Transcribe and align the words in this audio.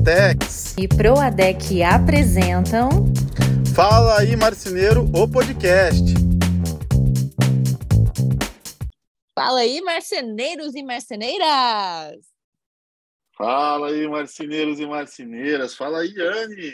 Duratex 0.00 0.74
e 0.78 0.88
Proadec 0.88 1.82
apresentam 1.82 2.88
Fala 3.74 4.20
aí 4.20 4.34
Marceneiro, 4.34 5.04
o 5.14 5.30
podcast. 5.30 6.02
Fala 9.34 9.60
aí 9.60 9.80
marceneiros 9.82 10.74
e 10.74 10.82
marceneiras. 10.82 12.26
Fala 13.36 13.88
aí 13.88 14.08
marceneiros 14.08 14.80
e 14.80 14.86
marceneiras. 14.86 15.74
Fala 15.74 16.00
aí 16.00 16.14
Anne. 16.18 16.72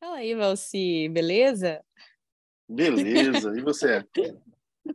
Fala 0.00 0.16
aí 0.16 0.34
Valci, 0.34 1.08
beleza? 1.10 1.82
Beleza, 2.66 3.52
e 3.56 3.60
você? 3.60 4.02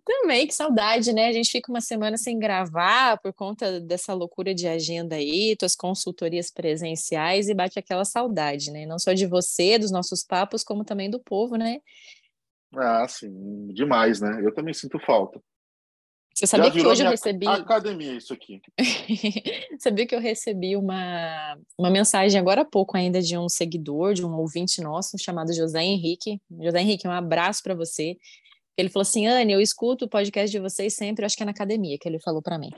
Também, 0.06 0.48
que 0.48 0.54
saudade, 0.54 1.14
né? 1.14 1.28
A 1.28 1.32
gente 1.32 1.52
fica 1.52 1.72
uma 1.72 1.82
semana 1.82 2.18
sem 2.18 2.40
gravar 2.40 3.18
por 3.20 3.34
conta 3.34 3.80
dessa 3.80 4.14
loucura 4.14 4.54
de 4.54 4.68
agenda 4.68 5.16
aí, 5.16 5.56
tuas 5.58 5.76
consultorias 5.76 6.50
presenciais 6.50 7.50
e 7.50 7.54
bate 7.54 7.78
aquela 7.78 8.06
saudade, 8.06 8.72
né? 8.72 8.86
Não 8.86 8.98
só 8.98 9.14
de 9.14 9.26
você, 9.26 9.78
dos 9.78 9.92
nossos 9.92 10.24
papos, 10.24 10.64
como 10.64 10.84
também 10.84 11.10
do 11.10 11.20
povo, 11.20 11.56
né? 11.56 11.80
Ah, 12.76 13.08
sim, 13.08 13.68
demais, 13.68 14.20
né? 14.20 14.42
Eu 14.44 14.54
também 14.54 14.74
sinto 14.74 15.00
falta. 15.00 15.40
Você 16.34 16.48
sabia 16.48 16.72
que 16.72 16.82
hoje 16.82 17.04
eu 17.04 17.12
recebi. 17.12 17.48
Academia, 17.48 18.14
isso 18.14 18.34
aqui. 18.34 18.60
sabia 19.80 20.08
que 20.08 20.16
eu 20.16 20.20
recebi 20.20 20.76
uma, 20.76 21.56
uma 21.78 21.92
mensagem 21.92 22.40
agora 22.40 22.62
há 22.62 22.66
pouco 22.66 22.98
ainda 22.98 23.22
de 23.22 23.38
um 23.38 23.48
seguidor, 23.48 24.16
de 24.16 24.26
um 24.26 24.36
ouvinte 24.36 24.82
nosso, 24.82 25.16
chamado 25.20 25.54
José 25.54 25.84
Henrique. 25.84 26.42
José 26.60 26.82
Henrique, 26.82 27.08
um 27.08 27.12
abraço 27.12 27.62
para 27.62 27.76
você. 27.76 28.18
Ele 28.78 28.90
falou 28.90 29.04
assim, 29.04 29.28
Anne, 29.28 29.54
eu 29.54 29.62
escuto 29.62 30.06
o 30.06 30.10
podcast 30.10 30.52
de 30.52 30.60
vocês 30.60 30.96
sempre, 30.96 31.26
acho 31.26 31.36
que 31.36 31.44
é 31.44 31.46
na 31.46 31.52
academia, 31.52 31.98
que 32.00 32.08
ele 32.08 32.20
falou 32.20 32.42
para 32.42 32.58
mim. 32.58 32.70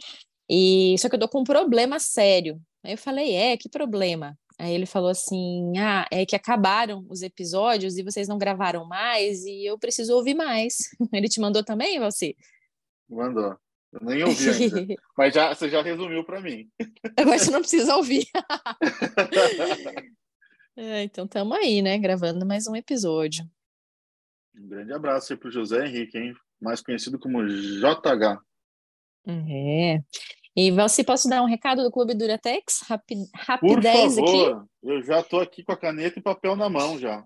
E 0.49 0.95
só 0.99 1.09
que 1.09 1.15
eu 1.15 1.19
tô 1.19 1.27
com 1.27 1.41
um 1.41 1.43
problema 1.43 1.99
sério. 1.99 2.59
Aí 2.83 2.93
eu 2.93 2.97
falei, 2.97 3.33
é, 3.33 3.57
que 3.57 3.69
problema? 3.69 4.37
Aí 4.57 4.73
ele 4.73 4.85
falou 4.85 5.09
assim: 5.09 5.77
Ah, 5.77 6.07
é 6.11 6.25
que 6.25 6.35
acabaram 6.35 7.05
os 7.09 7.21
episódios 7.21 7.97
e 7.97 8.03
vocês 8.03 8.27
não 8.27 8.37
gravaram 8.37 8.85
mais 8.87 9.43
e 9.43 9.65
eu 9.65 9.77
preciso 9.77 10.15
ouvir 10.15 10.33
mais. 10.33 10.77
Ele 11.13 11.27
te 11.27 11.41
mandou 11.41 11.63
também, 11.63 11.99
Valci? 11.99 12.35
Mandou. 13.09 13.57
Eu 13.91 13.99
nem 14.01 14.23
ouvi 14.23 14.49
ainda. 14.49 14.95
Mas 15.17 15.33
já, 15.33 15.53
você 15.53 15.69
já 15.69 15.81
resumiu 15.81 16.23
para 16.23 16.41
mim. 16.41 16.69
Agora 17.17 17.37
você 17.37 17.51
não 17.51 17.59
precisa 17.59 17.95
ouvir. 17.95 18.25
é, 20.75 21.03
então 21.03 21.25
estamos 21.25 21.57
aí, 21.57 21.81
né? 21.81 21.97
Gravando 21.97 22.45
mais 22.45 22.67
um 22.67 22.75
episódio. 22.75 23.45
Um 24.57 24.67
grande 24.67 24.93
abraço 24.93 25.33
aí 25.33 25.39
para 25.39 25.49
o 25.49 25.51
José 25.51 25.85
Henrique, 25.85 26.17
hein? 26.17 26.33
mais 26.61 26.81
conhecido 26.81 27.19
como 27.19 27.45
JH. 27.45 28.41
É. 29.27 30.01
E 30.55 30.71
você 30.71 31.03
posso 31.03 31.27
dar 31.27 31.41
um 31.41 31.47
recado 31.47 31.83
do 31.83 31.91
Clube 31.91 32.15
Duratex? 32.15 32.81
Rapid, 32.87 33.27
rapidez 33.35 34.15
Por 34.15 34.27
favor, 34.27 34.57
aqui. 34.57 34.67
Eu 34.83 35.03
já 35.03 35.19
estou 35.19 35.41
aqui 35.41 35.63
com 35.63 35.73
a 35.73 35.77
caneta 35.77 36.17
e 36.17 36.21
papel 36.21 36.55
na 36.55 36.69
mão 36.69 36.97
já. 36.97 37.23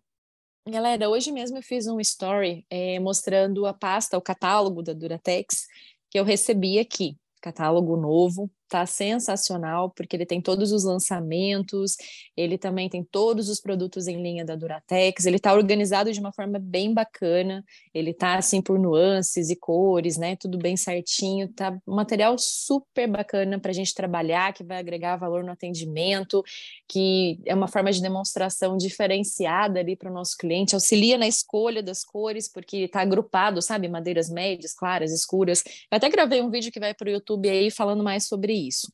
Galera, 0.67 1.09
hoje 1.09 1.31
mesmo 1.31 1.57
eu 1.57 1.63
fiz 1.63 1.87
um 1.87 1.99
story 1.99 2.65
é, 2.69 2.99
mostrando 2.99 3.65
a 3.65 3.73
pasta, 3.73 4.17
o 4.17 4.21
catálogo 4.21 4.81
da 4.81 4.93
Duratex 4.93 5.67
que 6.09 6.19
eu 6.19 6.23
recebi 6.23 6.79
aqui. 6.79 7.15
Catálogo 7.41 7.95
novo, 7.95 8.51
tá 8.69 8.85
sensacional, 8.85 9.89
porque 9.89 10.15
ele 10.15 10.25
tem 10.25 10.39
todos 10.39 10.71
os 10.71 10.83
lançamentos, 10.83 11.97
ele 12.37 12.57
também 12.57 12.87
tem 12.87 13.03
todos 13.03 13.49
os 13.49 13.59
produtos 13.59 14.07
em 14.07 14.21
linha 14.21 14.45
da 14.45 14.55
Duratex, 14.55 15.25
ele 15.25 15.39
tá 15.39 15.53
organizado 15.53 16.13
de 16.13 16.19
uma 16.19 16.31
forma 16.31 16.59
bem 16.59 16.93
bacana, 16.93 17.65
ele 17.93 18.13
tá 18.13 18.35
assim 18.35 18.61
por 18.61 18.77
nuances 18.77 19.49
e 19.49 19.55
cores, 19.55 20.17
né? 20.17 20.35
Tudo 20.35 20.57
bem 20.57 20.77
certinho, 20.77 21.47
tá 21.49 21.77
um 21.87 21.95
material 21.95 22.37
super 22.37 23.07
bacana 23.07 23.59
para 23.59 23.71
a 23.71 23.73
gente 23.73 23.93
trabalhar, 23.93 24.53
que 24.53 24.63
vai 24.63 24.77
agregar 24.77 25.17
valor 25.17 25.43
no 25.43 25.51
atendimento, 25.51 26.43
que 26.87 27.39
é 27.45 27.55
uma 27.55 27.67
forma 27.67 27.91
de 27.91 28.01
demonstração 28.01 28.77
diferenciada 28.77 29.79
ali 29.79 29.95
para 29.95 30.11
o 30.11 30.13
nosso 30.13 30.37
cliente, 30.37 30.75
auxilia 30.75 31.17
na 31.17 31.27
escolha 31.27 31.81
das 31.81 32.03
cores, 32.03 32.47
porque 32.47 32.87
tá 32.87 33.01
agrupado, 33.01 33.61
sabe? 33.61 33.87
Madeiras 33.87 34.29
médias, 34.29 34.73
claras, 34.73 35.11
escuras. 35.11 35.63
Eu 35.91 35.97
até 35.97 36.07
gravei 36.09 36.41
um 36.41 36.51
vídeo 36.51 36.71
que 36.71 36.79
vai 36.79 36.93
para 36.93 37.07
o 37.07 37.11
YouTube 37.11 37.49
aí 37.49 37.71
falando 37.71 38.03
mais 38.03 38.27
sobre 38.27 38.58
isso. 38.67 38.91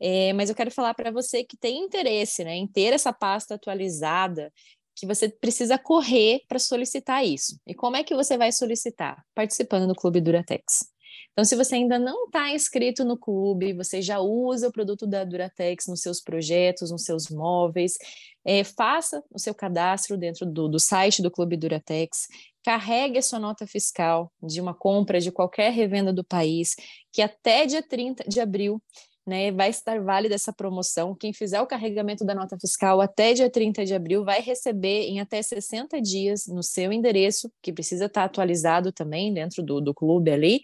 É, 0.00 0.32
mas 0.34 0.50
eu 0.50 0.54
quero 0.54 0.70
falar 0.70 0.94
para 0.94 1.10
você 1.10 1.42
que 1.42 1.56
tem 1.56 1.78
interesse 1.78 2.44
né, 2.44 2.54
em 2.54 2.66
ter 2.66 2.92
essa 2.92 3.12
pasta 3.12 3.54
atualizada, 3.54 4.52
que 4.94 5.06
você 5.06 5.28
precisa 5.28 5.78
correr 5.78 6.42
para 6.48 6.58
solicitar 6.58 7.24
isso. 7.24 7.58
E 7.66 7.74
como 7.74 7.96
é 7.96 8.02
que 8.02 8.14
você 8.14 8.36
vai 8.36 8.50
solicitar? 8.50 9.22
Participando 9.34 9.86
do 9.86 9.94
Clube 9.94 10.20
Duratex. 10.20 10.90
Então, 11.32 11.44
se 11.44 11.54
você 11.54 11.74
ainda 11.74 11.98
não 11.98 12.24
está 12.24 12.50
inscrito 12.54 13.04
no 13.04 13.18
clube, 13.18 13.74
você 13.74 14.00
já 14.00 14.18
usa 14.20 14.68
o 14.68 14.72
produto 14.72 15.06
da 15.06 15.22
Duratex 15.22 15.86
nos 15.86 16.00
seus 16.00 16.18
projetos, 16.18 16.90
nos 16.90 17.04
seus 17.04 17.28
móveis, 17.28 17.98
é, 18.42 18.64
faça 18.64 19.22
o 19.30 19.38
seu 19.38 19.54
cadastro 19.54 20.16
dentro 20.16 20.46
do, 20.46 20.66
do 20.66 20.80
site 20.80 21.20
do 21.20 21.30
Clube 21.30 21.58
Duratex, 21.58 22.26
carregue 22.64 23.18
a 23.18 23.22
sua 23.22 23.38
nota 23.38 23.66
fiscal 23.66 24.32
de 24.42 24.62
uma 24.62 24.72
compra 24.72 25.20
de 25.20 25.30
qualquer 25.30 25.72
revenda 25.72 26.10
do 26.10 26.24
país, 26.24 26.74
que 27.16 27.22
até 27.22 27.64
dia 27.64 27.82
30 27.82 28.24
de 28.28 28.40
abril 28.40 28.78
né, 29.26 29.50
vai 29.50 29.70
estar 29.70 30.02
válida 30.02 30.34
essa 30.34 30.52
promoção. 30.52 31.14
Quem 31.14 31.32
fizer 31.32 31.58
o 31.62 31.66
carregamento 31.66 32.26
da 32.26 32.34
nota 32.34 32.58
fiscal 32.60 33.00
até 33.00 33.32
dia 33.32 33.48
30 33.48 33.86
de 33.86 33.94
abril 33.94 34.22
vai 34.22 34.42
receber 34.42 35.06
em 35.06 35.18
até 35.18 35.40
60 35.40 35.98
dias 36.02 36.46
no 36.46 36.62
seu 36.62 36.92
endereço, 36.92 37.50
que 37.62 37.72
precisa 37.72 38.04
estar 38.04 38.24
atualizado 38.24 38.92
também 38.92 39.32
dentro 39.32 39.62
do, 39.62 39.80
do 39.80 39.94
clube 39.94 40.30
ali, 40.30 40.60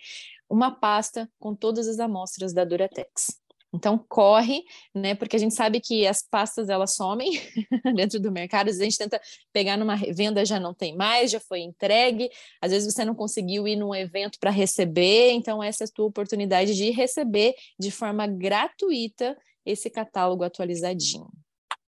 uma 0.46 0.70
pasta 0.70 1.26
com 1.40 1.54
todas 1.54 1.88
as 1.88 1.98
amostras 1.98 2.52
da 2.52 2.66
Duratex. 2.66 3.40
Então 3.74 3.96
corre, 3.96 4.62
né? 4.94 5.14
Porque 5.14 5.36
a 5.36 5.38
gente 5.38 5.54
sabe 5.54 5.80
que 5.80 6.06
as 6.06 6.22
pastas 6.22 6.68
elas 6.68 6.94
somem 6.94 7.30
dentro 7.96 8.20
do 8.20 8.30
mercado. 8.30 8.68
Às 8.68 8.76
vezes 8.76 8.80
a 8.80 8.84
gente 8.84 8.98
tenta 8.98 9.20
pegar 9.52 9.78
numa 9.78 9.96
venda 9.96 10.44
já 10.44 10.60
não 10.60 10.74
tem 10.74 10.94
mais, 10.94 11.30
já 11.30 11.40
foi 11.40 11.60
entregue. 11.60 12.28
Às 12.60 12.70
vezes 12.70 12.92
você 12.92 13.04
não 13.04 13.14
conseguiu 13.14 13.66
ir 13.66 13.76
num 13.76 13.94
evento 13.94 14.38
para 14.38 14.50
receber. 14.50 15.30
Então 15.32 15.62
essa 15.62 15.84
é 15.84 15.86
a 15.86 15.90
tua 15.90 16.06
oportunidade 16.06 16.74
de 16.74 16.90
receber 16.90 17.54
de 17.78 17.90
forma 17.90 18.26
gratuita 18.26 19.36
esse 19.64 19.88
catálogo 19.88 20.44
atualizadinho. 20.44 21.28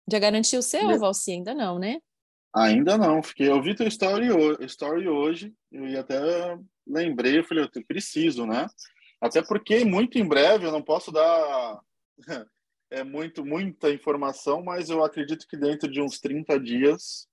Já 0.09 0.19
garantiu 0.19 0.59
o 0.59 0.63
seu, 0.63 0.97
Valci? 0.99 1.31
Ainda 1.31 1.53
não, 1.53 1.79
né? 1.79 1.99
Ainda 2.55 2.97
não. 2.97 3.21
Fiquei, 3.21 3.49
eu 3.49 3.61
vi 3.61 3.75
teu 3.75 3.87
story, 3.87 4.27
story 4.65 5.07
hoje 5.07 5.53
e 5.71 5.97
até 5.97 6.19
lembrei, 6.85 7.39
eu 7.39 7.43
falei, 7.43 7.63
eu 7.63 7.85
preciso, 7.85 8.45
né? 8.45 8.67
Até 9.23 9.41
porque 9.41 9.85
muito 9.85 10.17
em 10.17 10.27
breve 10.27 10.65
eu 10.65 10.71
não 10.71 10.81
posso 10.81 11.09
dar 11.09 11.79
é 12.91 13.05
muito 13.05 13.45
muita 13.45 13.89
informação, 13.89 14.61
mas 14.61 14.89
eu 14.89 15.01
acredito 15.01 15.47
que 15.47 15.55
dentro 15.55 15.89
de 15.89 16.01
uns 16.01 16.19
30 16.19 16.59
dias 16.59 17.25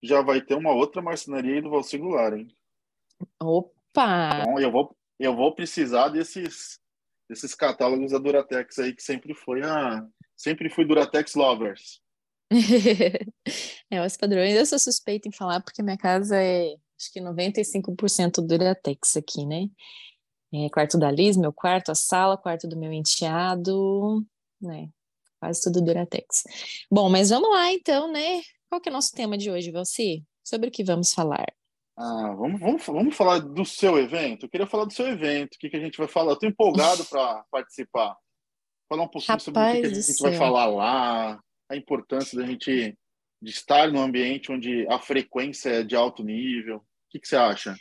já 0.00 0.22
vai 0.22 0.40
ter 0.40 0.54
uma 0.54 0.72
outra 0.72 1.02
marcenaria 1.02 1.60
do 1.60 1.70
Valsingular, 1.70 2.32
hein? 2.32 2.46
Opa! 3.42 4.40
Então 4.40 4.60
eu 4.60 4.70
vou 4.70 4.96
eu 5.18 5.34
vou 5.34 5.52
precisar 5.52 6.10
desses 6.10 6.78
desses 7.28 7.56
catálogos 7.56 8.12
da 8.12 8.18
Duratex 8.18 8.78
aí 8.78 8.94
que 8.94 9.02
sempre 9.02 9.34
foi 9.34 9.62
a 9.64 10.06
sempre 10.36 10.70
fui 10.70 10.84
Duratex 10.84 11.34
lovers. 11.34 12.00
é, 13.90 14.06
os 14.06 14.16
padrões 14.16 14.54
eu 14.54 14.64
sou 14.64 14.78
suspeita 14.78 15.26
em 15.26 15.32
falar 15.32 15.60
porque 15.60 15.82
minha 15.82 15.98
casa 15.98 16.40
é 16.40 16.76
acho 16.96 17.12
que 17.12 17.20
95% 17.20 18.46
Duratex 18.46 19.16
aqui, 19.16 19.44
né? 19.44 19.68
É, 20.56 20.70
quarto 20.70 20.98
da 20.98 21.10
Liz, 21.10 21.36
meu 21.36 21.52
quarto, 21.52 21.90
a 21.90 21.94
sala, 21.94 22.38
quarto 22.38 22.66
do 22.66 22.78
meu 22.78 22.90
enteado, 22.90 24.24
né? 24.58 24.88
Quase 25.38 25.60
tudo 25.60 25.84
Duratex. 25.84 26.44
Bom, 26.90 27.10
mas 27.10 27.28
vamos 27.28 27.50
lá 27.50 27.70
então, 27.70 28.10
né? 28.10 28.40
Qual 28.70 28.80
que 28.80 28.88
é 28.88 28.92
o 28.92 28.94
nosso 28.94 29.12
tema 29.12 29.36
de 29.36 29.50
hoje, 29.50 29.70
Valci? 29.70 30.24
Sobre 30.42 30.68
o 30.68 30.72
que 30.72 30.82
vamos 30.82 31.12
falar? 31.12 31.46
Ah, 31.94 32.34
vamos, 32.34 32.58
vamos, 32.58 32.86
vamos 32.86 33.14
falar 33.14 33.40
do 33.40 33.66
seu 33.66 33.98
evento. 33.98 34.46
Eu 34.46 34.48
queria 34.48 34.66
falar 34.66 34.86
do 34.86 34.94
seu 34.94 35.06
evento, 35.06 35.56
o 35.56 35.58
que, 35.58 35.68
que 35.68 35.76
a 35.76 35.80
gente 35.80 35.98
vai 35.98 36.08
falar. 36.08 36.32
Eu 36.32 36.38
tô 36.38 36.46
empolgado 36.46 37.04
para 37.04 37.44
participar. 37.50 38.16
Falar 38.88 39.02
um 39.02 39.08
pouquinho 39.08 39.36
Rapaz 39.36 39.44
sobre 39.44 39.60
o 39.60 39.72
que, 39.74 39.80
que 39.80 39.86
a 39.86 40.00
gente 40.00 40.22
vai 40.22 40.32
falar 40.38 40.66
lá, 40.66 41.40
a 41.68 41.76
importância 41.76 42.38
da 42.38 42.46
gente 42.46 42.96
de 43.42 43.50
estar 43.50 43.92
num 43.92 44.00
ambiente 44.00 44.50
onde 44.50 44.86
a 44.88 44.98
frequência 44.98 45.68
é 45.68 45.82
de 45.82 45.94
alto 45.94 46.24
nível. 46.24 46.78
O 46.78 46.82
que, 47.10 47.20
que 47.20 47.28
você 47.28 47.36
acha? 47.36 47.76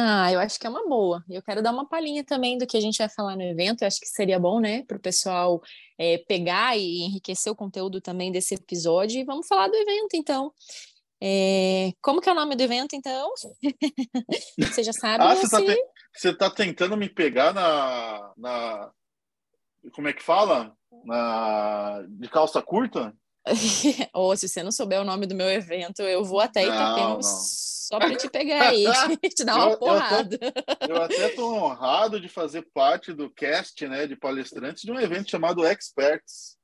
Ah, 0.00 0.32
eu 0.32 0.38
acho 0.38 0.60
que 0.60 0.66
é 0.66 0.70
uma 0.70 0.88
boa. 0.88 1.24
Eu 1.28 1.42
quero 1.42 1.60
dar 1.60 1.72
uma 1.72 1.84
palhinha 1.84 2.22
também 2.22 2.56
do 2.56 2.68
que 2.68 2.76
a 2.76 2.80
gente 2.80 2.98
vai 2.98 3.08
falar 3.08 3.34
no 3.34 3.42
evento. 3.42 3.82
Eu 3.82 3.88
acho 3.88 3.98
que 3.98 4.06
seria 4.06 4.38
bom, 4.38 4.60
né, 4.60 4.84
para 4.84 4.96
o 4.96 5.00
pessoal 5.00 5.60
é, 5.98 6.18
pegar 6.18 6.78
e 6.78 7.00
enriquecer 7.00 7.50
o 7.52 7.56
conteúdo 7.56 8.00
também 8.00 8.30
desse 8.30 8.54
episódio. 8.54 9.20
E 9.20 9.24
vamos 9.24 9.48
falar 9.48 9.66
do 9.66 9.74
evento, 9.74 10.14
então. 10.14 10.52
É, 11.20 11.90
como 12.00 12.20
que 12.20 12.28
é 12.28 12.32
o 12.32 12.34
nome 12.36 12.54
do 12.54 12.62
evento, 12.62 12.94
então? 12.94 13.28
você 14.72 14.84
já 14.84 14.92
sabe. 14.92 15.24
ah, 15.24 15.34
você, 15.34 15.46
está 15.46 16.32
te... 16.32 16.38
tá 16.38 16.48
tentando 16.48 16.96
me 16.96 17.08
pegar 17.08 17.52
na, 17.52 18.32
na. 18.36 18.92
Como 19.92 20.06
é 20.06 20.12
que 20.12 20.22
fala? 20.22 20.76
Na... 21.04 22.04
De 22.08 22.28
calça 22.28 22.62
curta? 22.62 23.12
Ou 24.14 24.36
se 24.36 24.48
você 24.48 24.62
não 24.62 24.70
souber 24.70 25.00
o 25.00 25.04
nome 25.04 25.26
do 25.26 25.34
meu 25.34 25.50
evento, 25.50 26.02
eu 26.02 26.24
vou 26.24 26.38
até 26.38 26.62
Itapema 26.62 27.18
só 27.88 27.98
para 27.98 28.14
te 28.16 28.28
pegar 28.28 28.68
aí, 28.68 28.84
te 29.34 29.44
dar 29.44 29.56
uma 29.56 29.72
eu, 29.72 29.78
porrada. 29.78 30.38
Eu 30.86 31.02
até 31.02 31.30
estou 31.30 31.54
honrado 31.54 32.20
de 32.20 32.28
fazer 32.28 32.68
parte 32.74 33.14
do 33.14 33.30
cast 33.30 33.88
né, 33.88 34.06
de 34.06 34.14
palestrantes 34.14 34.82
de 34.82 34.92
um 34.92 35.00
evento 35.00 35.30
chamado 35.30 35.66
Experts. 35.66 36.58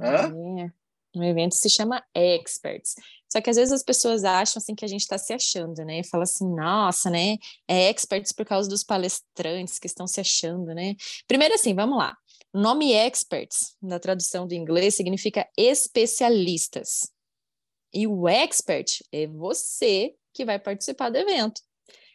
É. 0.00 0.26
Um 1.14 1.22
evento 1.22 1.54
se 1.54 1.68
chama 1.68 2.02
Experts. 2.14 2.94
Só 3.30 3.42
que 3.42 3.50
às 3.50 3.56
vezes 3.56 3.72
as 3.72 3.82
pessoas 3.82 4.24
acham 4.24 4.58
assim 4.58 4.74
que 4.74 4.86
a 4.86 4.88
gente 4.88 5.02
está 5.02 5.18
se 5.18 5.34
achando, 5.34 5.84
né? 5.84 6.02
Fala 6.04 6.22
assim, 6.22 6.48
nossa, 6.48 7.10
né? 7.10 7.36
É 7.68 7.90
experts 7.90 8.32
por 8.32 8.46
causa 8.46 8.68
dos 8.70 8.82
palestrantes 8.82 9.78
que 9.78 9.86
estão 9.86 10.06
se 10.06 10.18
achando, 10.18 10.74
né? 10.74 10.94
Primeiro 11.28 11.54
assim, 11.54 11.74
vamos 11.74 11.98
lá. 11.98 12.16
O 12.54 12.58
nome 12.58 12.92
experts, 12.92 13.76
na 13.82 13.98
tradução 13.98 14.46
do 14.46 14.54
inglês, 14.54 14.96
significa 14.96 15.46
especialistas. 15.58 17.12
E 17.92 18.06
o 18.06 18.26
expert 18.26 19.02
é 19.12 19.26
você 19.26 20.14
que 20.32 20.44
vai 20.44 20.58
participar 20.58 21.10
do 21.10 21.16
evento. 21.16 21.60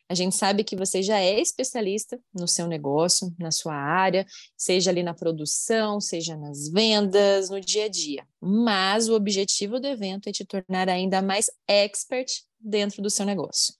A 0.10 0.14
gente 0.14 0.36
sabe 0.36 0.64
que 0.64 0.75
você 0.75 1.04
já 1.04 1.19
é 1.19 1.40
especialista 1.42 2.18
no 2.34 2.48
seu 2.48 2.66
negócio, 2.66 3.34
na 3.38 3.52
sua 3.52 3.75
área, 3.75 4.25
seja 4.56 4.90
ali 4.90 5.04
na 5.04 5.14
produção, 5.14 6.00
seja 6.00 6.38
nas 6.38 6.69
vendas, 6.69 7.50
no 7.50 7.60
dia 7.60 7.86
a 7.86 7.90
dia. 7.90 8.25
Mas 8.40 9.10
o 9.10 9.16
objetivo 9.16 9.80
do 9.81 9.88
evento 9.88 10.30
é 10.30 10.31
te 10.31 10.46
tornar 10.46 10.88
ainda 10.88 11.22
mais 11.22 11.48
expert 11.68 12.28
dentro 12.58 13.02
do 13.02 13.10
seu 13.10 13.25
negócio. 13.25 13.74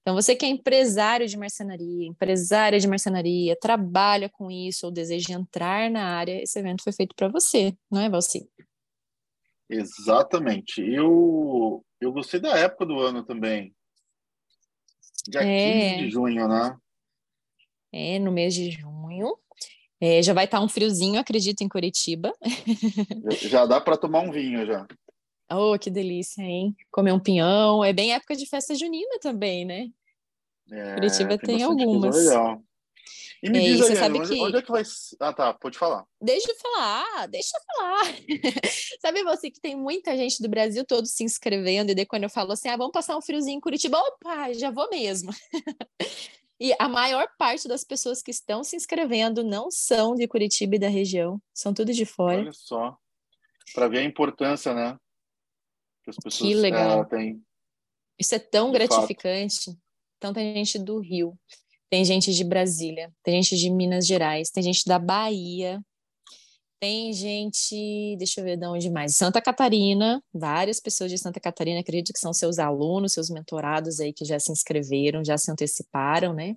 Então, 0.00 0.14
você 0.14 0.34
que 0.34 0.46
é 0.46 0.48
empresário 0.48 1.28
de 1.28 1.36
marcenaria, 1.36 2.06
empresária 2.06 2.80
de 2.80 2.88
marcenaria, 2.88 3.54
trabalha 3.60 4.30
com 4.30 4.50
isso 4.50 4.86
ou 4.86 4.92
deseja 4.92 5.34
entrar 5.34 5.90
na 5.90 6.02
área, 6.02 6.42
esse 6.42 6.58
evento 6.58 6.82
foi 6.82 6.94
feito 6.94 7.14
para 7.14 7.28
você, 7.28 7.76
não 7.90 8.00
é, 8.00 8.08
Valci? 8.08 8.48
Exatamente. 9.68 10.80
Eu, 10.80 11.84
eu 12.00 12.12
gostei 12.12 12.40
da 12.40 12.56
época 12.56 12.86
do 12.86 12.98
ano 12.98 13.22
também. 13.22 13.74
Dia 15.28 15.42
é. 15.42 15.94
15 15.94 16.04
de 16.04 16.10
junho, 16.10 16.48
né? 16.48 16.76
É, 17.92 18.18
no 18.18 18.32
mês 18.32 18.54
de 18.54 18.70
junho. 18.70 19.36
É, 20.00 20.22
já 20.22 20.32
vai 20.32 20.44
estar 20.44 20.58
tá 20.58 20.64
um 20.64 20.68
friozinho, 20.68 21.20
acredito, 21.20 21.62
em 21.62 21.68
Curitiba. 21.68 22.32
Já 23.42 23.66
dá 23.66 23.80
para 23.80 23.96
tomar 23.96 24.20
um 24.20 24.30
vinho 24.30 24.64
já. 24.64 24.86
Oh, 25.50 25.78
que 25.78 25.90
delícia, 25.90 26.42
hein? 26.42 26.76
Comer 26.90 27.12
um 27.12 27.18
pinhão. 27.18 27.82
É 27.82 27.92
bem 27.92 28.12
época 28.12 28.36
de 28.36 28.46
festa 28.46 28.74
junina 28.74 29.18
também, 29.20 29.64
né? 29.64 29.88
É, 30.70 30.94
Curitiba 30.94 31.38
tem, 31.38 31.56
tem 31.56 31.62
algumas. 31.62 32.16
Legal. 32.16 32.62
E 33.42 33.48
me 33.48 33.58
é, 33.58 33.62
diz 33.62 33.80
aí, 33.82 33.96
sabe 33.96 34.18
onde, 34.18 34.34
que... 34.34 34.40
onde 34.40 34.56
é 34.56 34.62
que 34.62 34.70
vai. 34.70 34.82
Ah, 35.20 35.32
tá, 35.32 35.54
pode 35.54 35.78
falar. 35.78 36.04
Deixa 36.20 36.50
eu 36.50 36.56
falar, 36.56 37.28
deixa 37.28 37.56
eu 37.56 37.60
falar. 37.76 38.04
sabe 39.00 39.22
você 39.22 39.50
que 39.50 39.60
tem 39.60 39.76
muita 39.76 40.16
gente 40.16 40.42
do 40.42 40.48
Brasil 40.48 40.84
todo 40.84 41.06
se 41.06 41.22
inscrevendo, 41.22 41.92
e 41.92 41.94
daí 41.94 42.04
quando 42.04 42.24
eu 42.24 42.30
falo 42.30 42.52
assim, 42.52 42.68
ah, 42.68 42.76
vamos 42.76 42.92
passar 42.92 43.16
um 43.16 43.22
friozinho 43.22 43.56
em 43.56 43.60
Curitiba, 43.60 43.98
opa, 43.98 44.52
já 44.54 44.70
vou 44.70 44.90
mesmo. 44.90 45.30
e 46.60 46.74
a 46.80 46.88
maior 46.88 47.28
parte 47.38 47.68
das 47.68 47.84
pessoas 47.84 48.22
que 48.22 48.32
estão 48.32 48.64
se 48.64 48.74
inscrevendo 48.74 49.44
não 49.44 49.70
são 49.70 50.16
de 50.16 50.26
Curitiba 50.26 50.74
e 50.74 50.80
da 50.80 50.88
região, 50.88 51.40
são 51.54 51.72
tudo 51.72 51.92
de 51.92 52.04
fora. 52.04 52.38
Olha 52.38 52.52
só, 52.52 52.96
para 53.72 53.86
ver 53.86 53.98
a 53.98 54.04
importância, 54.04 54.74
né? 54.74 54.98
Que 56.02 56.10
as 56.10 56.16
pessoas 56.16 56.50
que 56.50 56.54
legal. 56.54 57.04
têm. 57.04 57.40
Isso 58.18 58.34
é 58.34 58.38
tão 58.40 58.72
gratificante. 58.72 59.66
Fato. 59.66 59.78
Então 60.16 60.32
tem 60.32 60.52
gente 60.54 60.80
do 60.80 60.98
Rio, 60.98 61.38
tem 61.90 62.04
gente 62.04 62.32
de 62.32 62.44
Brasília, 62.44 63.12
tem 63.22 63.42
gente 63.42 63.56
de 63.56 63.70
Minas 63.70 64.06
Gerais, 64.06 64.50
tem 64.50 64.62
gente 64.62 64.84
da 64.86 64.98
Bahia, 64.98 65.80
tem 66.80 67.12
gente, 67.12 68.16
deixa 68.18 68.40
eu 68.40 68.44
ver 68.44 68.56
de 68.56 68.66
onde 68.66 68.88
mais, 68.88 69.16
Santa 69.16 69.40
Catarina, 69.40 70.22
várias 70.32 70.78
pessoas 70.78 71.10
de 71.10 71.18
Santa 71.18 71.40
Catarina, 71.40 71.80
acredito 71.80 72.12
que 72.12 72.20
são 72.20 72.32
seus 72.32 72.58
alunos, 72.58 73.12
seus 73.12 73.28
mentorados 73.28 73.98
aí 73.98 74.12
que 74.12 74.24
já 74.24 74.38
se 74.38 74.52
inscreveram, 74.52 75.24
já 75.24 75.36
se 75.36 75.50
anteciparam, 75.50 76.32
né? 76.32 76.54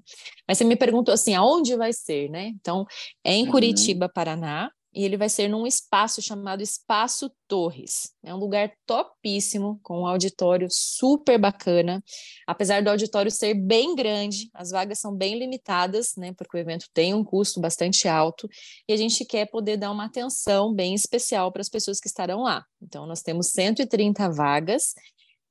Mas 0.48 0.60
você 0.60 0.64
me 0.64 0.76
perguntou 0.76 1.14
assim, 1.14 1.34
aonde 1.34 1.76
vai 1.76 1.92
ser, 1.92 2.30
né? 2.30 2.48
Então, 2.48 2.86
é 3.24 3.34
em 3.34 3.46
uhum. 3.46 3.52
Curitiba, 3.52 4.08
Paraná, 4.08 4.72
e 4.94 5.06
ele 5.06 5.16
vai 5.16 5.30
ser 5.30 5.48
num 5.48 5.66
espaço 5.66 6.22
chamado 6.22 6.62
Espaço 6.62 7.32
Torres. 7.48 8.14
É 8.24 8.36
um 8.36 8.38
lugar 8.38 8.74
topíssimo, 8.86 9.80
com 9.82 10.02
um 10.02 10.06
auditório 10.06 10.68
super 10.70 11.40
bacana. 11.40 12.04
Apesar 12.46 12.84
do 12.84 12.90
auditório 12.90 13.32
ser 13.32 13.54
bem 13.54 13.96
grande, 13.96 14.50
as 14.54 14.70
vagas 14.72 15.00
são 15.00 15.16
bem 15.16 15.40
limitadas, 15.40 16.14
né? 16.18 16.34
Porque 16.34 16.58
o 16.58 16.60
evento 16.60 16.88
tem 16.94 17.14
um 17.14 17.24
custo 17.24 17.62
bastante 17.62 18.08
alto 18.08 18.50
e 18.88 18.92
a 18.92 18.98
gente 18.98 19.24
quer 19.24 19.46
poder 19.46 19.78
dar 19.78 19.92
uma 19.92 20.06
atenção 20.06 20.74
bem 20.74 20.94
especial 20.94 21.52
para 21.54 21.62
as 21.62 21.70
pessoas 21.70 22.00
que 22.00 22.08
estarão 22.08 22.42
lá. 22.42 22.66
Então, 22.82 23.06
nós 23.06 23.22
temos 23.22 23.48
130 23.52 24.30
vagas. 24.30 24.94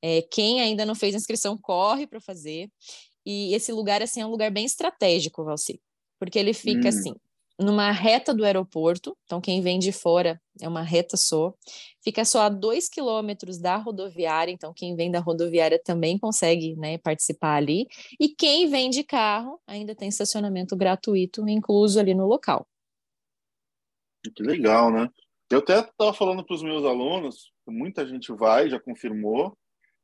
É, 0.03 0.21
quem 0.31 0.61
ainda 0.61 0.85
não 0.85 0.95
fez 0.95 1.15
inscrição, 1.15 1.57
corre 1.57 2.07
para 2.07 2.21
fazer. 2.21 2.71
E 3.25 3.55
esse 3.55 3.73
lugar, 3.73 4.03
assim, 4.03 4.21
é 4.21 4.27
um 4.27 4.31
lugar 4.31 4.51
bem 4.51 4.67
estratégico, 4.67 5.45
Valci, 5.45 5.81
porque 6.19 6.39
ele 6.39 6.53
fica 6.53 6.87
hum. 6.87 6.89
assim 6.89 7.15
numa 7.61 7.91
reta 7.91 8.33
do 8.33 8.45
aeroporto, 8.45 9.17
então 9.25 9.41
quem 9.41 9.61
vem 9.61 9.79
de 9.79 9.93
fora 9.93 10.41
é 10.61 10.67
uma 10.67 10.83
reta 10.83 11.17
só, 11.17 11.55
fica 12.03 12.25
só 12.25 12.43
a 12.43 12.49
dois 12.49 12.89
quilômetros 12.89 13.59
da 13.59 13.77
rodoviária, 13.77 14.51
então 14.51 14.73
quem 14.73 14.97
vem 14.97 15.11
da 15.11 15.21
rodoviária 15.21 15.81
também 15.83 16.19
consegue 16.19 16.75
né, 16.77 16.97
participar 16.99 17.57
ali, 17.57 17.87
e 18.19 18.29
quem 18.29 18.69
vem 18.69 18.89
de 18.89 19.05
carro 19.05 19.61
ainda 19.67 19.95
tem 19.95 20.09
estacionamento 20.09 20.75
gratuito 20.75 21.47
incluso 21.47 22.01
ali 22.01 22.15
no 22.15 22.27
local. 22.27 22.67
Que 24.35 24.43
legal, 24.43 24.91
né? 24.91 25.09
Eu 25.51 25.59
até 25.59 25.81
estava 25.81 26.15
falando 26.15 26.45
para 26.45 26.55
os 26.55 26.63
meus 26.63 26.85
alunos, 26.85 27.53
muita 27.69 28.07
gente 28.07 28.33
vai, 28.33 28.71
já 28.71 28.81
confirmou, 28.81 29.57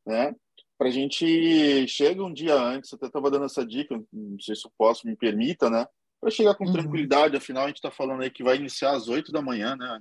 né? 0.04 0.34
Para 0.78 0.88
a 0.88 0.90
gente 0.90 1.88
chega 1.88 2.22
um 2.22 2.32
dia 2.32 2.54
antes, 2.54 2.92
até 2.92 3.06
estava 3.06 3.30
dando 3.30 3.46
essa 3.46 3.64
dica, 3.64 3.98
não 4.12 4.38
sei 4.40 4.54
se 4.54 4.66
eu 4.66 4.72
posso, 4.76 5.06
me 5.06 5.16
permita, 5.16 5.70
né? 5.70 5.86
Para 6.20 6.30
chegar 6.30 6.54
com 6.54 6.64
uhum. 6.64 6.72
tranquilidade. 6.72 7.36
Afinal, 7.36 7.64
a 7.64 7.66
gente 7.68 7.76
está 7.76 7.90
falando 7.90 8.22
aí 8.22 8.30
que 8.30 8.42
vai 8.42 8.56
iniciar 8.56 8.92
às 8.92 9.08
8 9.08 9.32
da 9.32 9.42
manhã, 9.42 9.76
né? 9.76 10.00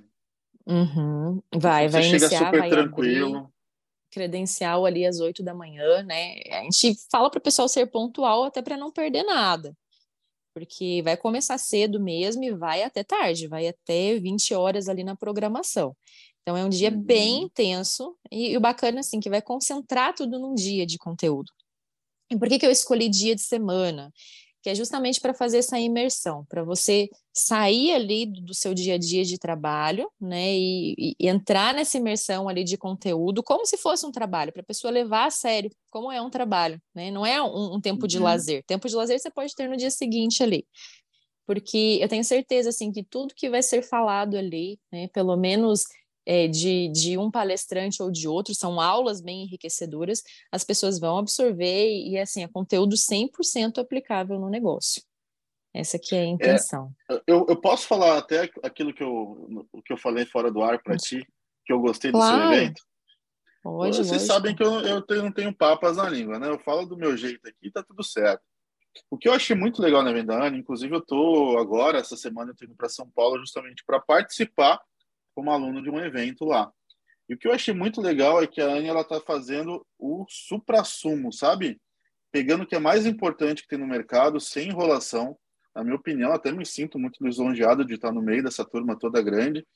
Uhum. 0.66 1.40
Vai, 1.54 1.88
Você 1.88 1.92
vai 1.92 2.02
chega 2.02 2.16
iniciar, 2.16 2.46
super 2.46 2.60
vai 2.60 2.70
tranquilo. 2.70 3.52
credencial 4.10 4.84
ali 4.84 5.06
às 5.06 5.20
8 5.20 5.42
da 5.42 5.54
manhã, 5.54 6.02
né? 6.02 6.40
A 6.50 6.62
gente 6.62 6.94
fala 7.10 7.30
para 7.30 7.38
o 7.38 7.42
pessoal 7.42 7.68
ser 7.68 7.86
pontual 7.86 8.44
até 8.44 8.60
para 8.60 8.76
não 8.76 8.90
perder 8.90 9.22
nada. 9.22 9.76
Porque 10.54 11.02
vai 11.04 11.16
começar 11.16 11.58
cedo 11.58 12.00
mesmo 12.00 12.42
e 12.42 12.50
vai 12.50 12.82
até 12.82 13.04
tarde, 13.04 13.46
vai 13.46 13.68
até 13.68 14.18
20 14.18 14.54
horas 14.54 14.88
ali 14.88 15.04
na 15.04 15.14
programação. 15.14 15.94
Então 16.42 16.56
é 16.56 16.64
um 16.64 16.68
dia 16.68 16.90
uhum. 16.90 17.02
bem 17.02 17.42
intenso 17.42 18.16
e, 18.30 18.52
e, 18.52 18.56
o 18.56 18.60
bacana 18.60 19.00
assim 19.00 19.18
que 19.18 19.28
vai 19.28 19.42
concentrar 19.42 20.14
tudo 20.14 20.38
num 20.38 20.54
dia 20.54 20.86
de 20.86 20.96
conteúdo. 20.96 21.52
E 22.30 22.36
por 22.36 22.48
que, 22.48 22.58
que 22.58 22.66
eu 22.66 22.70
escolhi 22.70 23.08
dia 23.08 23.34
de 23.34 23.42
semana? 23.42 24.12
Que 24.66 24.70
é 24.70 24.74
justamente 24.74 25.20
para 25.20 25.32
fazer 25.32 25.58
essa 25.58 25.78
imersão, 25.78 26.44
para 26.48 26.64
você 26.64 27.08
sair 27.32 27.92
ali 27.92 28.26
do 28.26 28.52
seu 28.52 28.74
dia 28.74 28.94
a 28.94 28.98
dia 28.98 29.22
de 29.22 29.38
trabalho, 29.38 30.10
né, 30.20 30.56
e, 30.56 31.14
e, 31.20 31.28
entrar 31.28 31.72
nessa 31.72 31.96
imersão 31.96 32.48
ali 32.48 32.64
de 32.64 32.76
conteúdo 32.76 33.44
como 33.44 33.64
se 33.64 33.76
fosse 33.76 34.04
um 34.04 34.10
trabalho, 34.10 34.52
para 34.52 34.62
a 34.62 34.64
pessoa 34.64 34.90
levar 34.90 35.26
a 35.26 35.30
sério 35.30 35.70
como 35.88 36.10
é 36.10 36.20
um 36.20 36.28
trabalho, 36.28 36.82
né, 36.92 37.12
não 37.12 37.24
é 37.24 37.40
um, 37.40 37.76
um 37.76 37.80
tempo 37.80 38.02
uhum. 38.02 38.08
de 38.08 38.18
lazer. 38.18 38.64
Tempo 38.66 38.88
de 38.88 38.96
lazer 38.96 39.20
você 39.20 39.30
pode 39.30 39.54
ter 39.54 39.68
no 39.68 39.76
dia 39.76 39.88
seguinte 39.88 40.42
ali, 40.42 40.66
porque 41.46 42.00
eu 42.00 42.08
tenho 42.08 42.24
certeza 42.24 42.70
assim 42.70 42.90
que 42.90 43.04
tudo 43.04 43.36
que 43.36 43.48
vai 43.48 43.62
ser 43.62 43.82
falado 43.82 44.36
ali, 44.36 44.80
né, 44.90 45.06
pelo 45.12 45.36
menos 45.36 45.84
é, 46.26 46.48
de, 46.48 46.88
de 46.88 47.16
um 47.16 47.30
palestrante 47.30 48.02
ou 48.02 48.10
de 48.10 48.26
outro, 48.26 48.52
são 48.54 48.80
aulas 48.80 49.20
bem 49.20 49.44
enriquecedoras, 49.44 50.22
as 50.50 50.64
pessoas 50.64 50.98
vão 50.98 51.18
absorver 51.18 51.88
e, 51.88 52.18
assim, 52.18 52.42
é 52.42 52.48
conteúdo 52.48 52.96
100% 52.96 53.78
aplicável 53.78 54.38
no 54.38 54.50
negócio. 54.50 55.02
Essa 55.72 55.98
que 55.98 56.16
é 56.16 56.20
a 56.20 56.22
é, 56.22 56.26
intenção. 56.26 56.90
É, 57.08 57.22
eu, 57.26 57.46
eu 57.48 57.56
posso 57.56 57.86
falar 57.86 58.18
até 58.18 58.50
aquilo 58.62 58.92
que 58.92 59.02
eu, 59.02 59.68
que 59.84 59.92
eu 59.92 59.96
falei 59.96 60.26
fora 60.26 60.50
do 60.50 60.62
ar 60.62 60.82
para 60.82 60.96
ti, 60.96 61.24
que 61.64 61.72
eu 61.72 61.78
gostei 61.78 62.10
claro. 62.10 62.36
do 62.36 62.42
seu 62.42 62.52
evento? 62.52 62.82
Pode, 63.62 63.96
Vocês 63.96 64.10
lógico. 64.10 64.26
sabem 64.26 64.56
que 64.56 64.62
eu, 64.62 64.80
eu 64.80 65.02
tenho, 65.02 65.22
não 65.24 65.32
tenho 65.32 65.54
papas 65.54 65.96
na 65.96 66.08
língua, 66.08 66.38
né? 66.38 66.48
Eu 66.48 66.58
falo 66.58 66.86
do 66.86 66.96
meu 66.96 67.16
jeito 67.16 67.46
aqui, 67.48 67.70
tá 67.70 67.82
tudo 67.82 68.02
certo. 68.02 68.42
O 69.10 69.18
que 69.18 69.28
eu 69.28 69.32
achei 69.32 69.54
muito 69.54 69.82
legal 69.82 70.02
na 70.02 70.12
Vendana, 70.12 70.56
inclusive 70.56 70.94
eu 70.94 71.04
tô 71.04 71.58
agora, 71.58 71.98
essa 71.98 72.16
semana, 72.16 72.52
eu 72.52 72.56
tô 72.56 72.64
indo 72.64 72.74
para 72.74 72.88
São 72.88 73.10
Paulo 73.10 73.38
justamente 73.38 73.84
para 73.84 74.00
participar 74.00 74.80
como 75.36 75.50
aluno 75.50 75.82
de 75.82 75.90
um 75.90 76.00
evento 76.00 76.46
lá. 76.46 76.72
E 77.28 77.34
o 77.34 77.38
que 77.38 77.46
eu 77.46 77.52
achei 77.52 77.74
muito 77.74 78.00
legal 78.00 78.42
é 78.42 78.46
que 78.46 78.60
a 78.60 78.66
Anne 78.66 78.88
ela 78.88 79.02
está 79.02 79.20
fazendo 79.20 79.86
o 79.98 80.24
supra-sumo, 80.28 81.30
sabe? 81.30 81.78
Pegando 82.32 82.64
o 82.64 82.66
que 82.66 82.74
é 82.74 82.78
mais 82.78 83.04
importante 83.04 83.62
que 83.62 83.68
tem 83.68 83.78
no 83.78 83.86
mercado, 83.86 84.40
sem 84.40 84.68
enrolação. 84.68 85.36
Na 85.74 85.84
minha 85.84 85.96
opinião, 85.96 86.32
até 86.32 86.50
me 86.50 86.64
sinto 86.64 86.98
muito 86.98 87.22
lisonjeado 87.22 87.84
de 87.84 87.94
estar 87.94 88.10
no 88.10 88.22
meio 88.22 88.42
dessa 88.42 88.64
turma 88.64 88.98
toda 88.98 89.20
grande. 89.20 89.66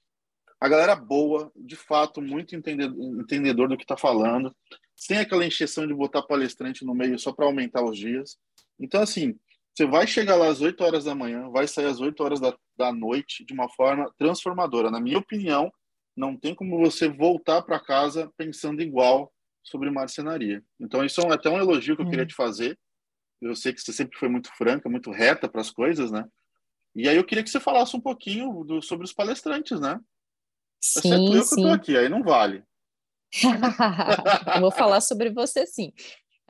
A 0.59 0.67
galera 0.67 0.97
boa, 0.97 1.53
de 1.55 1.77
fato, 1.77 2.23
muito 2.23 2.57
entendedor, 2.57 3.21
entendedor 3.21 3.69
do 3.69 3.77
que 3.77 3.85
está 3.85 3.97
falando, 3.97 4.55
sem 4.97 5.19
aquela 5.19 5.45
encheção 5.45 5.87
de 5.87 5.93
botar 5.93 6.23
palestrante 6.23 6.87
no 6.87 6.95
meio 6.95 7.19
só 7.19 7.33
para 7.33 7.45
aumentar 7.45 7.85
os 7.85 7.99
dias. 7.99 8.39
Então, 8.79 9.03
assim, 9.03 9.39
você 9.75 9.87
vai 9.87 10.07
chegar 10.07 10.37
lá 10.37 10.49
às 10.49 10.61
8 10.61 10.83
horas 10.83 11.05
da 11.05 11.15
manhã, 11.15 11.49
vai 11.51 11.67
sair 11.67 11.87
às 11.87 12.01
8 12.01 12.23
horas 12.23 12.41
da, 12.41 12.57
da 12.77 12.93
noite 12.93 13.45
de 13.45 13.53
uma 13.53 13.69
forma 13.69 14.13
transformadora. 14.19 14.91
Na 14.91 15.01
minha 15.01 15.19
opinião, 15.19 15.73
não 16.17 16.37
tem 16.37 16.55
como 16.55 16.79
você 16.79 17.09
voltar 17.09 17.63
para 17.63 17.81
casa 17.81 18.31
pensando 18.37 18.83
igual 18.83 19.33
sobre 19.63 19.91
marcenaria. 19.91 20.63
Então, 20.79 21.05
isso 21.05 21.21
é 21.21 21.33
até 21.33 21.49
um 21.49 21.59
elogio 21.59 21.97
que 21.97 22.03
eu 22.03 22.09
queria 22.09 22.27
te 22.27 22.35
fazer. 22.35 22.79
Eu 23.41 23.55
sei 23.55 23.73
que 23.73 23.81
você 23.81 23.93
sempre 23.93 24.19
foi 24.19 24.29
muito 24.29 24.51
franca, 24.57 24.89
muito 24.89 25.11
reta 25.11 25.49
para 25.49 25.61
as 25.61 25.71
coisas, 25.71 26.11
né? 26.11 26.27
E 26.95 27.09
aí 27.09 27.17
eu 27.17 27.25
queria 27.25 27.45
que 27.45 27.51
você 27.51 27.61
falasse 27.61 27.97
um 27.97 28.01
pouquinho 28.01 28.65
do, 28.65 28.83
sobre 28.83 29.05
os 29.05 29.13
palestrantes, 29.13 29.81
né? 29.81 29.99
Sim, 30.83 30.99
Exceto 30.99 31.35
eu 31.35 31.43
sim. 31.43 31.55
que 31.55 31.61
estou 31.61 31.73
aqui, 31.73 31.97
aí 31.97 32.09
não 32.09 32.23
vale. 32.23 32.65
eu 34.57 34.61
vou 34.61 34.73
falar 34.73 35.01
sobre 35.01 35.31
você 35.31 35.67
sim. 35.67 35.93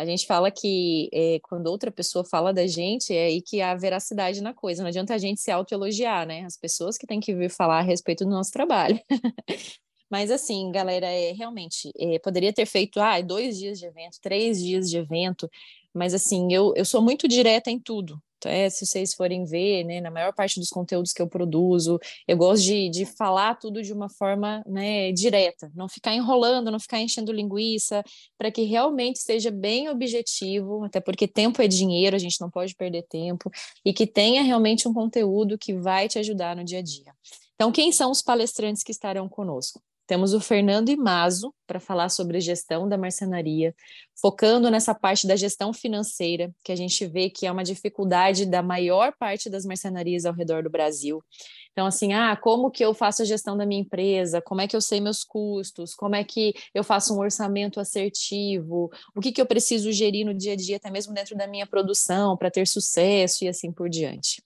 A 0.00 0.06
gente 0.06 0.26
fala 0.26 0.50
que 0.50 1.10
é, 1.12 1.38
quando 1.42 1.66
outra 1.66 1.90
pessoa 1.90 2.24
fala 2.24 2.54
da 2.54 2.66
gente, 2.66 3.14
é 3.14 3.26
aí 3.26 3.42
que 3.42 3.60
há 3.60 3.74
veracidade 3.74 4.40
na 4.40 4.54
coisa. 4.54 4.82
Não 4.82 4.88
adianta 4.88 5.12
a 5.12 5.18
gente 5.18 5.42
se 5.42 5.50
autoelogiar, 5.50 6.26
né? 6.26 6.42
As 6.46 6.56
pessoas 6.56 6.96
que 6.96 7.06
têm 7.06 7.20
que 7.20 7.34
vir 7.34 7.50
falar 7.50 7.80
a 7.80 7.82
respeito 7.82 8.24
do 8.24 8.30
nosso 8.30 8.50
trabalho. 8.50 8.98
Mas 10.10 10.30
assim, 10.30 10.72
galera, 10.72 11.06
é, 11.06 11.32
realmente, 11.32 11.92
é, 11.98 12.18
poderia 12.18 12.50
ter 12.50 12.64
feito 12.64 12.98
ah, 12.98 13.20
dois 13.20 13.58
dias 13.58 13.78
de 13.78 13.84
evento, 13.84 14.16
três 14.22 14.58
dias 14.62 14.88
de 14.88 14.96
evento, 14.96 15.48
mas 15.94 16.14
assim, 16.14 16.52
eu, 16.52 16.72
eu 16.74 16.84
sou 16.84 17.00
muito 17.00 17.28
direta 17.28 17.70
em 17.70 17.78
tudo. 17.78 18.20
É, 18.48 18.68
se 18.70 18.86
vocês 18.86 19.14
forem 19.14 19.44
ver, 19.44 19.84
né, 19.84 20.00
na 20.00 20.10
maior 20.10 20.32
parte 20.32 20.58
dos 20.58 20.68
conteúdos 20.68 21.12
que 21.12 21.20
eu 21.20 21.28
produzo, 21.28 21.98
eu 22.26 22.36
gosto 22.36 22.64
de, 22.64 22.88
de 22.88 23.06
falar 23.06 23.54
tudo 23.56 23.82
de 23.82 23.92
uma 23.92 24.08
forma 24.08 24.62
né, 24.66 25.12
direta, 25.12 25.70
não 25.74 25.88
ficar 25.88 26.14
enrolando, 26.14 26.70
não 26.70 26.80
ficar 26.80 27.00
enchendo 27.00 27.32
linguiça, 27.32 28.02
para 28.38 28.50
que 28.50 28.62
realmente 28.62 29.18
seja 29.18 29.50
bem 29.50 29.88
objetivo, 29.88 30.84
até 30.84 31.00
porque 31.00 31.26
tempo 31.26 31.60
é 31.62 31.68
dinheiro, 31.68 32.16
a 32.16 32.18
gente 32.18 32.40
não 32.40 32.50
pode 32.50 32.74
perder 32.74 33.02
tempo, 33.02 33.50
e 33.84 33.92
que 33.92 34.06
tenha 34.06 34.42
realmente 34.42 34.88
um 34.88 34.94
conteúdo 34.94 35.58
que 35.58 35.74
vai 35.74 36.08
te 36.08 36.18
ajudar 36.18 36.56
no 36.56 36.64
dia 36.64 36.78
a 36.78 36.82
dia. 36.82 37.12
Então, 37.54 37.70
quem 37.70 37.92
são 37.92 38.10
os 38.10 38.22
palestrantes 38.22 38.82
que 38.82 38.90
estarão 38.90 39.28
conosco? 39.28 39.82
Temos 40.10 40.34
o 40.34 40.40
Fernando 40.40 40.88
Imazo 40.88 41.54
para 41.68 41.78
falar 41.78 42.08
sobre 42.08 42.40
gestão 42.40 42.88
da 42.88 42.98
marcenaria, 42.98 43.72
focando 44.20 44.68
nessa 44.68 44.92
parte 44.92 45.24
da 45.24 45.36
gestão 45.36 45.72
financeira, 45.72 46.52
que 46.64 46.72
a 46.72 46.74
gente 46.74 47.06
vê 47.06 47.30
que 47.30 47.46
é 47.46 47.52
uma 47.52 47.62
dificuldade 47.62 48.44
da 48.44 48.60
maior 48.60 49.12
parte 49.16 49.48
das 49.48 49.64
marcenarias 49.64 50.24
ao 50.24 50.34
redor 50.34 50.64
do 50.64 50.68
Brasil. 50.68 51.22
Então, 51.70 51.86
assim, 51.86 52.12
ah, 52.12 52.36
como 52.36 52.72
que 52.72 52.84
eu 52.84 52.92
faço 52.92 53.22
a 53.22 53.24
gestão 53.24 53.56
da 53.56 53.64
minha 53.64 53.82
empresa? 53.82 54.42
Como 54.42 54.60
é 54.60 54.66
que 54.66 54.74
eu 54.74 54.80
sei 54.80 55.00
meus 55.00 55.22
custos? 55.22 55.94
Como 55.94 56.16
é 56.16 56.24
que 56.24 56.54
eu 56.74 56.82
faço 56.82 57.14
um 57.14 57.20
orçamento 57.20 57.78
assertivo? 57.78 58.90
O 59.14 59.20
que, 59.20 59.30
que 59.30 59.40
eu 59.40 59.46
preciso 59.46 59.92
gerir 59.92 60.26
no 60.26 60.34
dia 60.34 60.54
a 60.54 60.56
dia, 60.56 60.78
até 60.78 60.90
mesmo 60.90 61.14
dentro 61.14 61.36
da 61.36 61.46
minha 61.46 61.68
produção, 61.68 62.36
para 62.36 62.50
ter 62.50 62.66
sucesso 62.66 63.44
e 63.44 63.48
assim 63.48 63.70
por 63.70 63.88
diante. 63.88 64.42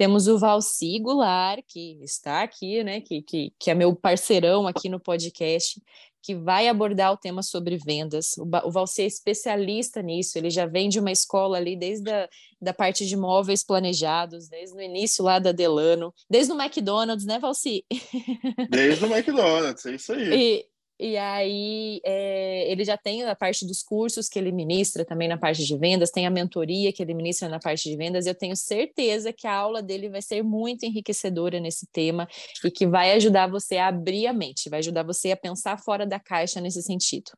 Temos 0.00 0.28
o 0.28 0.38
Valci 0.38 0.98
Goulart, 0.98 1.62
que 1.68 1.98
está 2.02 2.42
aqui, 2.42 2.82
né, 2.82 3.02
que, 3.02 3.20
que, 3.20 3.52
que 3.58 3.70
é 3.70 3.74
meu 3.74 3.94
parceirão 3.94 4.66
aqui 4.66 4.88
no 4.88 4.98
podcast, 4.98 5.78
que 6.22 6.34
vai 6.34 6.68
abordar 6.68 7.12
o 7.12 7.18
tema 7.18 7.42
sobre 7.42 7.76
vendas. 7.76 8.34
O, 8.38 8.48
o 8.66 8.70
Valci 8.70 9.02
é 9.02 9.04
especialista 9.04 10.00
nisso, 10.00 10.38
ele 10.38 10.48
já 10.48 10.64
vem 10.64 10.88
de 10.88 10.98
uma 10.98 11.12
escola 11.12 11.58
ali 11.58 11.76
desde 11.76 12.10
a 12.10 12.26
da 12.58 12.72
parte 12.72 13.06
de 13.06 13.14
móveis 13.14 13.62
planejados, 13.62 14.48
desde 14.48 14.74
o 14.74 14.80
início 14.80 15.22
lá 15.22 15.38
da 15.38 15.52
Delano, 15.52 16.14
desde 16.30 16.50
o 16.50 16.58
McDonald's, 16.58 17.26
né, 17.26 17.38
Valci? 17.38 17.84
Desde 18.70 19.04
o 19.04 19.14
McDonald's, 19.14 19.84
é 19.84 19.94
isso 19.96 20.14
aí. 20.14 20.32
E, 20.32 20.66
e 21.00 21.16
aí 21.16 22.00
é, 22.04 22.70
ele 22.70 22.84
já 22.84 22.96
tem 22.96 23.24
a 23.24 23.34
parte 23.34 23.66
dos 23.66 23.82
cursos 23.82 24.28
que 24.28 24.38
ele 24.38 24.52
ministra 24.52 25.02
também 25.02 25.28
na 25.28 25.38
parte 25.38 25.64
de 25.64 25.78
vendas, 25.78 26.10
tem 26.10 26.26
a 26.26 26.30
mentoria 26.30 26.92
que 26.92 27.02
ele 27.02 27.14
ministra 27.14 27.48
na 27.48 27.58
parte 27.58 27.88
de 27.88 27.96
vendas. 27.96 28.26
Eu 28.26 28.34
tenho 28.34 28.54
certeza 28.54 29.32
que 29.32 29.46
a 29.46 29.54
aula 29.54 29.82
dele 29.82 30.10
vai 30.10 30.20
ser 30.20 30.42
muito 30.42 30.84
enriquecedora 30.84 31.58
nesse 31.58 31.86
tema 31.90 32.28
e 32.62 32.70
que 32.70 32.86
vai 32.86 33.12
ajudar 33.12 33.46
você 33.48 33.78
a 33.78 33.88
abrir 33.88 34.26
a 34.26 34.32
mente, 34.32 34.68
vai 34.68 34.80
ajudar 34.80 35.02
você 35.02 35.32
a 35.32 35.36
pensar 35.36 35.78
fora 35.78 36.06
da 36.06 36.20
caixa 36.20 36.60
nesse 36.60 36.82
sentido. 36.82 37.30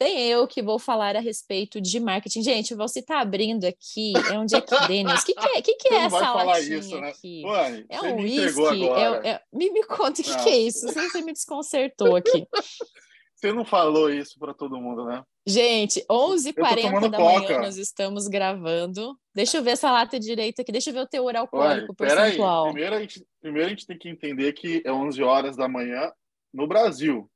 Tem 0.00 0.18
eu 0.30 0.48
que 0.48 0.62
vou 0.62 0.78
falar 0.78 1.14
a 1.14 1.20
respeito 1.20 1.78
de 1.78 2.00
marketing. 2.00 2.42
Gente, 2.42 2.74
você 2.74 3.00
está 3.00 3.20
abrindo 3.20 3.66
aqui, 3.66 4.14
é 4.32 4.38
um 4.38 4.46
Jack 4.46 4.70
Daniels. 4.88 5.20
O 5.20 5.26
que, 5.26 5.34
que, 5.34 5.46
é, 5.46 5.60
que, 5.60 5.74
que 5.74 5.88
é 5.92 5.96
essa 5.98 6.18
falar 6.18 6.58
isso, 6.58 6.98
né? 6.98 7.10
aqui? 7.10 7.42
É 7.86 8.00
um 8.00 8.16
whisky? 8.16 8.88
É, 8.88 9.28
é, 9.32 9.42
me, 9.52 9.70
me 9.70 9.84
conta 9.84 10.22
o 10.22 10.24
que, 10.24 10.34
que, 10.42 10.48
é 10.48 10.56
isso. 10.56 10.90
Você 10.90 11.20
me 11.20 11.34
desconcertou 11.34 12.16
aqui. 12.16 12.46
Você 13.36 13.52
não 13.52 13.64
falou 13.64 14.10
isso 14.10 14.38
para 14.38 14.54
todo 14.54 14.80
mundo, 14.80 15.04
né? 15.04 15.22
Gente, 15.46 16.02
11h40 16.10 17.10
da 17.10 17.18
manhã 17.18 17.60
nós 17.60 17.76
estamos 17.76 18.26
gravando. 18.26 19.14
Deixa 19.34 19.58
eu 19.58 19.62
ver 19.62 19.72
essa 19.72 19.90
lata 19.90 20.18
direita 20.18 20.62
aqui. 20.62 20.72
Deixa 20.72 20.88
eu 20.88 20.94
ver 20.94 21.00
o 21.00 21.06
teor 21.06 21.36
alcoólico 21.36 21.94
Ué, 22.00 22.08
percentual. 22.08 22.72
Primeiro 22.72 22.96
a, 22.96 23.00
gente, 23.00 23.26
primeiro 23.40 23.66
a 23.66 23.70
gente 23.70 23.86
tem 23.86 23.98
que 23.98 24.08
entender 24.08 24.52
que 24.54 24.82
é 24.84 24.92
11 24.92 25.22
horas 25.22 25.56
da 25.56 25.68
manhã 25.68 26.10
no 26.52 26.66
Brasil. 26.66 27.30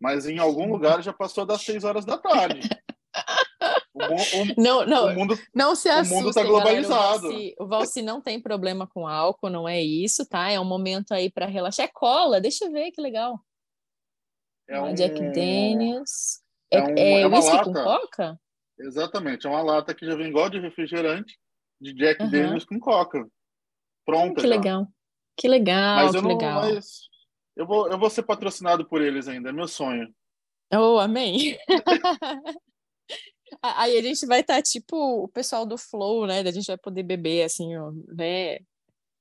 Mas 0.00 0.26
em 0.26 0.38
algum 0.38 0.70
lugar 0.70 1.02
já 1.02 1.12
passou 1.12 1.44
das 1.44 1.62
6 1.62 1.84
horas 1.84 2.04
da 2.04 2.16
tarde. 2.16 2.60
O, 3.92 4.02
o, 4.02 4.54
não, 4.56 4.86
não, 4.86 5.08
o 5.08 5.14
mundo, 5.14 5.38
não 5.54 5.74
se 5.74 5.88
assustem, 5.88 6.16
o 6.16 6.20
mundo 6.20 6.30
está 6.30 6.42
globalizado. 6.42 7.28
Galera, 7.28 7.54
o, 7.58 7.66
Valci, 7.66 8.00
não 8.00 8.20
tem 8.20 8.40
problema 8.40 8.86
com 8.86 9.06
álcool, 9.06 9.50
não 9.50 9.68
é 9.68 9.82
isso, 9.82 10.26
tá? 10.26 10.48
É 10.48 10.58
um 10.58 10.64
momento 10.64 11.12
aí 11.12 11.30
para 11.30 11.44
relaxar. 11.44 11.84
É 11.84 11.90
cola, 11.92 12.40
deixa 12.40 12.64
eu 12.64 12.72
ver 12.72 12.92
que 12.92 13.00
legal. 13.00 13.38
É 14.68 14.80
um... 14.80 14.94
Jack 14.94 15.20
Daniels. 15.20 16.40
É, 16.72 16.78
é, 16.78 16.82
um, 16.82 16.94
é, 16.96 17.20
é 17.22 17.26
whisky 17.26 17.56
lata. 17.56 17.64
com 17.64 17.72
coca? 17.72 18.40
Exatamente, 18.78 19.46
é 19.46 19.50
uma 19.50 19.62
lata 19.62 19.94
que 19.94 20.06
já 20.06 20.14
vem 20.14 20.28
igual 20.28 20.48
de 20.48 20.60
refrigerante 20.60 21.36
de 21.80 21.92
Jack 21.92 22.22
uhum. 22.22 22.30
Daniels 22.30 22.64
com 22.64 22.78
coca. 22.78 23.26
Pronta. 24.06 24.40
Que 24.40 24.48
já. 24.48 24.48
legal. 24.48 24.86
Que 25.36 25.48
legal, 25.48 26.04
mas 26.04 26.12
que 26.12 26.22
não, 26.22 26.28
legal. 26.28 26.62
Mas 26.62 27.09
eu 27.60 27.66
vou, 27.66 27.90
eu 27.90 27.98
vou 27.98 28.08
ser 28.08 28.22
patrocinado 28.22 28.86
por 28.86 29.02
eles 29.02 29.28
ainda, 29.28 29.50
é 29.50 29.52
meu 29.52 29.68
sonho. 29.68 30.10
Oh, 30.72 30.98
amém. 30.98 31.58
Aí 33.62 33.98
a 33.98 34.02
gente 34.02 34.24
vai 34.24 34.40
estar 34.40 34.56
tá, 34.56 34.62
tipo 34.62 35.24
o 35.24 35.28
pessoal 35.28 35.66
do 35.66 35.76
Flow, 35.76 36.26
né? 36.26 36.40
A 36.40 36.50
gente 36.50 36.68
vai 36.68 36.78
poder 36.78 37.02
beber, 37.02 37.42
assim, 37.42 37.76
ó, 37.76 37.92
né? 38.16 38.60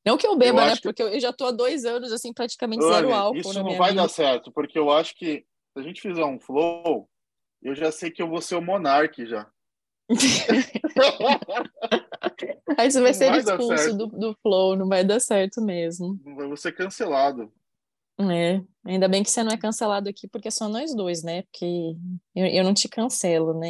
Não 0.06 0.16
que 0.16 0.26
eu 0.26 0.38
beba, 0.38 0.62
eu 0.62 0.68
né? 0.68 0.78
Que... 0.78 0.84
Porque 0.84 1.04
eu 1.04 1.20
já 1.20 1.34
tô 1.34 1.48
há 1.48 1.52
dois 1.52 1.84
anos, 1.84 2.14
assim, 2.14 2.32
praticamente 2.32 2.82
Anny, 2.82 2.94
zero 2.94 3.14
álcool. 3.14 3.40
Isso 3.40 3.62
não 3.62 3.76
vai 3.76 3.90
vida. 3.90 4.04
dar 4.04 4.08
certo, 4.08 4.54
porque 4.54 4.80
eu 4.80 4.90
acho 4.90 5.14
que 5.16 5.46
se 5.74 5.80
a 5.80 5.82
gente 5.82 6.00
fizer 6.00 6.24
um 6.24 6.40
Flow, 6.40 7.10
eu 7.62 7.76
já 7.76 7.92
sei 7.92 8.10
que 8.10 8.22
eu 8.22 8.30
vou 8.30 8.42
ser 8.42 8.56
o 8.56 8.62
Monark 8.62 9.26
já. 9.26 9.52
Aí 12.78 12.90
você 12.90 13.02
vai 13.02 13.12
não 13.12 13.18
ser 13.18 13.32
vai 13.32 13.40
expulso 13.40 13.98
do, 13.98 14.08
do 14.08 14.34
Flow, 14.42 14.78
não 14.78 14.88
vai 14.88 15.04
dar 15.04 15.20
certo 15.20 15.62
mesmo. 15.62 16.18
Vai 16.24 16.56
ser 16.56 16.72
cancelado. 16.72 17.52
É, 18.22 18.62
ainda 18.84 19.08
bem 19.08 19.24
que 19.24 19.32
você 19.32 19.42
não 19.44 19.54
é 19.54 19.58
cancelado 19.58 20.10
aqui, 20.10 20.28
porque 20.28 20.50
é 20.50 20.52
só 20.52 20.68
nós 20.68 20.94
dois, 20.94 21.24
né? 21.24 21.44
Porque 21.44 21.96
eu, 22.36 22.46
eu 22.46 22.64
não 22.66 22.74
te 22.74 22.90
cancelo, 22.90 23.54
né? 23.54 23.70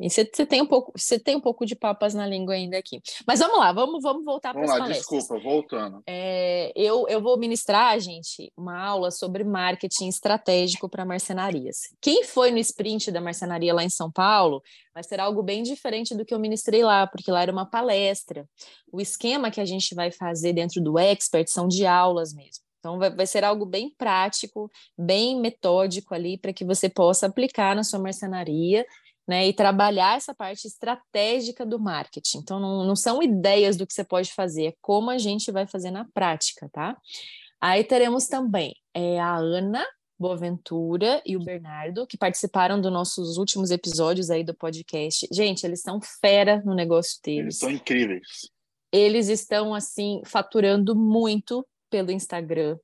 E 0.00 0.10
você, 0.10 0.24
você, 0.24 0.44
tem 0.44 0.60
um 0.60 0.66
pouco, 0.66 0.92
você 0.96 1.20
tem 1.20 1.36
um 1.36 1.40
pouco 1.40 1.64
de 1.64 1.76
papas 1.76 2.12
na 2.12 2.26
língua 2.26 2.54
ainda 2.54 2.76
aqui. 2.76 3.00
Mas 3.24 3.38
vamos 3.38 3.58
lá, 3.58 3.72
vamos, 3.72 4.02
vamos 4.02 4.24
voltar 4.24 4.52
para 4.52 4.64
as 4.64 4.76
palestras. 4.76 5.20
Desculpa, 5.20 5.40
voltando. 5.40 6.02
É, 6.04 6.72
eu, 6.74 7.06
eu 7.08 7.22
vou 7.22 7.38
ministrar, 7.38 7.98
gente, 8.00 8.52
uma 8.56 8.76
aula 8.76 9.12
sobre 9.12 9.44
marketing 9.44 10.08
estratégico 10.08 10.88
para 10.88 11.04
marcenarias. 11.04 11.82
Quem 12.00 12.24
foi 12.24 12.50
no 12.50 12.58
sprint 12.58 13.12
da 13.12 13.20
marcenaria 13.20 13.72
lá 13.72 13.84
em 13.84 13.90
São 13.90 14.10
Paulo 14.10 14.60
vai 14.92 15.04
ser 15.04 15.20
algo 15.20 15.44
bem 15.44 15.62
diferente 15.62 16.12
do 16.12 16.24
que 16.24 16.34
eu 16.34 16.40
ministrei 16.40 16.82
lá, 16.82 17.06
porque 17.06 17.30
lá 17.30 17.40
era 17.40 17.52
uma 17.52 17.66
palestra. 17.66 18.48
O 18.90 19.00
esquema 19.00 19.48
que 19.48 19.60
a 19.60 19.64
gente 19.64 19.94
vai 19.94 20.10
fazer 20.10 20.52
dentro 20.52 20.82
do 20.82 20.98
Expert 20.98 21.46
são 21.48 21.68
de 21.68 21.86
aulas 21.86 22.34
mesmo. 22.34 22.65
Então, 22.86 23.00
vai, 23.00 23.10
vai 23.10 23.26
ser 23.26 23.42
algo 23.42 23.66
bem 23.66 23.92
prático, 23.98 24.70
bem 24.96 25.40
metódico 25.40 26.14
ali, 26.14 26.38
para 26.38 26.52
que 26.52 26.64
você 26.64 26.88
possa 26.88 27.26
aplicar 27.26 27.74
na 27.74 27.82
sua 27.82 27.98
marcenaria 27.98 28.86
né, 29.26 29.48
e 29.48 29.52
trabalhar 29.52 30.16
essa 30.16 30.32
parte 30.32 30.68
estratégica 30.68 31.66
do 31.66 31.80
marketing. 31.80 32.38
Então, 32.38 32.60
não, 32.60 32.84
não 32.84 32.94
são 32.94 33.20
ideias 33.20 33.76
do 33.76 33.84
que 33.84 33.92
você 33.92 34.04
pode 34.04 34.32
fazer, 34.32 34.66
é 34.66 34.74
como 34.80 35.10
a 35.10 35.18
gente 35.18 35.50
vai 35.50 35.66
fazer 35.66 35.90
na 35.90 36.04
prática, 36.14 36.70
tá? 36.72 36.96
Aí 37.60 37.82
teremos 37.82 38.28
também 38.28 38.72
é, 38.94 39.18
a 39.18 39.34
Ana 39.34 39.84
Boaventura 40.16 41.20
e 41.26 41.36
o 41.36 41.42
Bernardo, 41.42 42.06
que 42.06 42.16
participaram 42.16 42.80
dos 42.80 42.92
nossos 42.92 43.36
últimos 43.36 43.72
episódios 43.72 44.30
aí 44.30 44.44
do 44.44 44.54
podcast. 44.54 45.26
Gente, 45.32 45.66
eles 45.66 45.80
são 45.80 45.98
fera 46.20 46.62
no 46.64 46.72
negócio 46.72 47.18
deles. 47.24 47.42
Eles 47.42 47.58
são 47.58 47.70
incríveis. 47.70 48.48
Eles 48.92 49.28
estão, 49.28 49.74
assim, 49.74 50.22
faturando 50.24 50.94
muito 50.94 51.66
pelo 51.90 52.10
Instagram. 52.10 52.78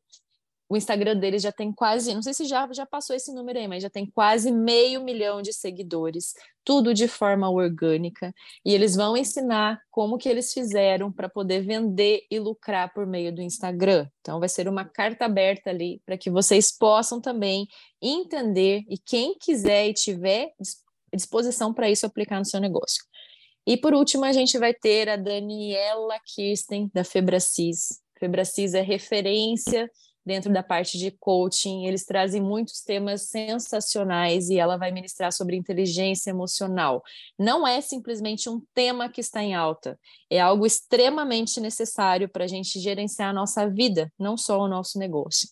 O 0.72 0.76
Instagram 0.76 1.18
deles 1.18 1.42
já 1.42 1.52
tem 1.52 1.70
quase, 1.70 2.14
não 2.14 2.22
sei 2.22 2.32
se 2.32 2.46
já, 2.46 2.66
já 2.72 2.86
passou 2.86 3.14
esse 3.14 3.30
número 3.30 3.58
aí, 3.58 3.68
mas 3.68 3.82
já 3.82 3.90
tem 3.90 4.06
quase 4.06 4.50
meio 4.50 5.04
milhão 5.04 5.42
de 5.42 5.52
seguidores, 5.52 6.32
tudo 6.64 6.94
de 6.94 7.06
forma 7.06 7.50
orgânica. 7.50 8.34
E 8.64 8.72
eles 8.72 8.96
vão 8.96 9.14
ensinar 9.14 9.82
como 9.90 10.16
que 10.16 10.30
eles 10.30 10.50
fizeram 10.50 11.12
para 11.12 11.28
poder 11.28 11.60
vender 11.60 12.22
e 12.30 12.38
lucrar 12.38 12.90
por 12.94 13.06
meio 13.06 13.30
do 13.34 13.42
Instagram. 13.42 14.08
Então 14.22 14.40
vai 14.40 14.48
ser 14.48 14.66
uma 14.66 14.82
carta 14.82 15.26
aberta 15.26 15.68
ali 15.68 16.00
para 16.06 16.16
que 16.16 16.30
vocês 16.30 16.72
possam 16.72 17.20
também 17.20 17.68
entender 18.00 18.82
e 18.88 18.96
quem 18.96 19.36
quiser 19.38 19.88
e 19.88 19.92
tiver 19.92 20.54
disposição 21.14 21.74
para 21.74 21.90
isso 21.90 22.06
aplicar 22.06 22.38
no 22.38 22.46
seu 22.46 22.60
negócio. 22.60 23.04
E 23.66 23.76
por 23.76 23.92
último, 23.92 24.24
a 24.24 24.32
gente 24.32 24.56
vai 24.56 24.72
ter 24.72 25.06
a 25.10 25.16
Daniela 25.16 26.18
Kirsten, 26.34 26.90
da 26.94 27.04
Febracis, 27.04 28.00
Febracis 28.22 28.72
é 28.72 28.82
referência 28.82 29.90
dentro 30.24 30.52
da 30.52 30.62
parte 30.62 30.96
de 30.96 31.10
coaching, 31.10 31.86
eles 31.86 32.04
trazem 32.04 32.40
muitos 32.40 32.80
temas 32.82 33.22
sensacionais 33.22 34.48
e 34.48 34.58
ela 34.60 34.76
vai 34.76 34.92
ministrar 34.92 35.32
sobre 35.32 35.56
inteligência 35.56 36.30
emocional. 36.30 37.02
Não 37.36 37.66
é 37.66 37.80
simplesmente 37.80 38.48
um 38.48 38.62
tema 38.72 39.08
que 39.08 39.20
está 39.20 39.42
em 39.42 39.54
alta, 39.54 39.98
é 40.30 40.40
algo 40.40 40.64
extremamente 40.64 41.60
necessário 41.60 42.28
para 42.28 42.44
a 42.44 42.46
gente 42.46 42.78
gerenciar 42.78 43.30
a 43.30 43.34
nossa 43.34 43.68
vida, 43.68 44.12
não 44.16 44.36
só 44.36 44.60
o 44.60 44.68
nosso 44.68 44.96
negócio. 45.00 45.48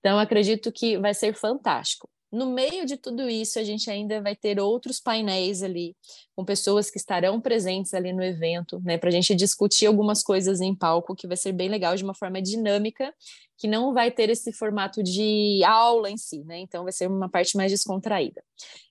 Então, 0.00 0.18
acredito 0.18 0.72
que 0.72 0.96
vai 0.96 1.12
ser 1.12 1.34
fantástico. 1.34 2.08
No 2.34 2.46
meio 2.46 2.84
de 2.84 2.96
tudo 2.96 3.30
isso, 3.30 3.60
a 3.60 3.62
gente 3.62 3.88
ainda 3.88 4.20
vai 4.20 4.34
ter 4.34 4.58
outros 4.58 4.98
painéis 4.98 5.62
ali, 5.62 5.96
com 6.34 6.44
pessoas 6.44 6.90
que 6.90 6.98
estarão 6.98 7.40
presentes 7.40 7.94
ali 7.94 8.12
no 8.12 8.24
evento, 8.24 8.80
né, 8.84 8.98
para 8.98 9.08
a 9.08 9.12
gente 9.12 9.36
discutir 9.36 9.86
algumas 9.86 10.20
coisas 10.20 10.60
em 10.60 10.74
palco, 10.74 11.14
que 11.14 11.28
vai 11.28 11.36
ser 11.36 11.52
bem 11.52 11.68
legal, 11.68 11.94
de 11.94 12.02
uma 12.02 12.12
forma 12.12 12.42
dinâmica, 12.42 13.14
que 13.56 13.68
não 13.68 13.94
vai 13.94 14.10
ter 14.10 14.30
esse 14.30 14.52
formato 14.52 15.00
de 15.00 15.62
aula 15.64 16.10
em 16.10 16.16
si, 16.16 16.42
né? 16.42 16.58
Então 16.58 16.82
vai 16.82 16.92
ser 16.92 17.06
uma 17.06 17.28
parte 17.28 17.56
mais 17.56 17.70
descontraída. 17.70 18.42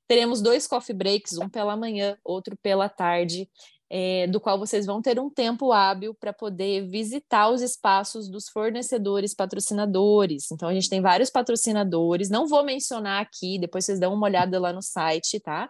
Teremos 0.08 0.42
dois 0.42 0.66
coffee 0.66 0.96
breaks, 0.96 1.38
um 1.38 1.50
pela 1.50 1.76
manhã, 1.76 2.18
outro 2.24 2.58
pela 2.64 2.88
tarde, 2.88 3.50
é, 3.96 4.26
do 4.26 4.42
qual 4.42 4.58
vocês 4.58 4.88
vão 4.88 5.04
ter 5.04 5.20
um 5.20 5.30
tempo 5.30 5.72
hábil 5.72 6.16
para 6.16 6.34
poder 6.34 6.90
visitar 6.90 7.50
os 7.50 7.62
espaços 7.62 8.28
dos 8.28 8.50
fornecedores 8.50 9.36
patrocinadores. 9.36 10.52
Então, 10.52 10.68
a 10.68 10.74
gente 10.74 10.90
tem 10.90 11.00
vários 11.00 11.30
patrocinadores, 11.30 12.28
não 12.28 12.48
vou 12.48 12.64
mencionar 12.64 13.22
aqui, 13.22 13.60
depois 13.60 13.86
vocês 13.86 14.00
dão 14.00 14.12
uma 14.12 14.26
olhada 14.26 14.60
lá 14.60 14.74
no 14.74 14.82
site, 14.82 15.40
tá? 15.40 15.70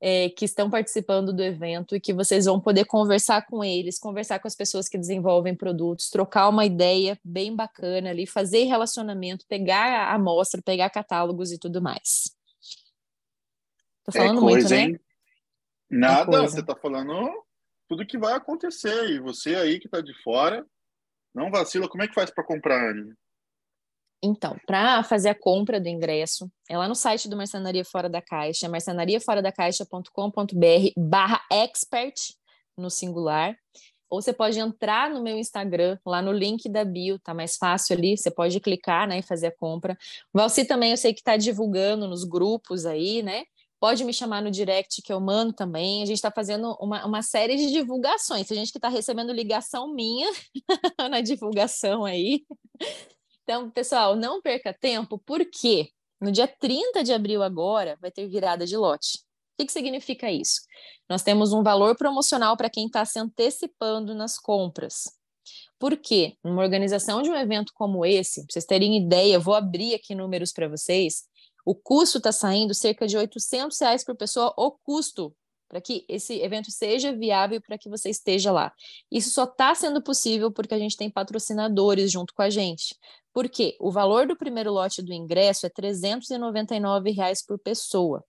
É, 0.00 0.30
que 0.30 0.46
estão 0.46 0.70
participando 0.70 1.30
do 1.30 1.42
evento 1.42 1.94
e 1.94 2.00
que 2.00 2.14
vocês 2.14 2.46
vão 2.46 2.58
poder 2.58 2.86
conversar 2.86 3.44
com 3.44 3.62
eles, 3.62 3.98
conversar 3.98 4.38
com 4.38 4.48
as 4.48 4.56
pessoas 4.56 4.88
que 4.88 4.96
desenvolvem 4.96 5.54
produtos, 5.54 6.08
trocar 6.08 6.48
uma 6.48 6.64
ideia 6.64 7.20
bem 7.22 7.54
bacana 7.54 8.08
ali, 8.08 8.26
fazer 8.26 8.64
relacionamento, 8.64 9.44
pegar 9.46 10.08
a 10.08 10.14
amostra, 10.14 10.62
pegar 10.64 10.88
catálogos 10.88 11.52
e 11.52 11.58
tudo 11.58 11.82
mais. 11.82 12.34
Tô 14.04 14.12
falando 14.12 14.38
é 14.38 14.40
coisa, 14.40 14.74
muito, 14.74 14.90
né? 14.90 14.96
Hein? 14.96 15.00
Nada, 15.90 16.40
você 16.40 16.62
tá 16.62 16.74
falando 16.74 17.46
tudo 17.88 18.06
que 18.06 18.18
vai 18.18 18.34
acontecer. 18.34 19.10
E 19.10 19.18
você 19.18 19.56
aí 19.56 19.80
que 19.80 19.86
está 19.86 20.00
de 20.00 20.14
fora, 20.22 20.64
não 21.34 21.50
vacila. 21.50 21.88
Como 21.88 22.02
é 22.02 22.08
que 22.08 22.14
faz 22.14 22.30
para 22.30 22.44
comprar, 22.44 22.90
Anne? 22.90 23.14
Então, 24.22 24.56
para 24.66 25.02
fazer 25.04 25.28
a 25.28 25.34
compra 25.34 25.80
do 25.80 25.88
ingresso, 25.88 26.50
é 26.68 26.76
lá 26.76 26.88
no 26.88 26.94
site 26.94 27.28
do 27.28 27.36
Marcenaria 27.36 27.84
Fora 27.84 28.08
da 28.08 28.20
Caixa, 28.20 28.68
marcenariaforadacaixa.com.br 28.68 30.92
barra 30.96 31.40
expert 31.50 32.34
no 32.76 32.90
singular. 32.90 33.56
Ou 34.10 34.20
você 34.20 34.32
pode 34.32 34.58
entrar 34.58 35.10
no 35.10 35.22
meu 35.22 35.36
Instagram, 35.36 35.98
lá 36.04 36.20
no 36.20 36.32
link 36.32 36.68
da 36.68 36.84
bio, 36.84 37.18
tá 37.18 37.32
mais 37.32 37.56
fácil 37.56 37.96
ali, 37.96 38.16
você 38.16 38.30
pode 38.30 38.58
clicar, 38.58 39.06
né, 39.06 39.18
e 39.18 39.22
fazer 39.22 39.48
a 39.48 39.56
compra. 39.56 39.96
Valci 40.32 40.64
também 40.64 40.92
eu 40.92 40.96
sei 40.96 41.12
que 41.12 41.20
está 41.20 41.36
divulgando 41.36 42.08
nos 42.08 42.24
grupos 42.24 42.86
aí, 42.86 43.22
né? 43.22 43.44
Pode 43.80 44.04
me 44.04 44.12
chamar 44.12 44.42
no 44.42 44.50
direct 44.50 45.02
que 45.02 45.12
eu 45.12 45.20
mando 45.20 45.52
também. 45.52 46.02
A 46.02 46.06
gente 46.06 46.16
está 46.16 46.30
fazendo 46.30 46.76
uma, 46.80 47.06
uma 47.06 47.22
série 47.22 47.56
de 47.56 47.70
divulgações. 47.70 48.46
Tem 48.46 48.58
gente 48.58 48.72
que 48.72 48.78
está 48.78 48.88
recebendo 48.88 49.32
ligação 49.32 49.94
minha 49.94 50.28
na 51.10 51.20
divulgação 51.20 52.04
aí. 52.04 52.44
Então, 53.44 53.70
pessoal, 53.70 54.16
não 54.16 54.42
perca 54.42 54.74
tempo, 54.74 55.18
porque 55.24 55.90
no 56.20 56.32
dia 56.32 56.48
30 56.48 57.04
de 57.04 57.12
abril 57.12 57.42
agora 57.42 57.96
vai 58.00 58.10
ter 58.10 58.26
virada 58.26 58.66
de 58.66 58.76
lote. 58.76 59.18
O 59.18 59.58
que, 59.58 59.66
que 59.66 59.72
significa 59.72 60.30
isso? 60.30 60.60
Nós 61.08 61.22
temos 61.22 61.52
um 61.52 61.62
valor 61.62 61.96
promocional 61.96 62.56
para 62.56 62.68
quem 62.68 62.86
está 62.86 63.04
se 63.04 63.18
antecipando 63.18 64.14
nas 64.14 64.38
compras. 64.38 65.04
Por 65.78 65.96
quê? 65.96 66.36
Numa 66.42 66.62
organização 66.62 67.22
de 67.22 67.30
um 67.30 67.36
evento 67.36 67.72
como 67.74 68.04
esse, 68.04 68.42
para 68.42 68.52
vocês 68.52 68.64
terem 68.64 68.96
ideia, 68.96 69.38
vou 69.38 69.54
abrir 69.54 69.94
aqui 69.94 70.14
números 70.14 70.52
para 70.52 70.68
vocês. 70.68 71.27
O 71.68 71.74
custo 71.74 72.16
está 72.16 72.32
saindo 72.32 72.72
cerca 72.72 73.06
de 73.06 73.14
800 73.14 73.78
reais 73.78 74.02
por 74.02 74.16
pessoa, 74.16 74.54
o 74.56 74.70
custo 74.70 75.36
para 75.68 75.82
que 75.82 76.02
esse 76.08 76.40
evento 76.40 76.70
seja 76.70 77.12
viável 77.12 77.60
para 77.60 77.76
que 77.76 77.90
você 77.90 78.08
esteja 78.08 78.50
lá. 78.50 78.72
Isso 79.12 79.28
só 79.28 79.44
está 79.44 79.74
sendo 79.74 80.02
possível 80.02 80.50
porque 80.50 80.72
a 80.72 80.78
gente 80.78 80.96
tem 80.96 81.10
patrocinadores 81.10 82.10
junto 82.10 82.32
com 82.32 82.40
a 82.40 82.48
gente. 82.48 82.96
Porque 83.34 83.76
o 83.78 83.90
valor 83.90 84.26
do 84.26 84.34
primeiro 84.34 84.72
lote 84.72 85.02
do 85.02 85.12
ingresso 85.12 85.66
é 85.66 85.68
399 85.68 87.10
reais 87.10 87.44
por 87.44 87.58
pessoa. 87.58 88.24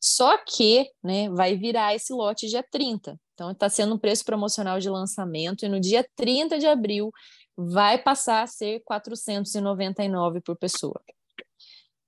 Só 0.00 0.38
que 0.38 0.90
né, 1.04 1.28
vai 1.28 1.54
virar 1.54 1.94
esse 1.94 2.14
lote 2.14 2.48
dia 2.48 2.64
30. 2.72 3.14
Então, 3.34 3.50
está 3.50 3.68
sendo 3.68 3.94
um 3.94 3.98
preço 3.98 4.24
promocional 4.24 4.80
de 4.80 4.88
lançamento, 4.88 5.66
e 5.66 5.68
no 5.68 5.78
dia 5.78 6.02
30 6.16 6.58
de 6.58 6.66
abril 6.66 7.10
vai 7.54 8.02
passar 8.02 8.42
a 8.42 8.46
ser 8.46 8.78
R$ 8.78 8.82
499 8.86 10.40
por 10.40 10.56
pessoa. 10.56 10.98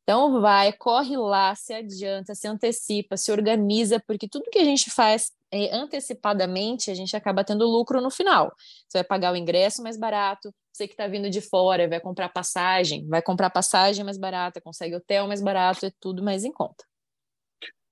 Então 0.05 0.38
vai, 0.38 0.71
corre 0.73 1.17
lá, 1.17 1.55
se 1.55 1.73
adianta, 1.73 2.35
se 2.35 2.47
antecipa, 2.47 3.17
se 3.17 3.33
organiza, 3.33 3.99
porque 4.07 4.29
tudo 4.29 4.51
que 4.51 4.59
a 4.59 4.64
gente 4.64 4.90
faz 4.90 5.33
é, 5.51 5.75
antecipadamente, 5.75 6.90
a 6.90 6.95
gente 6.95 7.17
acaba 7.17 7.43
tendo 7.43 7.67
lucro 7.67 8.03
no 8.03 8.11
final. 8.11 8.53
Você 8.87 8.99
vai 8.99 9.05
pagar 9.05 9.33
o 9.33 9.37
ingresso 9.37 9.83
mais 9.83 9.97
barato, 9.97 10.55
você 10.71 10.87
que 10.87 10.93
está 10.93 11.07
vindo 11.07 11.31
de 11.31 11.40
fora 11.40 11.88
vai 11.88 12.01
comprar 12.01 12.29
passagem, 12.29 13.09
vai 13.09 13.23
comprar 13.23 13.49
passagem 13.49 14.05
mais 14.05 14.19
barata, 14.19 14.61
consegue 14.61 14.95
hotel 14.95 15.27
mais 15.27 15.40
barato, 15.40 15.87
é 15.87 15.93
tudo 15.99 16.23
mais 16.23 16.45
em 16.45 16.53
conta. 16.53 16.85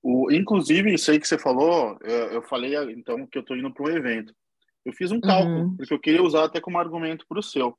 O, 0.03 0.31
inclusive, 0.31 0.93
isso 0.93 1.09
aí 1.09 1.19
que 1.19 1.27
você 1.27 1.37
falou, 1.37 1.97
eu, 2.01 2.33
eu 2.33 2.41
falei 2.43 2.75
então 2.91 3.25
que 3.25 3.39
eu 3.39 3.41
estou 3.41 3.57
indo 3.57 3.73
para 3.73 3.85
um 3.85 3.89
evento. 3.89 4.35
Eu 4.85 4.93
fiz 4.93 5.11
um 5.11 5.19
cálculo, 5.19 5.61
uhum. 5.61 5.77
porque 5.77 5.93
eu 5.93 5.99
queria 5.99 6.21
usar 6.21 6.43
até 6.43 6.59
como 6.59 6.77
argumento 6.77 7.25
para 7.27 7.39
o 7.39 7.43
seu 7.43 7.75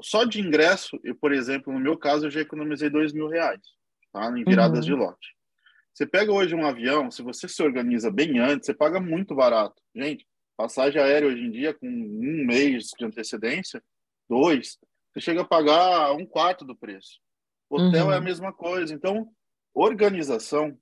só 0.00 0.24
de 0.24 0.40
ingresso, 0.40 0.98
eu, 1.04 1.14
por 1.14 1.32
exemplo, 1.32 1.72
no 1.72 1.78
meu 1.78 1.96
caso, 1.96 2.26
eu 2.26 2.30
já 2.30 2.40
economizei 2.40 2.90
dois 2.90 3.12
mil 3.12 3.28
reais, 3.28 3.60
tá? 4.12 4.26
Em 4.36 4.44
viradas 4.44 4.80
uhum. 4.80 4.84
de 4.84 4.94
lote. 4.94 5.34
Você 5.92 6.06
pega 6.06 6.32
hoje 6.32 6.54
um 6.54 6.66
avião, 6.66 7.10
se 7.10 7.22
você 7.22 7.48
se 7.48 7.62
organiza 7.62 8.10
bem 8.10 8.38
antes, 8.40 8.66
você 8.66 8.74
paga 8.74 9.00
muito 9.00 9.34
barato. 9.34 9.80
Gente, 9.94 10.26
passagem 10.56 11.00
aérea 11.00 11.28
hoje 11.28 11.42
em 11.42 11.50
dia, 11.50 11.72
com 11.72 11.86
um 11.86 12.44
mês 12.44 12.88
de 12.98 13.04
antecedência, 13.04 13.82
dois, 14.28 14.78
você 15.12 15.20
chega 15.20 15.42
a 15.42 15.46
pagar 15.46 16.12
um 16.12 16.26
quarto 16.26 16.64
do 16.64 16.74
preço. 16.74 17.20
Hotel 17.70 18.06
uhum. 18.06 18.12
é 18.12 18.16
a 18.16 18.18
uhum. 18.18 18.24
mesma 18.24 18.52
coisa. 18.52 18.92
Então, 18.92 19.28
organização, 19.72 20.76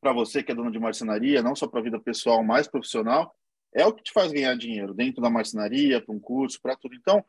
para 0.00 0.12
você 0.12 0.42
que 0.42 0.52
é 0.52 0.54
dono 0.54 0.70
de 0.70 0.78
marcenaria, 0.78 1.42
não 1.42 1.54
só 1.54 1.66
para 1.66 1.80
a 1.80 1.82
vida 1.82 2.00
pessoal, 2.00 2.42
mais 2.42 2.66
profissional, 2.66 3.34
é 3.74 3.84
o 3.84 3.92
que 3.92 4.02
te 4.02 4.12
faz 4.12 4.32
ganhar 4.32 4.56
dinheiro 4.56 4.94
dentro 4.94 5.20
da 5.20 5.28
marcenaria, 5.28 6.02
para 6.02 6.14
um 6.14 6.18
curso, 6.18 6.58
para 6.62 6.76
tudo. 6.76 6.94
Então, 6.94 7.22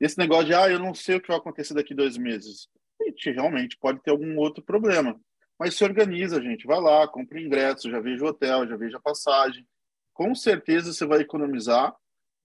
esse 0.00 0.18
negócio 0.18 0.46
de, 0.46 0.54
ah, 0.54 0.68
eu 0.68 0.78
não 0.78 0.94
sei 0.94 1.16
o 1.16 1.20
que 1.20 1.28
vai 1.28 1.36
acontecer 1.36 1.74
daqui 1.74 1.94
dois 1.94 2.16
meses. 2.16 2.68
Gente 3.06 3.30
realmente 3.32 3.76
pode 3.78 4.02
ter 4.02 4.10
algum 4.10 4.38
outro 4.38 4.62
problema. 4.64 5.18
Mas 5.58 5.74
se 5.74 5.84
organiza, 5.84 6.40
gente. 6.40 6.66
Vai 6.66 6.80
lá, 6.80 7.06
compra 7.06 7.40
ingresso, 7.40 7.90
já 7.90 8.00
veja 8.00 8.24
o 8.24 8.28
hotel, 8.28 8.66
já 8.66 8.76
veja 8.76 8.96
a 8.96 9.00
passagem. 9.00 9.66
Com 10.14 10.34
certeza 10.34 10.92
você 10.92 11.04
vai 11.04 11.20
economizar. 11.20 11.94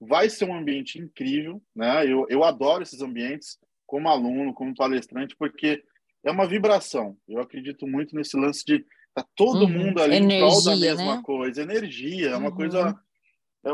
Vai 0.01 0.29
ser 0.29 0.43
um 0.45 0.55
ambiente 0.55 0.99
incrível, 0.99 1.61
né? 1.73 2.05
Eu, 2.05 2.25
eu 2.29 2.43
adoro 2.43 2.83
esses 2.83 3.01
ambientes 3.01 3.57
como 3.87 4.09
aluno, 4.09 4.53
como 4.53 4.75
palestrante, 4.75 5.35
porque 5.37 5.81
é 6.25 6.31
uma 6.31 6.45
vibração. 6.45 7.15
Eu 7.27 7.39
acredito 7.39 7.87
muito 7.87 8.13
nesse 8.15 8.35
lance 8.35 8.65
de 8.65 8.85
tá 9.13 9.25
todo 9.35 9.61
uhum. 9.61 9.69
mundo 9.69 10.01
ali 10.01 10.17
energia, 10.17 10.37
em 10.37 10.41
prol 10.41 10.63
da 10.63 10.75
mesma 10.75 11.15
né? 11.15 11.21
coisa. 11.23 11.61
Energia, 11.61 12.29
é 12.31 12.35
uma 12.35 12.49
uhum. 12.49 12.55
coisa 12.55 12.99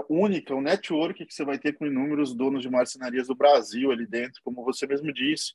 única, 0.10 0.56
um 0.56 0.62
network 0.62 1.26
que 1.26 1.34
você 1.34 1.44
vai 1.44 1.60
ter 1.60 1.74
com 1.74 1.86
inúmeros 1.86 2.34
donos 2.34 2.62
de 2.62 2.70
marcenarias 2.70 3.28
do 3.28 3.36
Brasil 3.36 3.92
ali 3.92 4.06
dentro, 4.06 4.42
como 4.44 4.64
você 4.64 4.88
mesmo 4.88 5.12
disse. 5.14 5.54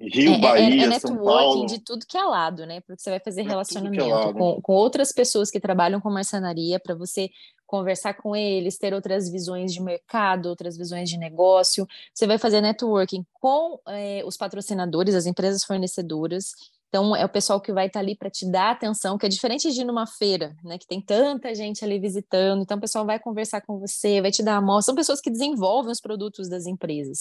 Rio, 0.00 0.32
é, 0.32 0.36
é 0.36 0.38
Bahia, 0.38 0.84
é, 0.84 0.94
é 0.94 0.98
São 0.98 1.16
Paulo. 1.16 1.66
de 1.66 1.80
tudo 1.80 2.06
que 2.06 2.16
é 2.16 2.22
lado, 2.22 2.64
né? 2.64 2.80
Porque 2.80 3.02
você 3.02 3.10
vai 3.10 3.20
fazer 3.20 3.40
é 3.40 3.44
relacionamento 3.44 4.04
é 4.04 4.32
com, 4.32 4.60
com 4.62 4.72
outras 4.72 5.12
pessoas 5.12 5.50
que 5.50 5.58
trabalham 5.58 6.00
com 6.00 6.10
marcenaria 6.10 6.78
para 6.78 6.94
você 6.94 7.30
conversar 7.66 8.14
com 8.14 8.34
eles, 8.34 8.78
ter 8.78 8.94
outras 8.94 9.30
visões 9.30 9.72
de 9.72 9.82
mercado, 9.82 10.46
outras 10.46 10.76
visões 10.76 11.08
de 11.08 11.16
negócio. 11.16 11.86
Você 12.14 12.26
vai 12.26 12.38
fazer 12.38 12.60
networking 12.60 13.24
com 13.32 13.80
é, 13.88 14.22
os 14.24 14.36
patrocinadores, 14.36 15.14
as 15.14 15.26
empresas 15.26 15.64
fornecedoras. 15.64 16.52
Então, 16.90 17.14
é 17.14 17.24
o 17.24 17.28
pessoal 17.28 17.60
que 17.60 17.72
vai 17.72 17.86
estar 17.86 18.00
tá 18.00 18.04
ali 18.04 18.16
para 18.16 18.28
te 18.28 18.50
dar 18.50 18.72
atenção, 18.72 19.16
que 19.16 19.24
é 19.24 19.28
diferente 19.28 19.72
de 19.72 19.80
ir 19.80 19.84
numa 19.84 20.08
feira, 20.08 20.56
né? 20.64 20.76
Que 20.76 20.86
tem 20.86 21.00
tanta 21.00 21.54
gente 21.54 21.84
ali 21.84 22.00
visitando. 22.00 22.62
Então, 22.62 22.76
o 22.76 22.80
pessoal 22.80 23.06
vai 23.06 23.18
conversar 23.20 23.60
com 23.60 23.78
você, 23.78 24.20
vai 24.20 24.32
te 24.32 24.42
dar 24.42 24.56
amostra. 24.56 24.86
São 24.86 24.94
pessoas 24.96 25.20
que 25.20 25.30
desenvolvem 25.30 25.92
os 25.92 26.00
produtos 26.00 26.48
das 26.48 26.66
empresas. 26.66 27.20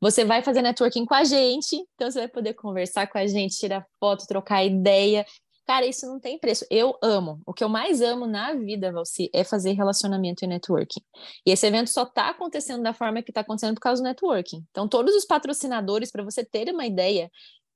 Você 0.00 0.24
vai 0.24 0.42
fazer 0.42 0.62
networking 0.62 1.06
com 1.06 1.14
a 1.14 1.22
gente, 1.24 1.76
então 1.94 2.10
você 2.10 2.20
vai 2.20 2.28
poder 2.28 2.54
conversar 2.54 3.06
com 3.06 3.18
a 3.18 3.26
gente, 3.26 3.56
tirar 3.56 3.86
foto, 4.00 4.26
trocar 4.26 4.64
ideia. 4.64 5.24
Cara, 5.66 5.84
isso 5.84 6.06
não 6.06 6.18
tem 6.18 6.38
preço. 6.38 6.64
Eu 6.70 6.96
amo. 7.02 7.42
O 7.44 7.52
que 7.52 7.62
eu 7.62 7.68
mais 7.68 8.00
amo 8.00 8.26
na 8.26 8.54
vida, 8.54 8.90
Valci, 8.90 9.28
é 9.34 9.44
fazer 9.44 9.72
relacionamento 9.72 10.44
e 10.44 10.48
networking. 10.48 11.00
E 11.44 11.50
esse 11.50 11.66
evento 11.66 11.90
só 11.90 12.04
está 12.04 12.30
acontecendo 12.30 12.82
da 12.82 12.94
forma 12.94 13.22
que 13.22 13.30
está 13.30 13.42
acontecendo 13.42 13.74
por 13.74 13.80
causa 13.80 14.02
do 14.02 14.06
networking. 14.06 14.64
Então, 14.70 14.88
todos 14.88 15.14
os 15.14 15.26
patrocinadores, 15.26 16.10
para 16.10 16.24
você 16.24 16.42
ter 16.42 16.72
uma 16.72 16.86
ideia, 16.86 17.30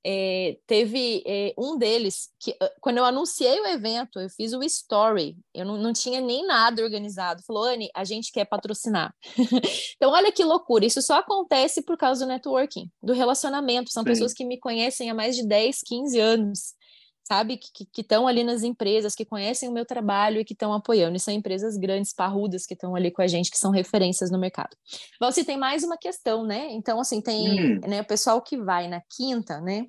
é, 0.04 0.58
teve 0.66 1.22
é, 1.26 1.54
um 1.56 1.76
deles 1.76 2.30
que, 2.38 2.56
ah, 2.60 2.72
quando 2.80 2.98
eu 2.98 3.04
anunciei 3.04 3.60
o 3.60 3.66
evento, 3.66 4.18
eu 4.18 4.28
fiz 4.28 4.52
o 4.52 4.62
story, 4.62 5.36
eu 5.54 5.64
não, 5.64 5.76
não 5.76 5.92
tinha 5.92 6.20
nem 6.20 6.46
nada 6.46 6.82
organizado. 6.82 7.42
Falou, 7.42 7.64
Anne, 7.64 7.90
a 7.94 8.04
gente 8.04 8.32
quer 8.32 8.44
patrocinar. 8.44 9.14
então, 9.96 10.10
olha 10.10 10.32
que 10.32 10.44
loucura, 10.44 10.84
isso 10.84 11.00
só 11.02 11.18
acontece 11.18 11.82
por 11.82 11.96
causa 11.96 12.24
do 12.24 12.28
networking, 12.28 12.90
do 13.02 13.12
relacionamento. 13.12 13.90
São 13.90 14.02
Sim. 14.02 14.08
pessoas 14.08 14.32
que 14.32 14.44
me 14.44 14.58
conhecem 14.58 15.10
há 15.10 15.14
mais 15.14 15.36
de 15.36 15.46
10, 15.46 15.82
15 15.82 16.18
anos 16.18 16.74
sabe, 17.24 17.56
que 17.56 18.00
estão 18.00 18.26
ali 18.26 18.42
nas 18.44 18.62
empresas, 18.62 19.14
que 19.14 19.24
conhecem 19.24 19.68
o 19.68 19.72
meu 19.72 19.86
trabalho 19.86 20.40
e 20.40 20.44
que 20.44 20.52
estão 20.52 20.72
apoiando. 20.72 21.16
E 21.16 21.20
são 21.20 21.32
empresas 21.32 21.76
grandes, 21.76 22.12
parrudas, 22.12 22.66
que 22.66 22.74
estão 22.74 22.94
ali 22.94 23.10
com 23.10 23.22
a 23.22 23.26
gente, 23.26 23.50
que 23.50 23.58
são 23.58 23.70
referências 23.70 24.30
no 24.30 24.38
mercado. 24.38 24.76
Você 25.20 25.44
tem 25.44 25.56
mais 25.56 25.84
uma 25.84 25.96
questão, 25.96 26.44
né? 26.44 26.68
Então, 26.72 27.00
assim, 27.00 27.20
tem 27.20 27.76
hum. 27.76 27.80
né, 27.86 28.00
o 28.00 28.06
pessoal 28.06 28.42
que 28.42 28.56
vai 28.56 28.88
na 28.88 29.00
quinta, 29.16 29.60
né? 29.60 29.86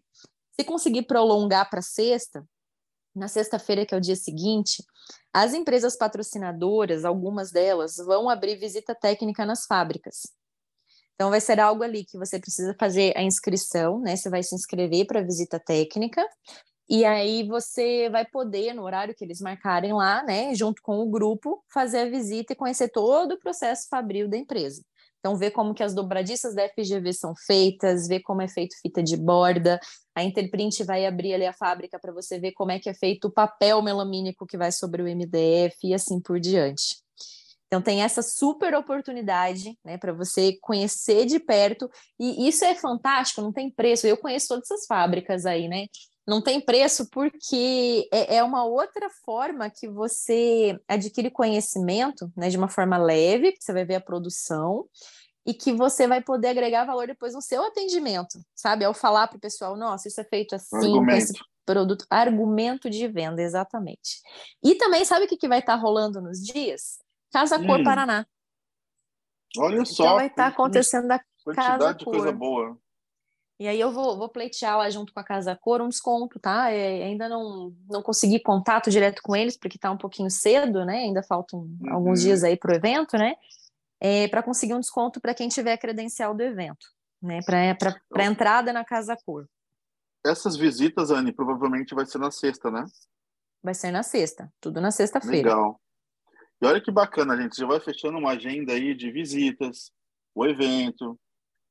Se 0.57 0.63
conseguir 0.63 1.03
prolongar 1.03 1.69
para 1.69 1.81
sexta, 1.81 2.45
na 3.15 3.27
sexta-feira, 3.27 3.85
que 3.85 3.93
é 3.93 3.97
o 3.97 4.01
dia 4.01 4.15
seguinte, 4.15 4.83
as 5.33 5.53
empresas 5.53 5.97
patrocinadoras, 5.97 7.05
algumas 7.05 7.51
delas, 7.51 7.95
vão 7.97 8.29
abrir 8.29 8.55
visita 8.55 8.95
técnica 8.95 9.45
nas 9.45 9.65
fábricas. 9.65 10.21
Então, 11.15 11.29
vai 11.29 11.41
ser 11.41 11.59
algo 11.59 11.83
ali 11.83 12.05
que 12.05 12.17
você 12.17 12.39
precisa 12.39 12.75
fazer 12.79 13.15
a 13.15 13.21
inscrição, 13.21 13.99
né? 13.99 14.15
Você 14.15 14.29
vai 14.29 14.43
se 14.43 14.55
inscrever 14.55 15.05
para 15.05 15.19
a 15.19 15.23
visita 15.23 15.59
técnica, 15.59 16.27
e 16.89 17.05
aí 17.05 17.47
você 17.47 18.09
vai 18.09 18.25
poder, 18.25 18.73
no 18.73 18.83
horário 18.83 19.15
que 19.15 19.23
eles 19.23 19.39
marcarem 19.39 19.93
lá, 19.93 20.23
né, 20.23 20.53
junto 20.53 20.81
com 20.81 20.99
o 20.99 21.09
grupo, 21.09 21.63
fazer 21.73 21.99
a 21.99 22.09
visita 22.09 22.53
e 22.53 22.55
conhecer 22.55 22.89
todo 22.89 23.33
o 23.33 23.39
processo 23.39 23.87
fabril 23.89 24.27
da 24.27 24.37
empresa. 24.37 24.83
Então, 25.19 25.37
ver 25.37 25.51
como 25.51 25.73
que 25.73 25.81
as 25.81 25.95
dobradiças 25.95 26.53
da 26.53 26.67
FGV 26.67 27.13
são 27.13 27.33
feitas, 27.47 28.09
ver 28.09 28.19
como 28.19 28.41
é 28.41 28.47
feito 28.49 28.75
fita 28.81 29.01
de 29.01 29.15
borda. 29.15 29.79
A 30.13 30.21
Interprint 30.21 30.83
vai 30.83 31.05
abrir 31.05 31.33
ali 31.33 31.45
a 31.45 31.53
fábrica 31.53 31.97
para 31.97 32.11
você 32.11 32.37
ver 32.37 32.51
como 32.51 32.71
é 32.71 32.79
que 32.79 32.89
é 32.89 32.93
feito 32.93 33.29
o 33.29 33.31
papel 33.31 33.81
melamínico 33.81 34.45
que 34.45 34.57
vai 34.57 34.69
sobre 34.69 35.01
o 35.01 35.07
MDF 35.07 35.77
e 35.85 35.93
assim 35.93 36.19
por 36.19 36.41
diante. 36.41 36.97
Então 37.67 37.81
tem 37.81 38.03
essa 38.03 38.21
super 38.21 38.75
oportunidade, 38.75 39.79
né, 39.83 39.97
para 39.97 40.13
você 40.13 40.57
conhecer 40.61 41.25
de 41.25 41.39
perto, 41.39 41.89
e 42.19 42.47
isso 42.47 42.63
é 42.65 42.75
fantástico, 42.75 43.41
não 43.41 43.51
tem 43.53 43.71
preço. 43.71 44.05
Eu 44.05 44.17
conheço 44.17 44.49
todas 44.49 44.69
essas 44.69 44.85
fábricas 44.85 45.45
aí, 45.45 45.67
né? 45.69 45.87
Não 46.25 46.41
tem 46.41 46.61
preço 46.61 47.09
porque 47.09 48.07
é, 48.11 48.37
é 48.37 48.43
uma 48.43 48.63
outra 48.63 49.09
forma 49.25 49.69
que 49.69 49.87
você 49.87 50.79
adquire 50.87 51.29
conhecimento, 51.29 52.31
né, 52.35 52.49
de 52.49 52.57
uma 52.57 52.69
forma 52.69 52.97
leve, 52.97 53.51
que 53.51 53.63
você 53.63 53.73
vai 53.73 53.83
ver 53.83 53.95
a 53.95 54.01
produção, 54.01 54.87
e 55.45 55.53
que 55.53 55.73
você 55.73 56.07
vai 56.07 56.21
poder 56.21 56.49
agregar 56.49 56.85
valor 56.85 57.07
depois 57.07 57.33
no 57.33 57.41
seu 57.41 57.63
atendimento, 57.65 58.39
sabe? 58.55 58.85
Ao 58.85 58.93
falar 58.93 59.27
para 59.27 59.37
o 59.37 59.41
pessoal, 59.41 59.75
nossa, 59.75 60.07
isso 60.07 60.21
é 60.21 60.23
feito 60.23 60.55
assim, 60.55 60.77
Argumento. 60.77 61.05
com 61.05 61.11
esse 61.11 61.33
produto. 61.65 62.05
Argumento 62.09 62.89
de 62.89 63.07
venda, 63.07 63.41
exatamente. 63.41 64.21
E 64.63 64.75
também, 64.75 65.03
sabe 65.03 65.25
o 65.25 65.27
que, 65.27 65.35
que 65.35 65.47
vai 65.47 65.59
estar 65.59 65.75
tá 65.75 65.81
rolando 65.81 66.21
nos 66.21 66.39
dias? 66.39 66.99
Casa 67.31 67.57
Cor 67.57 67.81
hum. 67.81 67.83
Paraná. 67.83 68.25
Olha 69.57 69.73
então 69.73 69.85
só. 69.85 70.15
vai 70.15 70.27
estar 70.27 70.43
tá 70.43 70.47
acontecendo 70.47 71.07
da 71.07 71.19
Casa 71.53 71.93
de 71.93 72.05
coisa 72.05 72.31
boa. 72.31 72.77
E 73.59 73.67
aí 73.67 73.79
eu 73.79 73.91
vou, 73.91 74.17
vou 74.17 74.29
pleitear 74.29 74.77
lá 74.77 74.89
junto 74.89 75.13
com 75.13 75.19
a 75.19 75.23
Casa 75.23 75.55
Cor 75.55 75.81
um 75.81 75.89
desconto, 75.89 76.39
tá? 76.39 76.71
É, 76.71 77.03
ainda 77.03 77.29
não, 77.29 77.73
não 77.89 78.01
consegui 78.01 78.39
contato 78.39 78.89
direto 78.89 79.21
com 79.21 79.35
eles, 79.35 79.55
porque 79.55 79.77
tá 79.77 79.91
um 79.91 79.97
pouquinho 79.97 80.29
cedo, 80.29 80.83
né? 80.83 80.99
Ainda 80.99 81.21
faltam 81.23 81.59
uhum. 81.59 81.93
alguns 81.93 82.21
dias 82.21 82.43
aí 82.43 82.57
para 82.57 82.71
o 82.71 82.75
evento, 82.75 83.17
né? 83.17 83.35
É, 83.99 84.27
para 84.27 84.43
conseguir 84.43 84.73
um 84.73 84.79
desconto 84.79 85.21
para 85.21 85.33
quem 85.33 85.47
tiver 85.47 85.77
credencial 85.77 86.33
do 86.33 86.41
evento, 86.41 86.87
né? 87.21 87.39
Para 87.45 88.25
entrada 88.25 88.73
na 88.73 88.83
Casa 88.83 89.15
Cor. 89.25 89.47
Essas 90.25 90.57
visitas, 90.57 91.11
Anne, 91.11 91.31
provavelmente 91.31 91.93
vai 91.93 92.05
ser 92.05 92.17
na 92.17 92.31
sexta, 92.31 92.71
né? 92.71 92.83
Vai 93.61 93.73
ser 93.73 93.91
na 93.91 94.03
sexta, 94.03 94.51
tudo 94.59 94.81
na 94.81 94.91
sexta-feira. 94.91 95.49
Legal. 95.49 95.79
E 96.61 96.65
olha 96.65 96.81
que 96.81 96.91
bacana, 96.91 97.37
gente. 97.37 97.57
Já 97.57 97.67
vai 97.67 97.79
fechando 97.79 98.17
uma 98.17 98.31
agenda 98.31 98.73
aí 98.73 98.95
de 98.95 99.11
visitas, 99.11 99.91
o 100.33 100.45
evento, 100.45 101.19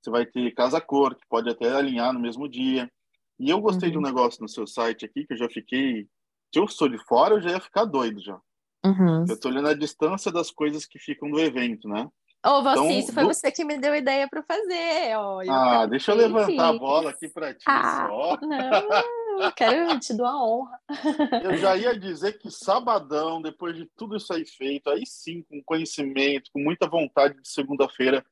você 0.02 0.10
vai 0.10 0.26
ter 0.26 0.52
casa-cor, 0.54 1.14
que 1.14 1.26
pode 1.28 1.48
até 1.48 1.70
alinhar 1.70 2.12
no 2.12 2.20
mesmo 2.20 2.48
dia. 2.48 2.90
E 3.38 3.50
eu 3.50 3.60
gostei 3.60 3.88
uhum. 3.88 3.92
de 3.92 3.98
um 3.98 4.02
negócio 4.02 4.42
no 4.42 4.48
seu 4.48 4.66
site 4.66 5.04
aqui, 5.04 5.26
que 5.26 5.32
eu 5.32 5.38
já 5.38 5.48
fiquei. 5.48 6.06
Se 6.52 6.60
eu 6.60 6.68
sou 6.68 6.88
de 6.88 6.98
fora, 6.98 7.34
eu 7.34 7.40
já 7.40 7.50
ia 7.50 7.60
ficar 7.60 7.84
doido 7.84 8.20
já. 8.20 8.38
Uhum. 8.84 9.24
Eu 9.28 9.38
tô 9.38 9.48
olhando 9.48 9.68
a 9.68 9.74
distância 9.74 10.30
das 10.30 10.50
coisas 10.50 10.84
que 10.84 10.98
ficam 10.98 11.30
do 11.30 11.40
evento, 11.40 11.88
né? 11.88 12.08
Ô, 12.44 12.58
oh, 12.58 12.60
então, 12.60 12.90
isso 12.90 13.12
foi 13.12 13.22
do... 13.22 13.28
você 13.28 13.52
que 13.52 13.64
me 13.64 13.78
deu 13.78 13.94
ideia 13.94 14.28
para 14.28 14.42
fazer. 14.42 15.16
Oh, 15.16 15.40
ah, 15.48 15.86
deixa 15.86 16.10
eu 16.10 16.16
levantar 16.16 16.70
a 16.70 16.72
bola 16.78 17.10
aqui 17.10 17.28
para 17.28 17.54
ti 17.54 17.64
ah, 17.68 18.08
só. 18.08 18.38
Não, 18.42 19.52
quero 19.52 19.98
te 20.00 20.12
dar 20.14 20.28
a 20.28 20.44
honra. 20.44 20.78
Eu 21.44 21.56
já 21.56 21.76
ia 21.76 21.98
dizer 21.98 22.38
que 22.38 22.50
sabadão, 22.50 23.40
depois 23.40 23.76
de 23.76 23.88
tudo 23.96 24.16
isso 24.16 24.32
aí 24.32 24.44
feito, 24.44 24.90
aí 24.90 25.06
sim, 25.06 25.42
com 25.48 25.62
conhecimento, 25.64 26.50
com 26.52 26.60
muita 26.60 26.88
vontade 26.88 27.40
de 27.40 27.48
segunda-feira, 27.48 28.24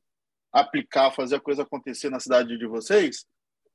aplicar, 0.52 1.10
fazer 1.10 1.36
a 1.36 1.40
coisa 1.40 1.62
acontecer 1.62 2.10
na 2.10 2.20
cidade 2.20 2.56
de 2.58 2.66
vocês, 2.66 3.24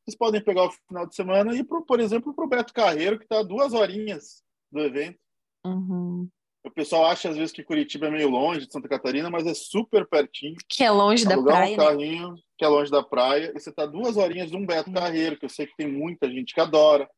vocês 0.05 0.15
podem 0.15 0.41
pegar 0.41 0.65
o 0.65 0.71
final 0.71 1.07
de 1.07 1.15
semana 1.15 1.53
e 1.53 1.59
ir, 1.59 1.63
pro, 1.63 1.83
por 1.83 1.99
exemplo, 1.99 2.33
para 2.33 2.45
o 2.45 2.47
Beto 2.47 2.73
Carreiro, 2.73 3.17
que 3.17 3.25
está 3.25 3.41
duas 3.41 3.73
horinhas 3.73 4.43
do 4.71 4.81
evento. 4.81 5.17
Uhum. 5.65 6.29
O 6.63 6.71
pessoal 6.71 7.05
acha 7.05 7.29
às 7.29 7.37
vezes 7.37 7.51
que 7.51 7.63
Curitiba 7.63 8.07
é 8.07 8.11
meio 8.11 8.29
longe 8.29 8.65
de 8.65 8.73
Santa 8.73 8.87
Catarina, 8.87 9.29
mas 9.29 9.45
é 9.45 9.53
super 9.53 10.07
pertinho. 10.07 10.55
Que 10.67 10.83
é 10.83 10.91
longe 10.91 11.25
da 11.25 11.41
praia. 11.41 11.73
um 11.73 11.77
né? 11.77 11.83
carrinho 11.83 12.31
né? 12.31 12.37
que 12.57 12.65
é 12.65 12.67
longe 12.67 12.89
da 12.89 13.03
praia 13.03 13.51
e 13.55 13.59
você 13.59 13.69
está 13.69 13.85
duas 13.85 14.17
horinhas 14.17 14.49
de 14.49 14.57
um 14.57 14.65
Beto 14.65 14.89
uhum. 14.89 14.95
Carreiro, 14.95 15.37
que 15.37 15.45
eu 15.45 15.49
sei 15.49 15.67
que 15.67 15.75
tem 15.75 15.87
muita 15.87 16.29
gente 16.29 16.53
que 16.53 16.59
adora. 16.59 17.09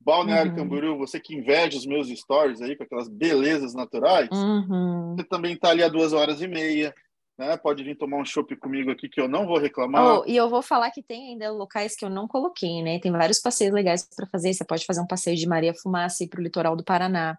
Balneário 0.00 0.52
uhum. 0.52 0.58
Camboriú, 0.58 0.98
você 0.98 1.18
que 1.18 1.34
inveja 1.34 1.76
os 1.76 1.86
meus 1.86 2.08
stories 2.08 2.60
aí 2.62 2.76
com 2.76 2.84
aquelas 2.84 3.08
belezas 3.08 3.74
naturais, 3.74 4.28
uhum. 4.30 5.14
você 5.16 5.24
também 5.24 5.54
está 5.54 5.70
ali 5.70 5.82
a 5.82 5.88
duas 5.88 6.12
horas 6.12 6.40
e 6.40 6.46
meia 6.46 6.94
né? 7.38 7.56
Pode 7.56 7.82
vir 7.84 7.96
tomar 7.96 8.18
um 8.18 8.24
chopp 8.24 8.54
comigo 8.56 8.90
aqui 8.90 9.08
que 9.08 9.20
eu 9.20 9.28
não 9.28 9.46
vou 9.46 9.58
reclamar. 9.58 10.20
Oh, 10.20 10.24
e 10.26 10.36
eu 10.36 10.48
vou 10.48 10.62
falar 10.62 10.90
que 10.90 11.02
tem 11.02 11.32
ainda 11.32 11.50
locais 11.50 11.94
que 11.94 12.04
eu 12.04 12.10
não 12.10 12.26
coloquei, 12.26 12.82
né? 12.82 12.98
Tem 12.98 13.12
vários 13.12 13.40
passeios 13.40 13.74
legais 13.74 14.08
para 14.14 14.26
fazer. 14.26 14.52
Você 14.54 14.64
pode 14.64 14.86
fazer 14.86 15.00
um 15.00 15.06
passeio 15.06 15.36
de 15.36 15.46
Maria 15.46 15.74
Fumaça 15.74 16.24
e 16.24 16.28
para 16.28 16.40
o 16.40 16.42
litoral 16.42 16.74
do 16.74 16.84
Paraná. 16.84 17.38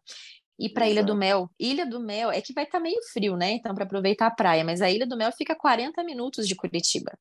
E 0.60 0.69
para 0.69 0.89
Ilha 0.89 1.03
do 1.03 1.15
Mel. 1.15 1.49
Ilha 1.60 1.86
do 1.86 1.99
Mel 1.99 2.31
é 2.31 2.41
que 2.41 2.53
vai 2.53 2.63
estar 2.63 2.79
tá 2.79 2.83
meio 2.83 2.99
frio, 3.13 3.36
né? 3.36 3.51
Então, 3.51 3.75
para 3.75 3.83
aproveitar 3.83 4.27
a 4.27 4.31
praia. 4.31 4.63
Mas 4.63 4.81
a 4.81 4.89
Ilha 4.89 5.05
do 5.05 5.17
Mel 5.17 5.31
fica 5.31 5.53
a 5.53 5.55
40 5.55 6.03
minutos 6.03 6.47
de 6.47 6.55
Curitiba. 6.55 7.12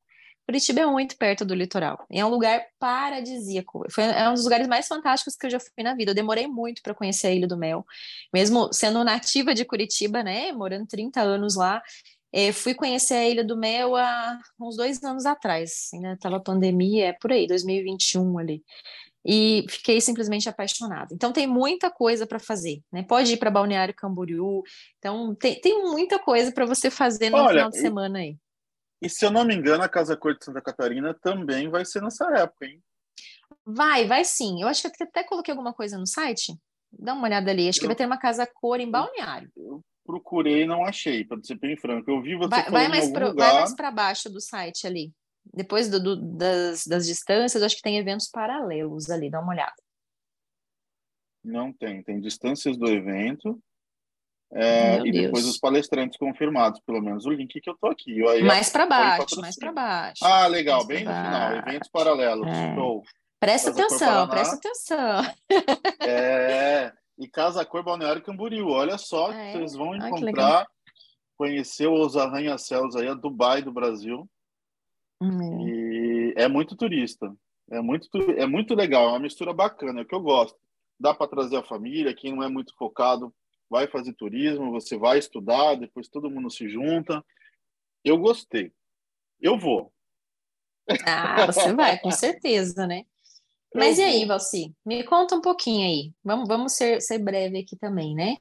Curitiba 0.47 0.81
é 0.81 0.87
muito 0.87 1.17
perto 1.19 1.45
do 1.45 1.55
litoral. 1.55 2.07
É 2.11 2.25
um 2.25 2.29
lugar 2.29 2.65
paradisíaco. 2.79 3.85
Foi, 3.91 4.05
é 4.05 4.29
um 4.31 4.35
dos 4.35 4.45
lugares 4.45 4.69
mais 4.69 4.87
fantásticos 4.87 5.35
que 5.35 5.47
eu 5.47 5.51
já 5.51 5.59
fui 5.59 5.83
na 5.83 5.95
vida. 5.95 6.13
Eu 6.13 6.15
demorei 6.15 6.47
muito 6.47 6.81
para 6.83 6.95
conhecer 6.95 7.27
a 7.27 7.33
Ilha 7.33 7.49
do 7.49 7.59
Mel. 7.59 7.85
Mesmo 8.33 8.73
sendo 8.73 9.03
nativa 9.03 9.53
de 9.53 9.65
Curitiba, 9.65 10.23
né? 10.23 10.53
Morando 10.53 10.87
30 10.87 11.21
anos 11.21 11.57
lá, 11.57 11.83
é, 12.39 12.53
fui 12.53 12.75
conhecer 12.75 13.15
a 13.15 13.27
Ilha 13.27 13.43
do 13.43 13.57
Mel 13.57 13.97
há 13.97 14.39
uns 14.61 14.77
dois 14.77 15.03
anos 15.03 15.25
atrás, 15.25 15.89
ainda 15.95 16.09
né? 16.09 16.15
estava 16.15 16.39
pandemia, 16.39 17.07
é 17.07 17.13
por 17.15 17.33
aí, 17.33 17.47
2021 17.47 18.39
ali. 18.39 18.63
E 19.25 19.65
fiquei 19.71 20.03
simplesmente 20.03 20.47
apaixonada. 20.47 21.15
Então 21.15 21.33
tem 21.33 21.47
muita 21.47 21.91
coisa 21.91 22.27
para 22.27 22.39
fazer, 22.39 22.83
né? 22.93 23.03
Pode 23.03 23.33
ir 23.33 23.39
para 23.39 23.51
Balneário 23.51 23.95
Camboriú. 23.95 24.63
Então 24.99 25.35
tem, 25.35 25.59
tem 25.63 25.83
muita 25.83 26.19
coisa 26.19 26.53
para 26.53 26.67
você 26.67 26.91
fazer 26.91 27.31
no 27.31 27.39
Olha, 27.39 27.49
final 27.49 27.71
de 27.71 27.79
semana 27.79 28.19
aí. 28.19 28.37
E 29.01 29.09
se 29.09 29.25
eu 29.25 29.31
não 29.31 29.43
me 29.43 29.55
engano, 29.55 29.83
a 29.83 29.89
Casa 29.89 30.15
Cor 30.15 30.37
de 30.37 30.45
Santa 30.45 30.61
Catarina 30.61 31.15
também 31.15 31.71
vai 31.71 31.87
ser 31.87 32.03
nessa 32.03 32.27
época, 32.37 32.67
hein? 32.67 32.83
Vai, 33.65 34.07
vai 34.07 34.27
sim. 34.27 34.61
Eu 34.61 34.69
acho 34.69 34.83
que 34.91 35.03
até 35.03 35.25
coloquei 35.25 35.53
alguma 35.53 35.73
coisa 35.73 35.97
no 35.97 36.07
site. 36.07 36.55
Dá 36.93 37.15
uma 37.15 37.25
olhada 37.25 37.51
ali. 37.51 37.67
Acho 37.67 37.79
eu, 37.79 37.81
que 37.81 37.87
vai 37.87 37.97
ter 37.97 38.05
uma 38.05 38.19
casa 38.19 38.47
cor 38.47 38.79
em 38.79 38.91
Balneário. 38.91 39.51
Eu 39.57 39.83
procurei 40.07 40.63
e 40.63 40.67
não 40.67 40.85
achei, 40.85 41.25
para 41.25 41.43
ser 41.43 41.59
bem 41.59 41.77
franco. 41.77 42.11
Eu 42.11 42.23
vi 42.23 42.37
você 42.37 42.49
vai, 42.49 42.71
vai 42.71 42.89
mais 42.89 43.11
pro, 43.11 43.29
lugar... 43.29 43.51
Vai 43.51 43.61
mais 43.61 43.75
para 43.75 43.91
baixo 43.91 44.31
do 44.31 44.41
site 44.41 44.87
ali. 44.87 45.13
Depois 45.53 45.91
do, 45.91 46.03
do, 46.03 46.17
das, 46.17 46.87
das 46.87 47.07
distâncias, 47.07 47.63
acho 47.63 47.77
que 47.77 47.83
tem 47.83 47.99
eventos 47.99 48.29
paralelos 48.29 49.11
ali, 49.11 49.31
dá 49.31 49.41
uma 49.41 49.53
olhada. 49.53 49.75
Não 51.45 51.73
tem, 51.73 52.03
tem 52.03 52.21
distâncias 52.21 52.77
do 52.77 52.89
evento 52.89 53.61
é, 54.53 54.99
e 55.01 55.11
depois 55.11 55.43
Deus. 55.43 55.55
os 55.55 55.59
palestrantes 55.59 56.17
confirmados, 56.17 56.81
pelo 56.81 57.01
menos 57.01 57.27
o 57.27 57.31
link 57.31 57.61
que 57.61 57.69
eu 57.69 57.77
tô 57.77 57.89
aqui. 57.89 58.19
Eu, 58.19 58.45
mais 58.45 58.71
para 58.71 58.87
baixo, 58.87 59.41
mais 59.41 59.57
para 59.57 59.73
baixo. 59.73 60.25
Ah, 60.25 60.47
legal, 60.47 60.87
bem 60.87 61.05
no 61.05 61.11
final, 61.11 61.53
eventos 61.57 61.89
paralelos. 61.91 62.47
É. 62.47 62.75
Presta 63.41 63.71
atenção, 63.71 64.29
presta 64.29 64.57
atenção. 64.57 65.35
É, 66.01 66.93
e 67.19 67.29
Casa 67.29 67.65
Cor 67.65 67.83
Balneário 67.83 68.23
Camboriú. 68.23 68.69
Olha 68.69 68.99
só, 68.99 69.31
ah, 69.31 69.35
é? 69.35 69.53
vocês 69.53 69.75
vão 69.75 69.93
ah, 69.93 70.09
encontrar, 70.09 70.67
conhecer 71.37 71.89
os 71.89 72.17
arranha-céus 72.17 72.97
aí, 72.97 73.09
a 73.09 73.15
Dubai 73.15 73.63
do 73.63 73.73
Brasil. 73.73 74.29
Hum. 75.21 75.67
E 75.67 76.35
é 76.37 76.49
muito 76.49 76.77
turista. 76.77 77.35
É 77.71 77.81
muito, 77.81 78.09
é 78.33 78.47
muito 78.47 78.75
legal, 78.75 79.09
é 79.09 79.11
uma 79.11 79.19
mistura 79.19 79.53
bacana, 79.53 80.01
é 80.01 80.03
o 80.03 80.07
que 80.07 80.15
eu 80.15 80.21
gosto. 80.21 80.57
Dá 80.99 81.13
para 81.13 81.27
trazer 81.27 81.57
a 81.57 81.65
família, 81.65 82.15
quem 82.15 82.35
não 82.35 82.43
é 82.43 82.49
muito 82.49 82.75
focado 82.77 83.35
vai 83.69 83.89
fazer 83.89 84.13
turismo, 84.13 84.71
você 84.71 84.97
vai 84.97 85.19
estudar, 85.19 85.75
depois 85.75 86.09
todo 86.09 86.31
mundo 86.31 86.49
se 86.51 86.69
junta. 86.69 87.25
Eu 88.05 88.17
gostei. 88.19 88.73
Eu 89.41 89.59
vou. 89.59 89.93
Ah, 91.05 91.47
você 91.47 91.73
vai, 91.75 91.99
com 91.99 92.13
certeza, 92.13 92.87
né? 92.87 93.05
Mas 93.77 93.99
e 93.99 94.03
aí, 94.03 94.25
Valci? 94.25 94.75
Me 94.85 95.05
conta 95.05 95.35
um 95.35 95.41
pouquinho 95.41 95.87
aí. 95.87 96.13
Vamos, 96.25 96.49
vamos 96.49 96.73
ser, 96.75 97.01
ser 97.01 97.19
breve 97.19 97.59
aqui 97.59 97.77
também, 97.77 98.15
né? 98.15 98.37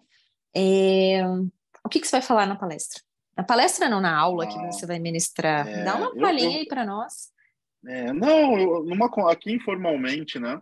É... 0.56 1.22
O 1.84 1.90
que, 1.90 2.00
que 2.00 2.08
você 2.08 2.14
vai 2.18 2.22
falar 2.22 2.46
na 2.46 2.56
palestra? 2.56 3.02
Na 3.38 3.44
palestra 3.44 3.90
não, 3.90 4.00
na 4.00 4.18
aula 4.18 4.46
ah, 4.46 4.48
que 4.48 4.58
você 4.66 4.86
vai 4.86 4.98
ministrar. 4.98 5.68
É, 5.68 5.84
Dá 5.84 5.96
uma 5.96 6.16
palhinha 6.16 6.58
aí 6.58 6.66
para 6.66 6.86
nós. 6.86 7.32
É, 7.86 8.12
não, 8.14 8.58
eu, 8.58 8.84
numa, 8.84 9.08
aqui 9.32 9.52
informalmente, 9.52 10.40
né? 10.40 10.60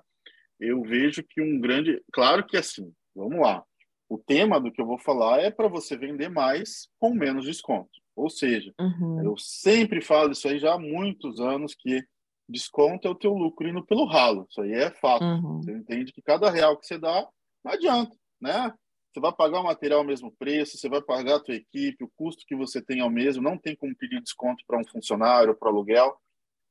Eu 0.59 0.81
vejo 0.81 1.23
que 1.23 1.41
um 1.41 1.59
grande. 1.59 2.01
Claro 2.12 2.45
que 2.45 2.57
assim, 2.57 2.91
vamos 3.15 3.39
lá. 3.39 3.63
O 4.09 4.17
tema 4.17 4.59
do 4.59 4.71
que 4.71 4.81
eu 4.81 4.86
vou 4.86 4.97
falar 4.97 5.39
é 5.39 5.51
para 5.51 5.67
você 5.67 5.95
vender 5.95 6.29
mais 6.29 6.88
com 6.99 7.13
menos 7.13 7.45
desconto. 7.45 7.89
Ou 8.15 8.29
seja, 8.29 8.73
uhum. 8.79 9.23
eu 9.23 9.36
sempre 9.38 10.01
falo 10.01 10.31
isso 10.31 10.47
aí 10.47 10.59
já 10.59 10.73
há 10.73 10.79
muitos 10.79 11.39
anos 11.39 11.73
que 11.73 12.03
desconto 12.47 13.08
é 13.08 13.12
o 13.12 13.15
teu 13.15 13.34
lucro 13.34 13.67
indo 13.67 13.86
pelo 13.86 14.06
ralo. 14.06 14.45
Isso 14.49 14.62
aí 14.62 14.73
é 14.73 14.91
fato. 14.91 15.23
Uhum. 15.23 15.62
Você 15.62 15.71
entende 15.71 16.12
que 16.12 16.21
cada 16.21 16.49
real 16.49 16.77
que 16.77 16.86
você 16.86 16.97
dá, 16.97 17.27
não 17.63 17.71
adianta, 17.71 18.15
né? 18.41 18.73
Você 19.13 19.19
vai 19.19 19.32
pagar 19.32 19.62
o 19.62 19.63
material 19.63 19.99
ao 19.99 20.06
mesmo 20.06 20.32
preço, 20.32 20.77
você 20.77 20.89
vai 20.89 21.01
pagar 21.01 21.36
a 21.36 21.39
tua 21.39 21.53
equipe, 21.53 22.03
o 22.03 22.12
custo 22.15 22.43
que 22.47 22.56
você 22.56 22.82
tem 22.82 22.99
ao 22.99 23.12
mesmo, 23.12 23.43
não 23.43 23.58
tem 23.58 23.75
como 23.75 23.95
pedir 23.95 24.19
desconto 24.21 24.63
para 24.65 24.79
um 24.79 24.88
funcionário, 24.88 25.56
para 25.56 25.69
aluguel. 25.69 26.17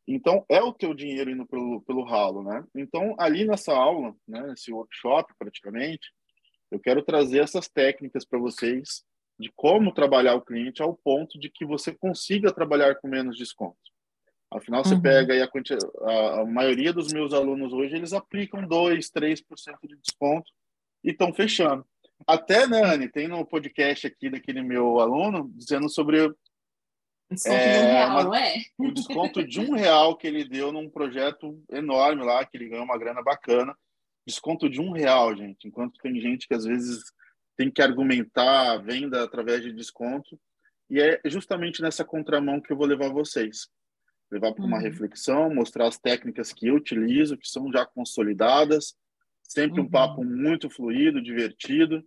Então, 0.08 0.44
é 0.48 0.60
o 0.60 0.72
teu 0.72 0.92
dinheiro 0.92 1.30
indo 1.30 1.46
pelo, 1.46 1.80
pelo 1.82 2.02
ralo, 2.02 2.42
né? 2.42 2.64
Então, 2.74 3.14
ali 3.16 3.46
nessa 3.46 3.72
aula, 3.72 4.12
né, 4.26 4.48
nesse 4.48 4.72
workshop, 4.72 5.32
praticamente, 5.38 6.10
eu 6.72 6.80
quero 6.80 7.02
trazer 7.02 7.40
essas 7.40 7.68
técnicas 7.68 8.24
para 8.24 8.40
vocês 8.40 9.04
de 9.38 9.52
como 9.54 9.94
trabalhar 9.94 10.34
o 10.34 10.42
cliente 10.42 10.82
ao 10.82 10.96
ponto 10.96 11.38
de 11.38 11.48
que 11.48 11.64
você 11.64 11.94
consiga 11.94 12.52
trabalhar 12.52 12.96
com 12.96 13.06
menos 13.06 13.36
desconto. 13.36 13.91
Afinal, 14.56 14.84
você 14.84 14.94
uhum. 14.94 15.02
pega 15.02 15.34
aí 15.34 15.42
a, 15.42 15.48
a, 15.48 16.40
a, 16.40 16.44
maioria 16.44 16.92
dos 16.92 17.12
meus 17.12 17.32
alunos 17.32 17.72
hoje, 17.72 17.96
eles 17.96 18.12
aplicam 18.12 18.66
2, 18.66 19.10
3% 19.10 19.42
de 19.84 19.96
desconto 19.96 20.50
e 21.02 21.10
estão 21.10 21.32
fechando. 21.32 21.84
Até, 22.26 22.66
né, 22.66 22.82
Anne, 22.84 23.08
tem 23.08 23.26
no 23.26 23.44
podcast 23.44 24.06
aqui 24.06 24.30
daquele 24.30 24.62
meu 24.62 25.00
aluno 25.00 25.50
dizendo 25.54 25.88
sobre 25.88 26.32
Desconto 27.32 27.56
é, 27.56 27.72
de 27.72 27.78
um 27.78 27.90
real, 27.90 28.10
uma, 28.10 28.24
não 28.24 28.34
é? 28.34 28.62
O 28.78 28.90
desconto 28.90 29.46
de 29.46 29.60
um 29.60 29.74
real 29.74 30.16
que 30.16 30.26
ele 30.26 30.44
deu 30.44 30.70
num 30.70 30.88
projeto 30.88 31.62
enorme 31.70 32.24
lá, 32.24 32.44
que 32.44 32.56
ele 32.56 32.68
ganhou 32.68 32.84
uma 32.84 32.98
grana 32.98 33.22
bacana. 33.22 33.74
Desconto 34.26 34.68
de 34.68 34.80
um 34.80 34.92
real, 34.92 35.34
gente. 35.36 35.66
Enquanto 35.66 35.98
tem 36.00 36.20
gente 36.20 36.46
que 36.46 36.54
às 36.54 36.64
vezes 36.64 37.02
tem 37.56 37.70
que 37.70 37.82
argumentar 37.82 38.72
a 38.72 38.76
venda 38.76 39.24
através 39.24 39.62
de 39.62 39.72
desconto. 39.72 40.38
E 40.90 41.00
é 41.00 41.20
justamente 41.24 41.80
nessa 41.80 42.04
contramão 42.04 42.60
que 42.60 42.72
eu 42.72 42.76
vou 42.76 42.86
levar 42.86 43.08
vocês. 43.08 43.68
Levar 44.32 44.52
para 44.52 44.64
uma 44.64 44.78
uhum. 44.78 44.82
reflexão, 44.82 45.54
mostrar 45.54 45.86
as 45.86 45.98
técnicas 45.98 46.52
que 46.52 46.66
eu 46.66 46.76
utilizo, 46.76 47.36
que 47.36 47.46
são 47.46 47.70
já 47.70 47.84
consolidadas. 47.84 48.94
Sempre 49.42 49.80
uhum. 49.80 49.86
um 49.86 49.90
papo 49.90 50.24
muito 50.24 50.70
fluido, 50.70 51.22
divertido, 51.22 52.02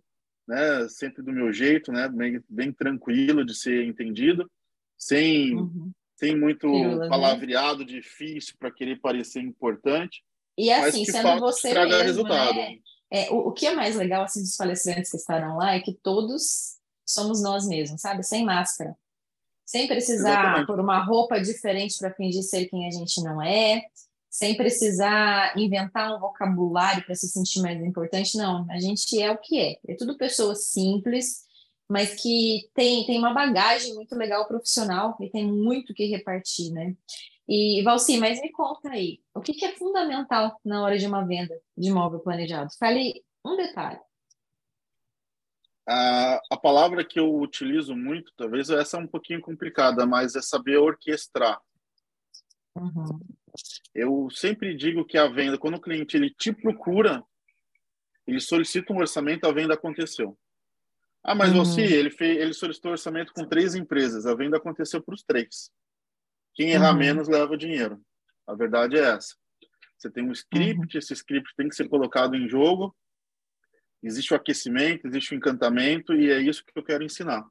né? 0.46 0.88
Sempre 0.88 1.22
do 1.22 1.32
meu 1.32 1.52
jeito, 1.52 1.92
né? 1.92 2.08
Bem, 2.08 2.42
bem 2.48 2.72
tranquilo 2.72 3.44
de 3.44 3.54
ser 3.54 3.86
entendido 3.86 4.50
sem, 4.98 5.54
uhum. 5.54 5.92
sem 6.16 6.36
muito 6.36 6.68
né? 6.68 7.08
palavreado 7.08 7.80
né? 7.80 7.84
difícil 7.84 8.54
para 8.58 8.70
querer 8.70 9.00
parecer 9.00 9.40
importante. 9.40 10.24
E 10.58 10.72
assim, 10.72 11.04
sendo 11.04 11.38
você 11.38 11.72
mesmo, 11.74 12.02
resultado. 12.02 12.56
Né? 12.56 12.78
É, 13.10 13.30
o, 13.30 13.48
o 13.48 13.52
que 13.52 13.66
é 13.66 13.74
mais 13.74 13.94
legal 13.94 14.24
assim 14.24 14.40
dos 14.40 14.56
palestrantes 14.56 15.10
que 15.10 15.16
estarão 15.16 15.58
lá 15.58 15.74
é 15.74 15.80
que 15.80 15.92
todos 15.92 16.76
somos 17.06 17.42
nós 17.42 17.68
mesmos, 17.68 18.00
sabe? 18.00 18.22
Sem 18.24 18.44
máscara. 18.44 18.96
Sem 19.66 19.88
precisar 19.88 20.30
Exatamente. 20.30 20.66
por 20.66 20.78
uma 20.78 21.04
roupa 21.04 21.40
diferente 21.40 21.98
para 21.98 22.14
fingir 22.14 22.42
ser 22.44 22.66
quem 22.66 22.86
a 22.86 22.90
gente 22.90 23.20
não 23.22 23.42
é, 23.42 23.82
sem 24.30 24.56
precisar 24.56 25.58
inventar 25.58 26.14
um 26.14 26.20
vocabulário 26.20 27.04
para 27.04 27.14
se 27.14 27.28
sentir 27.28 27.60
mais 27.60 27.82
importante, 27.82 28.36
não. 28.36 28.64
A 28.70 28.78
gente 28.78 29.20
é 29.20 29.30
o 29.30 29.38
que 29.38 29.58
é. 29.58 29.78
É 29.88 29.94
tudo 29.94 30.16
pessoas 30.16 30.66
simples, 30.66 31.46
mas 31.88 32.14
que 32.20 32.68
tem, 32.74 33.04
tem 33.06 33.18
uma 33.18 33.32
bagagem 33.32 33.94
muito 33.94 34.14
legal 34.14 34.46
profissional 34.46 35.16
e 35.20 35.30
tem 35.30 35.46
muito 35.46 35.94
que 35.94 36.06
repartir, 36.06 36.70
né? 36.72 36.94
E, 37.48 37.82
Valci, 37.82 38.18
mas 38.18 38.40
me 38.40 38.50
conta 38.50 38.90
aí, 38.90 39.20
o 39.34 39.40
que, 39.40 39.54
que 39.54 39.64
é 39.64 39.72
fundamental 39.72 40.60
na 40.64 40.82
hora 40.82 40.98
de 40.98 41.06
uma 41.06 41.24
venda 41.24 41.58
de 41.76 41.88
imóvel 41.88 42.18
planejado? 42.20 42.70
Fale 42.78 43.24
um 43.44 43.56
detalhe. 43.56 44.00
A, 45.88 46.40
a 46.50 46.56
palavra 46.56 47.04
que 47.04 47.18
eu 47.18 47.32
utilizo 47.38 47.94
muito, 47.94 48.32
talvez 48.36 48.70
essa 48.70 48.96
é 48.96 49.00
um 49.00 49.06
pouquinho 49.06 49.40
complicada, 49.40 50.04
mas 50.04 50.34
é 50.34 50.42
saber 50.42 50.78
orquestrar. 50.78 51.60
Uhum. 52.74 53.20
Eu 53.94 54.28
sempre 54.30 54.74
digo 54.74 55.04
que 55.04 55.16
a 55.16 55.28
venda, 55.28 55.56
quando 55.56 55.76
o 55.76 55.80
cliente 55.80 56.16
ele 56.16 56.30
te 56.30 56.52
procura, 56.52 57.22
ele 58.26 58.40
solicita 58.40 58.92
um 58.92 58.98
orçamento, 58.98 59.46
a 59.46 59.52
venda 59.52 59.74
aconteceu. 59.74 60.36
Ah, 61.22 61.34
mas 61.34 61.50
uhum. 61.50 61.64
você, 61.64 61.82
ele, 61.82 62.10
fez, 62.10 62.38
ele 62.38 62.52
solicitou 62.52 62.92
orçamento 62.92 63.32
com 63.32 63.44
três 63.44 63.74
empresas, 63.74 64.26
a 64.26 64.34
venda 64.34 64.56
aconteceu 64.56 65.02
para 65.02 65.14
os 65.14 65.22
três. 65.22 65.70
Quem 66.54 66.70
errar 66.70 66.92
uhum. 66.92 66.98
menos 66.98 67.28
leva 67.28 67.56
dinheiro. 67.56 68.00
A 68.46 68.54
verdade 68.54 68.96
é 68.96 69.00
essa. 69.00 69.34
Você 69.98 70.10
tem 70.10 70.24
um 70.24 70.32
script, 70.32 70.94
uhum. 70.94 70.98
esse 70.98 71.12
script 71.12 71.52
tem 71.56 71.68
que 71.68 71.74
ser 71.74 71.88
colocado 71.88 72.34
em 72.34 72.48
jogo. 72.48 72.94
Existe 74.06 74.32
o 74.32 74.36
aquecimento, 74.36 75.06
existe 75.06 75.34
o 75.34 75.36
encantamento, 75.36 76.14
e 76.14 76.30
é 76.30 76.40
isso 76.40 76.64
que 76.64 76.72
eu 76.78 76.84
quero 76.84 77.04
ensinar 77.04 77.44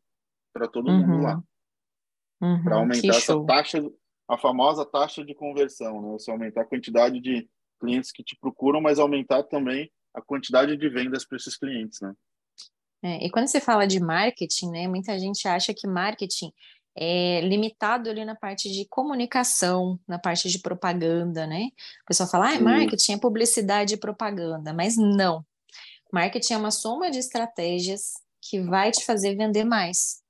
para 0.53 0.67
todo 0.67 0.91
mundo 0.91 1.21
lá. 1.21 1.35
Uhum. 1.35 2.55
Uhum. 2.55 2.63
Para 2.63 2.75
aumentar 2.75 3.15
essa 3.15 3.45
taxa, 3.45 3.91
a 4.29 4.37
famosa 4.37 4.85
taxa 4.85 5.23
de 5.23 5.33
conversão, 5.35 6.01
né? 6.01 6.11
Você 6.13 6.31
aumentar 6.31 6.61
a 6.61 6.65
quantidade 6.65 7.19
de 7.19 7.47
clientes 7.79 8.11
que 8.11 8.23
te 8.23 8.37
procuram, 8.39 8.81
mas 8.81 8.99
aumentar 8.99 9.43
também 9.43 9.91
a 10.13 10.21
quantidade 10.21 10.77
de 10.77 10.89
vendas 10.89 11.25
para 11.25 11.37
esses 11.37 11.57
clientes, 11.57 11.99
né? 12.01 12.13
É, 13.03 13.25
e 13.25 13.29
quando 13.29 13.47
você 13.47 13.59
fala 13.59 13.85
de 13.85 13.99
marketing, 13.99 14.71
né, 14.71 14.87
muita 14.87 15.19
gente 15.19 15.47
acha 15.47 15.73
que 15.73 15.85
marketing 15.87 16.51
é 16.97 17.41
limitado 17.41 18.09
ali 18.09 18.23
na 18.23 18.35
parte 18.35 18.71
de 18.71 18.87
comunicação, 18.87 19.99
na 20.07 20.17
parte 20.17 20.49
de 20.49 20.59
propaganda, 20.59 21.45
né? 21.45 21.67
O 22.03 22.05
pessoal 22.07 22.29
fala, 22.29 22.55
ah, 22.55 22.59
marketing 22.59 23.13
é 23.13 23.19
publicidade 23.19 23.93
e 23.93 23.99
propaganda, 23.99 24.73
mas 24.73 24.95
não. 24.95 25.45
Marketing 26.15 26.53
é 26.53 26.57
uma 26.57 26.71
soma 26.71 27.11
de 27.11 27.19
estratégias 27.19 28.13
que 28.41 28.61
vai 28.61 28.89
te 28.89 29.03
fazer 29.03 29.35
vender 29.35 29.65
mais. 29.65 30.21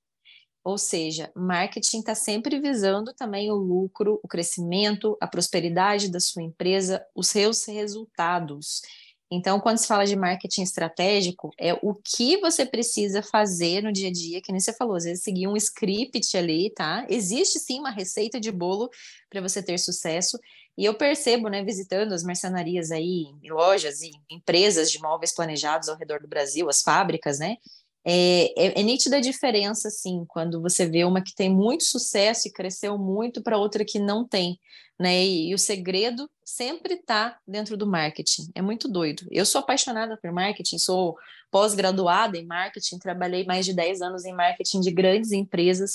Ou 0.64 0.76
seja, 0.76 1.30
marketing 1.36 2.00
está 2.00 2.12
sempre 2.12 2.58
visando 2.58 3.14
também 3.14 3.52
o 3.52 3.54
lucro, 3.54 4.18
o 4.20 4.26
crescimento, 4.26 5.16
a 5.20 5.28
prosperidade 5.28 6.10
da 6.10 6.18
sua 6.18 6.42
empresa, 6.42 7.06
os 7.14 7.28
seus 7.28 7.64
resultados. 7.66 8.82
Então, 9.30 9.60
quando 9.60 9.78
se 9.78 9.86
fala 9.86 10.04
de 10.04 10.16
marketing 10.16 10.62
estratégico, 10.62 11.52
é 11.56 11.72
o 11.74 11.94
que 11.94 12.36
você 12.38 12.66
precisa 12.66 13.22
fazer 13.22 13.80
no 13.80 13.92
dia 13.92 14.08
a 14.08 14.12
dia, 14.12 14.42
que 14.42 14.50
nem 14.50 14.60
você 14.60 14.72
falou, 14.72 14.96
às 14.96 15.04
vezes 15.04 15.22
seguir 15.22 15.46
um 15.46 15.56
script 15.56 16.36
ali, 16.36 16.68
tá? 16.74 17.06
Existe 17.08 17.60
sim 17.60 17.78
uma 17.78 17.92
receita 17.92 18.40
de 18.40 18.50
bolo 18.50 18.90
para 19.30 19.40
você 19.40 19.62
ter 19.62 19.78
sucesso. 19.78 20.36
E 20.76 20.84
eu 20.84 20.94
percebo, 20.94 21.48
né, 21.48 21.64
visitando 21.64 22.12
as 22.12 22.22
mercenarias 22.22 22.90
aí, 22.90 23.26
lojas 23.44 24.02
e 24.02 24.10
empresas 24.30 24.90
de 24.90 25.00
móveis 25.00 25.34
planejados 25.34 25.88
ao 25.88 25.96
redor 25.96 26.20
do 26.20 26.28
Brasil, 26.28 26.68
as 26.68 26.82
fábricas, 26.82 27.38
né? 27.38 27.56
É, 28.04 28.52
é, 28.56 28.80
é 28.80 28.82
nítida 28.82 29.16
a 29.16 29.20
diferença, 29.20 29.88
assim, 29.88 30.24
quando 30.28 30.60
você 30.60 30.86
vê 30.86 31.04
uma 31.04 31.22
que 31.22 31.34
tem 31.34 31.50
muito 31.50 31.82
sucesso 31.82 32.46
e 32.46 32.52
cresceu 32.52 32.96
muito 32.96 33.42
para 33.42 33.58
outra 33.58 33.84
que 33.84 33.98
não 33.98 34.26
tem, 34.26 34.60
né? 35.00 35.24
E, 35.24 35.50
e 35.50 35.54
o 35.54 35.58
segredo 35.58 36.30
sempre 36.44 36.94
está 36.94 37.38
dentro 37.48 37.76
do 37.76 37.86
marketing. 37.86 38.50
É 38.54 38.62
muito 38.62 38.86
doido. 38.86 39.26
Eu 39.30 39.44
sou 39.44 39.60
apaixonada 39.60 40.16
por 40.20 40.30
marketing, 40.30 40.78
sou 40.78 41.16
pós-graduada 41.50 42.36
em 42.36 42.46
marketing, 42.46 42.98
trabalhei 42.98 43.44
mais 43.44 43.64
de 43.64 43.72
10 43.72 44.02
anos 44.02 44.24
em 44.24 44.34
marketing 44.34 44.80
de 44.80 44.90
grandes 44.90 45.32
empresas 45.32 45.94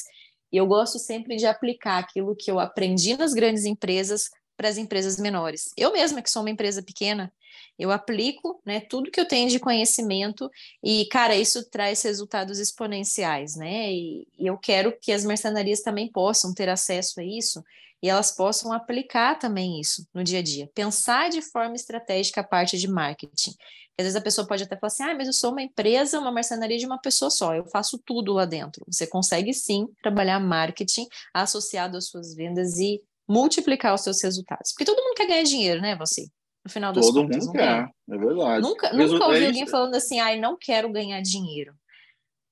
e 0.52 0.58
eu 0.58 0.68
gosto 0.68 1.00
sempre 1.00 1.38
de 1.38 1.46
aplicar 1.46 1.98
aquilo 1.98 2.36
que 2.36 2.52
eu 2.52 2.60
aprendi 2.60 3.16
nas 3.16 3.34
grandes 3.34 3.64
empresas 3.64 4.30
para 4.56 4.70
as 4.70 4.78
empresas 4.78 5.18
menores. 5.18 5.72
Eu 5.78 5.92
mesma, 5.94 6.22
que 6.22 6.30
sou 6.30 6.42
uma 6.42 6.50
empresa 6.50 6.82
pequena, 6.84 7.32
eu 7.78 7.92
aplico 7.92 8.62
né, 8.66 8.80
tudo 8.80 9.10
que 9.10 9.20
eu 9.20 9.28
tenho 9.28 9.50
de 9.50 9.60
conhecimento 9.60 10.50
e, 10.84 11.06
cara, 11.08 11.36
isso 11.36 11.68
traz 11.70 12.02
resultados 12.04 12.60
exponenciais, 12.60 13.56
né? 13.56 13.92
E, 13.92 14.28
e 14.38 14.48
eu 14.48 14.58
quero 14.58 14.96
que 15.00 15.12
as 15.12 15.26
mercenarias 15.26 15.82
também 15.82 16.12
possam 16.12 16.54
ter 16.54 16.70
acesso 16.70 17.20
a 17.20 17.24
isso 17.24 17.64
e 18.04 18.10
elas 18.10 18.32
possam 18.32 18.72
aplicar 18.74 19.38
também 19.38 19.80
isso 19.80 20.08
no 20.14 20.24
dia 20.24 20.40
a 20.40 20.44
dia. 20.44 20.70
Pensar 20.74 21.30
de 21.30 21.42
forma 21.42 21.76
estratégica 21.76 22.42
a 22.42 22.44
parte 22.44 22.78
de 22.78 22.88
marketing. 22.88 23.52
Às 23.98 24.06
vezes 24.06 24.16
a 24.16 24.22
pessoa 24.22 24.48
pode 24.48 24.64
até 24.64 24.76
falar 24.76 24.88
assim: 24.88 25.04
ah, 25.04 25.16
mas 25.16 25.28
eu 25.28 25.34
sou 25.34 25.52
uma 25.52 25.62
empresa, 25.62 26.20
uma 26.20 26.32
mercenaria 26.32 26.78
de 26.78 26.86
uma 26.86 27.00
pessoa 27.00 27.30
só, 27.30 27.54
eu 27.54 27.66
faço 27.66 28.02
tudo 28.06 28.34
lá 28.34 28.46
dentro. 28.46 28.84
Você 28.88 29.06
consegue 29.06 29.54
sim 29.54 29.88
trabalhar 30.02 30.40
marketing 30.40 31.08
associado 31.34 31.98
às 31.98 32.08
suas 32.08 32.34
vendas 32.34 32.78
e 32.78 33.02
multiplicar 33.32 33.94
os 33.94 34.02
seus 34.02 34.22
resultados. 34.22 34.74
Porque 34.74 34.86
todo 34.86 35.02
mundo 35.02 35.16
quer 35.16 35.28
ganhar 35.28 35.44
dinheiro, 35.44 35.82
né, 35.82 35.96
você? 35.96 36.28
No 36.64 36.72
final 36.72 36.92
das 36.92 37.06
todo 37.06 37.22
contas. 37.22 37.38
Todo 37.38 37.48
mundo 37.48 37.58
quer, 37.58 37.90
é 38.10 38.18
verdade. 38.18 38.62
Nunca, 38.62 38.94
nunca 38.94 39.26
ouvi 39.26 39.44
é 39.44 39.48
alguém 39.48 39.68
falando 39.68 39.96
assim, 39.96 40.20
ai, 40.20 40.40
não 40.40 40.58
quero 40.58 40.92
ganhar 40.92 41.22
dinheiro. 41.22 41.74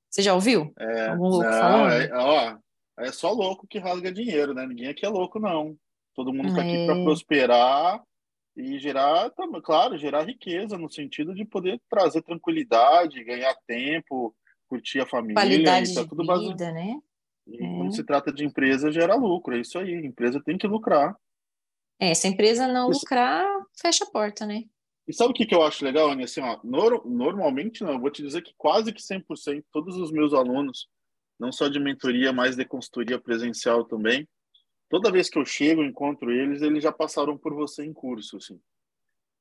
Você 0.10 0.22
já 0.22 0.34
ouviu? 0.34 0.74
É, 0.80 1.10
Algum 1.10 1.28
louco 1.28 1.46
não, 1.46 1.52
falando? 1.52 1.92
É, 1.92 2.18
ó, 2.18 2.58
é 3.00 3.12
só 3.12 3.32
louco 3.32 3.68
que 3.68 3.78
rasga 3.78 4.12
dinheiro, 4.12 4.54
né? 4.54 4.66
Ninguém 4.66 4.88
aqui 4.88 5.06
é 5.06 5.10
louco, 5.10 5.40
não. 5.40 5.78
Todo 6.16 6.34
mundo 6.34 6.50
está 6.50 6.62
aqui 6.62 6.86
para 6.86 6.98
é. 6.98 7.04
prosperar 7.04 8.02
e 8.58 8.80
gerar, 8.80 9.32
claro, 9.64 9.98
gerar 9.98 10.24
riqueza 10.24 10.78
no 10.78 10.90
sentido 10.90 11.36
de 11.36 11.46
poder 11.46 11.80
trazer 11.90 12.22
tranquilidade, 12.24 13.24
ganhar 13.24 13.56
tempo, 13.68 14.36
curtir 14.68 15.00
a 15.02 15.06
família. 15.06 15.36
Qualidade 15.36 15.94
tá 15.94 16.04
de 16.04 16.48
vida, 16.48 16.72
né? 16.72 17.00
Quando 17.90 17.96
se 17.96 18.04
trata 18.04 18.32
de 18.32 18.46
empresa, 18.46 18.92
gera 18.92 19.16
lucro, 19.16 19.56
é 19.56 19.60
isso 19.60 19.78
aí. 19.80 19.96
A 19.96 20.06
empresa 20.06 20.42
tem 20.44 20.58
que 20.58 20.68
lucrar. 20.68 21.16
É, 22.00 22.14
se 22.14 22.28
a 22.28 22.30
empresa 22.30 22.68
não 22.68 22.92
isso... 22.92 23.02
lucrar, 23.02 23.46
fecha 23.80 24.06
a 24.06 24.12
porta, 24.12 24.46
né? 24.46 24.64
E 25.08 25.14
sabe 25.14 25.32
o 25.32 25.34
que, 25.34 25.46
que 25.46 25.56
eu 25.56 25.64
acho 25.64 25.84
legal, 25.84 26.10
Aninha? 26.10 26.26
Assim, 26.26 26.40
ó, 26.40 26.60
no, 26.64 27.04
normalmente, 27.06 27.84
não, 27.84 27.94
eu 27.94 28.00
vou 28.00 28.12
te 28.12 28.22
dizer 28.22 28.44
que 28.44 28.54
quase 28.56 28.94
que 28.94 29.02
100%, 29.02 29.64
todos 29.72 29.98
os 29.98 30.12
meus 30.12 30.34
alunos 30.34 30.88
não 31.40 31.52
só 31.52 31.68
de 31.68 31.80
mentoria, 31.80 32.34
mas 32.34 32.56
de 32.56 32.66
consultoria 32.66 33.20
presencial 33.20 33.86
também. 33.86 34.28
toda 34.90 35.12
vez 35.12 35.30
que 35.30 35.38
eu 35.38 35.46
chego, 35.46 35.84
encontro 35.84 36.32
eles, 36.32 36.62
eles 36.62 36.84
já 36.84 36.92
passaram 36.92 37.38
por 37.38 37.54
você 37.54 37.86
em 37.86 37.94
curso, 37.94 38.38
assim. 38.38 38.60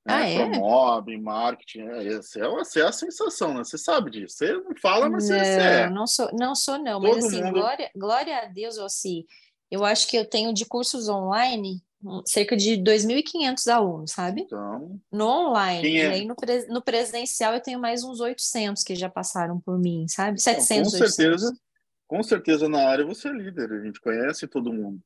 Ah, 0.09 0.21
né? 0.21 0.35
é? 0.35 0.51
Promove, 0.51 1.19
marketing, 1.19 1.81
é, 1.81 2.15
essa, 2.15 2.41
é, 2.41 2.61
essa 2.61 2.81
é 2.81 2.83
a 2.83 2.93
sensação, 2.93 3.55
né? 3.55 3.63
Você 3.63 3.77
sabe 3.77 4.11
disso. 4.11 4.37
Você 4.37 4.53
não 4.53 4.75
fala, 4.81 5.09
mas 5.09 5.29
não, 5.29 5.39
você 5.39 5.45
é. 5.45 5.91
Não 5.91 6.07
sou, 6.07 6.31
não 6.33 6.55
sou, 6.55 6.79
não. 6.79 7.01
Todo 7.01 7.15
mas 7.15 7.27
assim, 7.27 7.43
mundo... 7.43 7.53
glória, 7.53 7.91
glória 7.95 8.39
a 8.39 8.45
Deus, 8.47 8.79
assim, 8.79 9.25
eu 9.71 9.85
acho 9.85 10.09
que 10.09 10.17
eu 10.17 10.25
tenho 10.25 10.53
de 10.53 10.65
cursos 10.65 11.09
online 11.09 11.83
cerca 12.27 12.57
de 12.57 12.77
2.500 12.77 13.73
alunos, 13.73 14.13
sabe? 14.13 14.43
Então, 14.43 15.01
no 15.11 15.27
online. 15.27 15.89
É? 15.89 15.91
E 15.91 16.07
aí 16.07 16.25
no, 16.25 16.37
pre, 16.37 16.67
no 16.69 16.81
presencial 16.81 17.55
eu 17.55 17.61
tenho 17.61 17.79
mais 17.79 18.05
uns 18.05 18.21
800 18.21 18.85
que 18.85 18.95
já 18.95 19.09
passaram 19.09 19.61
por 19.61 19.79
mim, 19.79 20.07
sabe? 20.09 20.41
700, 20.41 20.95
então, 20.95 21.01
com 21.01 21.07
certeza, 21.07 21.59
com 22.07 22.23
certeza 22.23 22.69
na 22.69 22.89
área 22.89 23.05
você 23.05 23.29
é 23.29 23.33
líder, 23.33 23.73
a 23.73 23.85
gente 23.85 24.01
conhece 24.01 24.47
todo 24.47 24.73
mundo. 24.73 25.01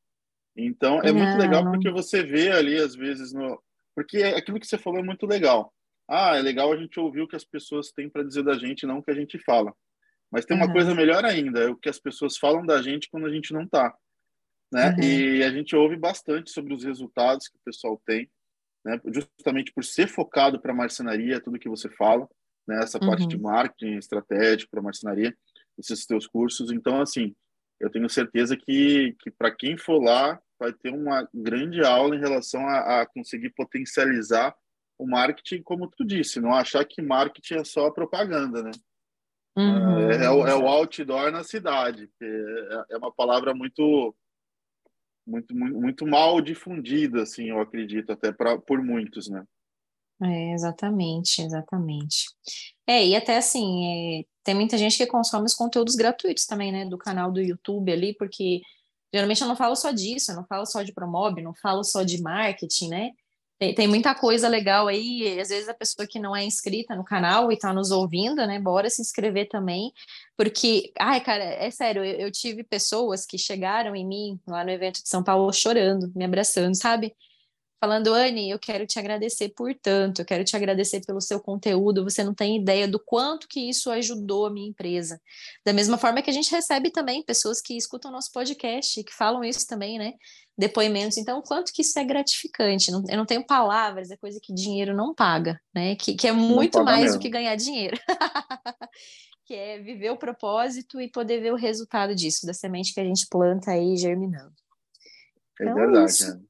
Então 0.55 1.01
é 1.01 1.11
não, 1.11 1.21
muito 1.21 1.38
legal 1.38 1.65
porque 1.65 1.91
você 1.91 2.23
vê 2.23 2.51
ali 2.51 2.77
às 2.77 2.95
vezes 2.95 3.33
no 3.33 3.59
porque 3.94 4.18
é 4.18 4.37
aquilo 4.37 4.61
que 4.61 4.66
você 4.66 4.78
falou 4.78 5.00
é 5.00 5.02
muito 5.02 5.26
legal. 5.26 5.72
Ah, 6.09 6.37
é 6.37 6.42
legal 6.42 6.72
a 6.72 6.76
gente 6.76 6.98
ouvir 6.98 7.22
o 7.22 7.28
que 7.28 7.37
as 7.37 7.44
pessoas 7.44 7.90
têm 7.92 8.09
para 8.09 8.22
dizer 8.22 8.42
da 8.42 8.55
gente, 8.55 8.87
não 8.87 8.98
o 8.98 9.02
que 9.02 9.11
a 9.11 9.14
gente 9.14 9.38
fala. 9.38 9.72
Mas 10.31 10.44
tem 10.44 10.57
uma 10.57 10.66
uhum. 10.66 10.72
coisa 10.72 10.94
melhor 10.94 11.24
ainda, 11.24 11.61
é 11.61 11.68
o 11.68 11.76
que 11.76 11.88
as 11.88 11.98
pessoas 11.98 12.37
falam 12.37 12.64
da 12.64 12.81
gente 12.83 13.09
quando 13.11 13.26
a 13.26 13.33
gente 13.33 13.52
não 13.52 13.66
tá 13.66 13.94
né? 14.72 14.94
Uhum. 14.96 15.05
E 15.05 15.44
a 15.44 15.50
gente 15.50 15.76
ouve 15.76 15.96
bastante 15.96 16.50
sobre 16.50 16.72
os 16.72 16.83
resultados 16.83 17.46
que 17.46 17.57
o 17.57 17.61
pessoal 17.64 18.00
tem, 18.07 18.28
né? 18.85 18.98
Justamente 19.07 19.70
por 19.72 19.85
ser 19.85 20.09
focado 20.09 20.59
para 20.61 20.72
marcenaria, 20.72 21.40
tudo 21.40 21.59
que 21.59 21.68
você 21.68 21.90
fala, 21.90 22.26
né? 22.66 22.83
Essa 22.83 22.98
uhum. 22.98 23.07
parte 23.07 23.26
de 23.26 23.38
marketing 23.38 23.96
estratégico 23.98 24.70
para 24.70 24.83
marcenaria, 24.83 25.37
esses 25.78 26.07
teus 26.07 26.26
cursos. 26.26 26.72
Então, 26.72 27.02
assim, 27.02 27.35
eu 27.78 27.90
tenho 27.90 28.09
certeza 28.09 28.57
que, 28.57 29.14
que 29.20 29.31
para 29.31 29.55
quem 29.55 29.76
for 29.76 30.02
lá 30.02 30.40
vai 30.62 30.72
ter 30.72 30.90
uma 30.90 31.29
grande 31.35 31.85
aula 31.85 32.14
em 32.14 32.20
relação 32.20 32.64
a, 32.68 33.01
a 33.01 33.07
conseguir 33.07 33.51
potencializar 33.51 34.55
o 34.96 35.05
marketing, 35.05 35.61
como 35.62 35.90
tu 35.90 36.05
disse, 36.05 36.40
não 36.40 36.55
achar 36.55 36.85
que 36.85 37.03
marketing 37.03 37.55
é 37.55 37.64
só 37.64 37.90
propaganda, 37.90 38.62
né? 38.62 38.70
Uhum, 39.57 40.11
é, 40.11 40.25
é, 40.25 40.31
o, 40.31 40.46
é, 40.46 40.55
o, 40.55 40.68
outdoor 40.68 41.33
na 41.33 41.42
cidade, 41.42 42.09
é, 42.22 42.85
é 42.92 42.96
uma 42.96 43.12
palavra 43.12 43.53
muito 43.53 44.14
muito, 45.27 45.55
muito, 45.55 45.81
muito 45.81 46.07
mal 46.07 46.40
difundida, 46.40 47.22
assim, 47.22 47.51
eu 47.51 47.61
acredito, 47.61 48.12
até 48.12 48.33
pra, 48.33 48.59
por 48.59 48.83
muitos, 48.83 49.29
né? 49.29 49.44
É, 50.22 50.53
exatamente, 50.53 51.42
exatamente. 51.42 52.27
É, 52.87 53.05
e 53.05 53.16
até 53.16 53.37
assim, 53.37 54.20
é, 54.20 54.25
tem 54.44 54.55
muita 54.55 54.79
gente 54.79 54.96
que 54.96 55.07
consome 55.07 55.46
os 55.46 55.55
conteúdos 55.55 55.96
gratuitos 55.96 56.46
também, 56.46 56.70
né, 56.70 56.85
do 56.85 56.96
canal 56.96 57.33
do 57.33 57.40
YouTube 57.40 57.90
ali, 57.90 58.14
porque 58.14 58.61
geralmente 59.12 59.42
eu 59.42 59.48
não 59.48 59.57
falo 59.57 59.77
só 59.77 59.90
disso, 59.90 60.33
eu 60.33 60.37
não 60.37 60.44
falo 60.44 60.66
só 60.66 60.83
de 60.83 60.92
promob, 60.92 61.40
não 61.42 61.55
falo 61.55 61.85
só 61.85 62.03
de 62.03 62.20
marketing, 62.20 62.88
né? 62.88 63.11
Tem, 63.59 63.72
tem, 63.75 63.87
muita 63.87 64.12
coisa 64.12 64.48
legal 64.48 64.88
aí, 64.88 65.38
às 65.38 65.51
vezes 65.51 65.68
a 65.68 65.75
pessoa 65.75 66.05
que 66.05 66.18
não 66.18 66.35
é 66.35 66.42
inscrita 66.44 66.96
no 66.96 67.05
canal 67.05 67.48
e 67.48 67.55
está 67.55 67.72
nos 67.72 67.92
ouvindo, 67.92 68.44
né, 68.44 68.59
bora 68.59 68.90
se 68.90 69.01
inscrever 69.01 69.48
também, 69.48 69.92
porque, 70.37 70.92
ai, 70.98 71.20
cara, 71.20 71.44
é 71.44 71.70
sério, 71.70 72.05
eu, 72.05 72.22
eu, 72.22 72.33
tive 72.33 72.64
pessoas 72.64 73.25
que 73.25 73.38
chegaram 73.38 73.94
em 73.94 74.05
mim 74.05 74.40
lá 74.48 74.64
no 74.64 74.70
evento 74.70 75.01
de 75.01 75.09
São 75.09 75.22
Paulo 75.22 75.53
chorando, 75.53 76.11
me 76.12 76.25
abraçando, 76.25 76.75
sabe? 76.75 77.14
Falando, 77.83 78.14
Anne, 78.14 78.49
eu 78.49 78.61
quero 78.61 78.87
te 78.87 78.97
agradecer 78.97 79.49
por 79.57 79.75
tanto, 79.75 80.23
eu 80.23 80.25
quero 80.25 80.45
te 80.45 80.55
agradecer 80.55 81.01
pelo 81.05 81.21
seu 81.21 81.40
conteúdo, 81.40 82.05
você 82.05 82.23
não 82.23 82.33
tem 82.33 82.57
ideia 82.57 82.87
do 82.87 83.01
quanto 83.01 83.49
que 83.49 83.59
isso 83.59 83.90
ajudou 83.90 84.47
a 84.47 84.53
minha 84.53 84.68
empresa. 84.68 85.21
Da 85.66 85.73
mesma 85.73 85.99
forma 85.99 86.23
que 86.23 86.31
a 86.31 86.33
gente 86.33 86.49
recebe 86.53 86.92
também 86.92 87.25
pessoas 87.25 87.61
que 87.61 87.77
escutam 87.77 88.12
nosso 88.12 88.31
podcast, 88.31 89.03
que 89.03 89.12
falam 89.12 89.42
isso 89.42 89.66
também, 89.66 89.99
né? 89.99 90.12
Depoimentos. 90.57 91.18
Então, 91.18 91.40
o 91.40 91.42
quanto 91.42 91.73
que 91.73 91.83
isso 91.83 91.99
é 91.99 92.05
gratificante. 92.05 92.92
eu 92.92 93.16
não 93.16 93.27
tenho 93.27 93.45
palavras, 93.45 94.12
é 94.12 94.16
coisa 94.16 94.38
que 94.40 94.55
dinheiro 94.55 94.95
não 94.95 95.12
paga, 95.12 95.61
né? 95.75 95.97
Que, 95.97 96.14
que 96.14 96.29
é 96.29 96.33
muito 96.33 96.85
mais 96.85 97.03
mesmo. 97.03 97.18
do 97.18 97.21
que 97.21 97.29
ganhar 97.29 97.57
dinheiro. 97.57 97.99
que 99.45 99.55
é 99.55 99.81
viver 99.81 100.11
o 100.11 100.16
propósito 100.16 101.01
e 101.01 101.11
poder 101.11 101.40
ver 101.40 101.53
o 101.53 101.57
resultado 101.57 102.14
disso, 102.14 102.47
da 102.47 102.55
semente 102.55 102.95
que 102.95 103.01
a 103.01 103.05
gente 103.05 103.27
planta 103.29 103.73
aí 103.73 103.97
germinando. 103.97 104.55
É 105.61 105.64
então, 105.64 105.75
verdade, 105.75 106.29
né? 106.29 106.40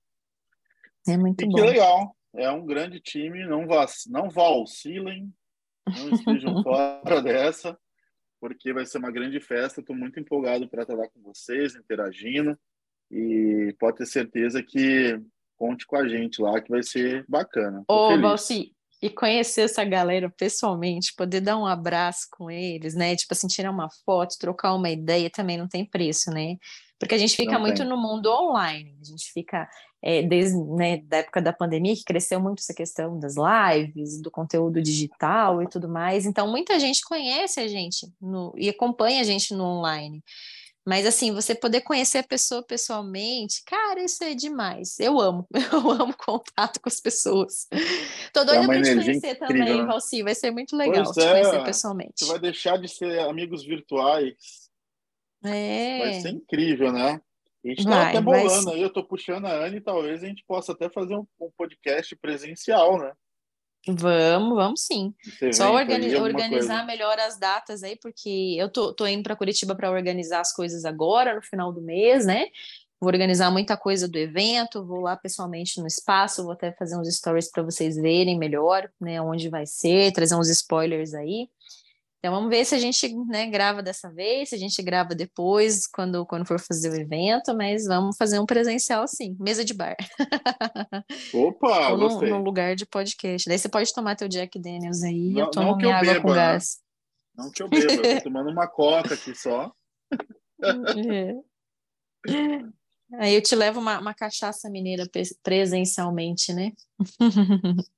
É 1.07 1.17
muito 1.17 1.43
e 1.43 1.47
bom. 1.47 1.55
Que 1.55 1.61
legal. 1.63 2.17
É 2.35 2.51
um 2.51 2.65
grande 2.65 3.01
time, 3.01 3.45
não, 3.45 3.67
vac... 3.67 3.91
não 4.09 4.31
vacilem, 4.31 5.33
não 5.87 6.11
estejam 6.11 6.63
fora 6.65 7.21
dessa, 7.21 7.79
porque 8.41 8.73
vai 8.73 8.87
ser 8.87 8.99
uma 8.99 9.11
grande 9.11 9.41
festa. 9.41 9.81
Estou 9.81 9.95
muito 9.95 10.19
empolgado 10.19 10.69
para 10.69 10.83
estar 10.83 10.95
lá 10.95 11.09
com 11.09 11.21
vocês, 11.23 11.75
interagindo. 11.75 12.59
E 13.11 13.75
pode 13.79 13.99
ter 13.99 14.07
certeza 14.07 14.63
que 14.63 15.21
conte 15.57 15.87
com 15.87 15.97
a 15.97 16.09
gente 16.09 16.41
lá, 16.41 16.61
que 16.61 16.71
vai 16.71 16.83
ser 16.83 17.25
bacana. 17.29 17.85
Ô, 17.87 18.19
Valci, 18.19 18.73
e 19.03 19.11
conhecer 19.11 19.63
essa 19.63 19.85
galera 19.85 20.31
pessoalmente, 20.31 21.13
poder 21.17 21.41
dar 21.41 21.59
um 21.59 21.67
abraço 21.67 22.29
com 22.31 22.49
eles, 22.49 22.95
né? 22.95 23.17
Tipo 23.17 23.35
assim, 23.35 23.49
tirar 23.49 23.71
uma 23.71 23.89
foto, 24.05 24.39
trocar 24.39 24.75
uma 24.75 24.89
ideia 24.89 25.29
também 25.29 25.59
não 25.59 25.69
tem 25.69 25.85
preço, 25.85 26.31
né? 26.31 26.57
Porque 26.99 27.15
a 27.15 27.19
gente 27.19 27.37
fica 27.37 27.53
não 27.53 27.61
muito 27.61 27.79
tem. 27.79 27.87
no 27.87 27.97
mundo 27.97 28.31
online, 28.31 28.97
a 29.01 29.05
gente 29.05 29.33
fica 29.33 29.69
é, 30.03 30.23
desde 30.23 30.57
né, 30.57 30.99
da 30.99 31.19
época 31.19 31.41
da 31.41 31.53
pandemia, 31.53 31.95
que 31.95 32.05
cresceu 32.05 32.41
muito 32.41 32.61
essa 32.61 32.75
questão 32.75 33.19
das 33.19 33.35
lives, 33.37 34.21
do 34.21 34.31
conteúdo 34.31 34.83
digital 34.83 35.63
e 35.63 35.69
tudo 35.69 35.89
mais. 35.89 36.27
Então, 36.27 36.51
muita 36.51 36.79
gente 36.81 37.03
conhece 37.03 37.61
a 37.61 37.69
gente 37.69 38.13
no, 38.21 38.53
e 38.57 38.69
acompanha 38.69 39.21
a 39.21 39.25
gente 39.25 39.55
no 39.55 39.65
online. 39.65 40.23
Mas, 40.85 41.07
assim, 41.07 41.33
você 41.33 41.55
poder 41.55 41.83
conhecer 41.83 42.19
a 42.19 42.25
pessoa 42.25 42.61
pessoalmente, 42.61 43.63
cara, 43.65 44.03
isso 44.03 44.25
é 44.25 44.35
demais. 44.35 44.99
Eu 44.99 45.21
amo, 45.21 45.47
eu 45.73 45.91
amo 45.93 46.13
contato 46.17 46.81
com 46.81 46.89
as 46.89 47.01
pessoas. 47.01 47.69
Tô 48.33 48.41
é 48.41 48.45
doida 48.45 48.65
é 48.65 48.67
para 48.67 48.83
te 48.83 48.95
conhecer 48.95 49.15
incrível, 49.15 49.39
também, 49.39 49.79
né? 49.79 49.87
Valci, 49.87 50.23
vai 50.25 50.35
ser 50.35 50.51
muito 50.51 50.77
legal 50.77 51.05
pois 51.05 51.17
te 51.17 51.23
é, 51.23 51.31
conhecer 51.31 51.65
pessoalmente. 51.65 52.13
Você 52.19 52.27
vai 52.27 52.41
deixar 52.41 52.77
de 52.79 52.89
ser 52.89 53.21
amigos 53.21 53.65
virtuais. 53.65 54.63
É. 55.45 55.99
Vai 55.99 56.15
ser 56.21 56.31
incrível, 56.31 56.93
né? 56.93 57.21
A 57.65 57.69
gente 57.69 57.81
está 57.81 58.09
até 58.09 58.21
bolando 58.21 58.71
aí, 58.71 58.81
eu 58.81 58.89
estou 58.89 59.05
puxando 59.05 59.47
a 59.47 59.65
Anne, 59.65 59.81
talvez 59.81 60.23
a 60.23 60.27
gente 60.27 60.45
possa 60.45 60.73
até 60.73 60.89
fazer 60.89 61.15
um, 61.15 61.25
um 61.41 61.51
podcast 61.57 62.15
presencial, 62.17 62.99
né? 62.99 63.13
Vamos, 63.89 64.55
vamos 64.55 64.81
sim. 64.85 65.13
Só 65.53 65.73
organi 65.75 66.15
organizar 66.17 66.79
coisa. 66.79 66.85
melhor 66.85 67.19
as 67.19 67.37
datas 67.37 67.83
aí, 67.83 67.97
porque 67.97 68.57
eu 68.57 68.69
tô, 68.69 68.95
tô 68.95 69.07
indo 69.07 69.25
para 69.25 69.35
Curitiba 69.35 69.75
para 69.75 69.91
organizar 69.91 70.41
as 70.41 70.53
coisas 70.53 70.85
agora, 70.85 71.35
no 71.35 71.43
final 71.43 71.73
do 71.73 71.83
mês, 71.83 72.25
né? 72.25 72.47
Vou 73.01 73.09
organizar 73.09 73.51
muita 73.51 73.77
coisa 73.77 74.07
do 74.07 74.17
evento, 74.17 74.87
vou 74.87 75.01
lá 75.01 75.17
pessoalmente 75.17 75.81
no 75.81 75.89
espaço, 75.89 76.45
vou 76.45 76.53
até 76.53 76.71
fazer 76.73 76.97
uns 76.97 77.13
stories 77.13 77.51
para 77.51 77.65
vocês 77.65 77.97
verem 77.97 78.39
melhor, 78.39 78.89
né, 79.01 79.21
onde 79.21 79.49
vai 79.49 79.67
ser, 79.67 80.13
trazer 80.13 80.37
uns 80.37 80.49
spoilers 80.49 81.13
aí. 81.13 81.49
Então 82.25 82.37
vamos 82.37 82.51
ver 82.51 82.65
se 82.65 82.73
a 82.73 82.79
gente 82.79 83.13
né, 83.27 83.49
grava 83.49 83.83
dessa 83.83 84.09
vez, 84.09 84.51
se 84.51 84.55
a 84.55 84.59
gente 84.59 84.81
grava 84.81 85.13
depois, 85.13 85.89
quando, 85.89 86.25
quando 86.25 86.47
for 86.47 86.61
fazer 86.61 86.89
o 86.89 86.95
evento, 86.95 87.53
mas 87.57 87.85
vamos 87.85 88.17
fazer 88.17 88.39
um 88.39 88.47
presencial 88.47 89.09
sim, 89.09 89.37
mesa 89.41 89.65
de 89.65 89.75
bar. 89.75 89.97
Opa, 91.35 91.89
Ou 91.89 91.99
num, 91.99 92.21
num, 92.21 92.43
lugar 92.45 92.77
de 92.77 92.87
podcast. 92.87 93.49
Daí 93.49 93.59
você 93.59 93.69
pode 93.69 93.93
tomar 93.93 94.15
teu 94.15 94.29
Jack 94.29 94.57
Daniels 94.61 95.03
aí 95.03 95.31
não, 95.31 95.41
eu 95.41 95.51
tomo 95.51 95.77
minha 95.77 95.97
água 95.97 96.13
beba, 96.13 96.23
com 96.23 96.29
né? 96.29 96.35
gás. 96.37 96.79
Não 97.37 97.51
que 97.51 97.61
eu 97.61 97.69
beba, 97.69 97.93
eu 97.93 98.19
tô 98.19 98.23
tomando 98.31 98.51
uma 98.51 98.69
coca 98.69 99.15
aqui 99.15 99.35
só. 99.35 99.73
é. 100.63 101.35
Aí 103.19 103.35
eu 103.35 103.43
te 103.43 103.57
levo 103.57 103.81
uma, 103.81 103.99
uma 103.99 104.15
cachaça 104.15 104.71
mineira 104.71 105.11
presencialmente, 105.43 106.55
né? 106.55 106.71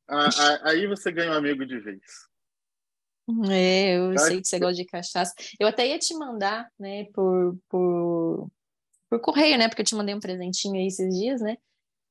aí 0.64 0.87
você 0.87 1.12
ganha 1.12 1.32
um 1.32 1.34
amigo 1.34 1.66
de 1.66 1.78
vez. 1.78 2.00
É, 3.50 3.96
eu 3.96 4.18
sei 4.18 4.40
que 4.40 4.48
você 4.48 4.58
gosta 4.58 4.75
de 4.75 4.85
cachaça. 4.85 5.33
Eu 5.58 5.66
até 5.66 5.87
ia 5.87 5.98
te 5.98 6.14
mandar, 6.14 6.68
né, 6.79 7.04
por, 7.14 7.56
por, 7.68 8.48
por 9.08 9.20
correio, 9.20 9.56
né, 9.58 9.68
porque 9.68 9.83
eu 9.83 9.87
te 9.87 9.94
mandei 9.94 10.14
um 10.14 10.20
presentinho 10.20 10.75
aí 10.75 10.87
esses 10.87 11.14
dias, 11.18 11.40
né? 11.40 11.56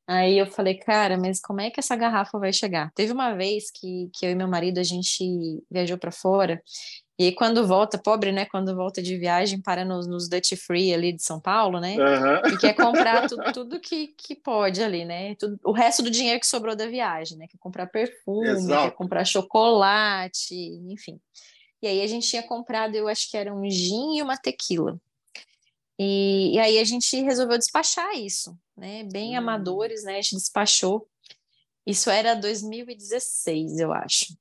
Aí 0.06 0.38
eu 0.38 0.46
falei, 0.46 0.76
cara, 0.76 1.18
mas 1.18 1.40
como 1.40 1.62
é 1.62 1.70
que 1.70 1.80
essa 1.80 1.96
garrafa 1.96 2.38
vai 2.38 2.52
chegar? 2.52 2.92
Teve 2.94 3.14
uma 3.14 3.34
vez 3.36 3.72
que, 3.72 4.10
que 4.14 4.26
eu 4.26 4.32
e 4.32 4.36
meu 4.36 4.48
marido, 4.50 4.80
a 4.80 4.84
gente 4.84 5.64
viajou 5.72 5.98
para 5.98 6.12
fora 6.12 6.62
e 7.18 7.32
quando 7.32 7.68
volta, 7.68 7.98
pobre, 7.98 8.32
né? 8.32 8.46
Quando 8.46 8.76
volta 8.76 9.02
de 9.02 9.18
viagem, 9.18 9.62
para 9.62 9.86
nos, 9.86 10.08
nos 10.08 10.28
Dutch 10.28 10.54
Free 10.56 10.94
ali 10.94 11.14
de 11.14 11.22
São 11.22 11.40
Paulo, 11.40 11.80
né? 11.80 11.96
Uhum. 11.96 12.54
E 12.54 12.58
quer 12.58 12.74
comprar 12.74 13.28
tudo, 13.30 13.54
tudo 13.54 13.80
que, 13.80 14.08
que 14.18 14.36
pode 14.36 14.82
ali, 14.82 15.06
né? 15.06 15.36
Tudo, 15.36 15.60
o 15.64 15.72
resto 15.72 16.02
do 16.02 16.10
dinheiro 16.10 16.40
que 16.40 16.48
sobrou 16.48 16.76
da 16.76 16.88
viagem, 16.88 17.38
né? 17.38 17.46
Quer 17.48 17.60
comprar 17.60 17.86
perfume, 17.86 18.50
Exato. 18.50 18.90
quer 18.90 18.96
comprar 18.96 19.26
chocolate, 19.26 20.56
enfim. 20.90 21.20
E 21.84 21.88
aí 21.88 22.02
a 22.02 22.08
gente 22.08 22.28
tinha 22.28 22.42
comprado, 22.42 22.96
eu 22.96 23.08
acho 23.08 23.30
que 23.30 23.38
era 23.38 23.54
um 23.54 23.70
gin 23.70 24.18
e 24.18 24.22
uma 24.22 24.38
tequila. 24.38 25.00
E, 26.00 26.56
e 26.56 26.60
aí 26.60 26.80
a 26.80 26.84
gente 26.84 27.22
resolveu 27.22 27.60
despachar 27.60 28.16
isso, 28.16 28.58
né? 28.76 29.04
Bem 29.04 29.36
hum. 29.36 29.38
amadores, 29.38 30.04
né? 30.04 30.14
A 30.14 30.22
gente 30.22 30.38
despachou. 30.38 31.08
Isso 31.86 32.10
era 32.10 32.34
2016, 32.34 33.78
eu 33.80 33.94
acho. 33.94 34.36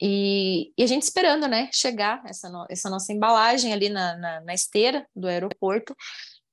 E, 0.00 0.72
e, 0.76 0.82
a 0.82 0.86
gente 0.86 1.02
esperando, 1.02 1.46
né, 1.46 1.70
chegar 1.72 2.22
essa, 2.26 2.48
no, 2.48 2.66
essa 2.68 2.90
nossa 2.90 3.12
embalagem 3.12 3.72
ali 3.72 3.88
na, 3.88 4.16
na, 4.16 4.40
na, 4.40 4.54
esteira 4.54 5.06
do 5.14 5.28
aeroporto. 5.28 5.94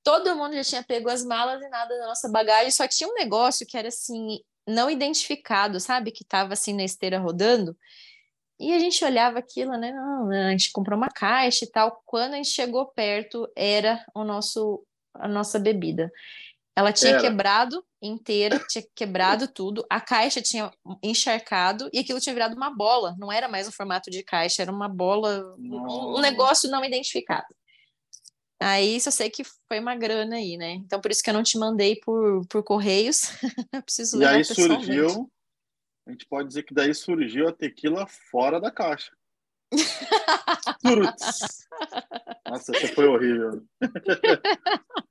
Todo 0.04 0.36
mundo 0.36 0.54
já 0.54 0.64
tinha 0.64 0.82
pego 0.82 1.08
as 1.10 1.24
malas 1.24 1.60
e 1.60 1.68
nada 1.68 1.98
da 1.98 2.06
nossa 2.06 2.28
bagagem, 2.30 2.70
só 2.70 2.86
tinha 2.86 3.08
um 3.08 3.14
negócio 3.14 3.66
que 3.66 3.76
era 3.76 3.88
assim, 3.88 4.38
não 4.66 4.90
identificado, 4.90 5.80
sabe? 5.80 6.12
Que 6.12 6.22
estava 6.22 6.52
assim 6.52 6.74
na 6.74 6.84
esteira 6.84 7.18
rodando. 7.18 7.76
E 8.58 8.74
a 8.74 8.78
gente 8.78 9.04
olhava 9.04 9.38
aquilo, 9.38 9.72
né? 9.72 9.90
Não, 9.92 10.30
a 10.30 10.50
gente 10.50 10.70
comprou 10.70 10.96
uma 10.96 11.08
caixa 11.08 11.64
e 11.64 11.70
tal. 11.70 12.02
Quando 12.04 12.34
a 12.34 12.36
gente 12.36 12.50
chegou 12.50 12.86
perto, 12.86 13.50
era 13.56 14.04
o 14.14 14.22
nosso 14.22 14.84
a 15.14 15.28
nossa 15.28 15.58
bebida. 15.58 16.10
Ela 16.76 16.92
tinha 16.92 17.12
era. 17.12 17.20
quebrado 17.20 17.84
inteira, 18.00 18.58
tinha 18.68 18.84
quebrado 18.94 19.48
tudo, 19.48 19.84
a 19.90 20.00
caixa 20.00 20.40
tinha 20.40 20.70
encharcado 21.02 21.90
e 21.92 21.98
aquilo 21.98 22.20
tinha 22.20 22.34
virado 22.34 22.56
uma 22.56 22.74
bola, 22.74 23.14
não 23.18 23.30
era 23.30 23.48
mais 23.48 23.68
um 23.68 23.72
formato 23.72 24.10
de 24.10 24.22
caixa, 24.22 24.62
era 24.62 24.72
uma 24.72 24.88
bola, 24.88 25.54
um, 25.58 26.16
um 26.16 26.20
negócio 26.20 26.70
não 26.70 26.84
identificado. 26.84 27.46
Aí 28.62 29.00
só 29.00 29.10
sei 29.10 29.30
que 29.30 29.42
foi 29.66 29.80
uma 29.80 29.96
grana 29.96 30.36
aí, 30.36 30.56
né? 30.56 30.72
Então 30.72 31.00
por 31.00 31.10
isso 31.10 31.22
que 31.22 31.30
eu 31.30 31.34
não 31.34 31.42
te 31.42 31.58
mandei 31.58 31.96
por, 31.96 32.46
por 32.46 32.62
correios. 32.62 33.22
preciso 33.84 34.20
e 34.20 34.24
aí 34.24 34.44
surgiu, 34.44 35.30
a 36.06 36.10
gente 36.12 36.26
pode 36.26 36.48
dizer 36.48 36.62
que 36.62 36.74
daí 36.74 36.94
surgiu 36.94 37.48
a 37.48 37.52
tequila 37.52 38.06
fora 38.06 38.60
da 38.60 38.70
caixa. 38.70 39.12
Nossa, 40.84 42.72
essa 42.72 42.94
foi 42.94 43.06
horrível. 43.06 43.64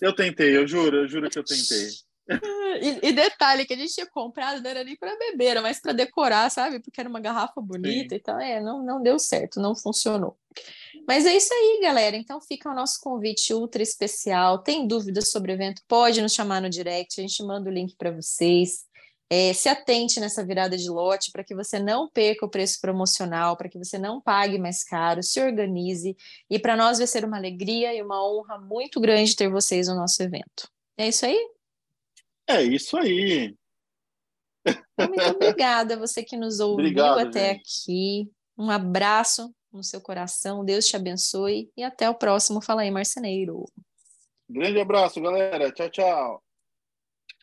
Eu 0.00 0.14
tentei, 0.14 0.56
eu 0.56 0.66
juro, 0.66 0.98
eu 0.98 1.08
juro 1.08 1.28
que 1.30 1.38
eu 1.38 1.44
tentei. 1.44 1.88
E, 2.82 3.08
e, 3.08 3.12
detalhe 3.12 3.64
que 3.64 3.72
a 3.72 3.76
gente 3.76 3.94
tinha 3.94 4.06
comprado 4.06 4.60
não 4.60 4.68
era 4.70 4.84
nem 4.84 4.94
para 4.94 5.16
beber, 5.16 5.46
era 5.46 5.62
mais 5.62 5.80
para 5.80 5.94
decorar, 5.94 6.50
sabe? 6.50 6.78
Porque 6.78 7.00
era 7.00 7.08
uma 7.08 7.20
garrafa 7.20 7.58
bonita 7.58 8.14
Sim. 8.14 8.16
e 8.16 8.20
tal. 8.20 8.38
É, 8.38 8.60
não, 8.60 8.84
não 8.84 9.02
deu 9.02 9.18
certo, 9.18 9.58
não 9.58 9.74
funcionou. 9.74 10.36
Mas 11.06 11.24
é 11.24 11.34
isso 11.34 11.52
aí, 11.54 11.80
galera. 11.82 12.16
Então 12.16 12.38
fica 12.38 12.70
o 12.70 12.74
nosso 12.74 13.00
convite 13.00 13.54
ultra 13.54 13.82
especial. 13.82 14.58
Tem 14.58 14.86
dúvidas 14.86 15.30
sobre 15.30 15.52
o 15.52 15.54
evento? 15.54 15.80
Pode 15.88 16.20
nos 16.20 16.34
chamar 16.34 16.60
no 16.60 16.68
direct, 16.68 17.18
a 17.18 17.22
gente 17.22 17.42
manda 17.42 17.70
o 17.70 17.72
link 17.72 17.96
para 17.96 18.10
vocês. 18.10 18.84
É, 19.30 19.52
se 19.52 19.68
atente 19.68 20.18
nessa 20.20 20.44
virada 20.44 20.76
de 20.76 20.88
lote 20.88 21.30
para 21.30 21.44
que 21.44 21.54
você 21.54 21.78
não 21.78 22.08
perca 22.08 22.46
o 22.46 22.48
preço 22.48 22.80
promocional, 22.80 23.56
para 23.56 23.68
que 23.68 23.76
você 23.76 23.98
não 23.98 24.20
pague 24.20 24.58
mais 24.58 24.82
caro, 24.82 25.22
se 25.22 25.38
organize. 25.40 26.16
E 26.48 26.58
para 26.58 26.76
nós 26.76 26.98
vai 26.98 27.06
ser 27.06 27.24
uma 27.24 27.36
alegria 27.36 27.94
e 27.94 28.02
uma 28.02 28.26
honra 28.26 28.58
muito 28.58 28.98
grande 29.00 29.36
ter 29.36 29.50
vocês 29.50 29.86
no 29.86 29.94
nosso 29.94 30.22
evento. 30.22 30.70
É 30.96 31.08
isso 31.08 31.26
aí? 31.26 31.38
É 32.48 32.62
isso 32.62 32.96
aí. 32.96 33.54
Muito 34.98 35.22
obrigada 35.30 35.94
a 35.94 35.98
você 35.98 36.24
que 36.24 36.36
nos 36.36 36.58
ouviu 36.60 36.86
Obrigado, 36.86 37.18
até 37.18 37.54
gente. 37.54 37.60
aqui. 37.60 38.32
Um 38.56 38.70
abraço 38.70 39.54
no 39.72 39.84
seu 39.84 40.00
coração, 40.00 40.64
Deus 40.64 40.86
te 40.86 40.96
abençoe 40.96 41.70
e 41.76 41.82
até 41.82 42.08
o 42.08 42.14
próximo 42.14 42.60
Fala 42.60 42.82
aí, 42.82 42.90
Marceneiro. 42.90 43.66
Grande 44.48 44.80
abraço, 44.80 45.20
galera. 45.20 45.70
Tchau, 45.70 45.90
tchau. 45.90 46.47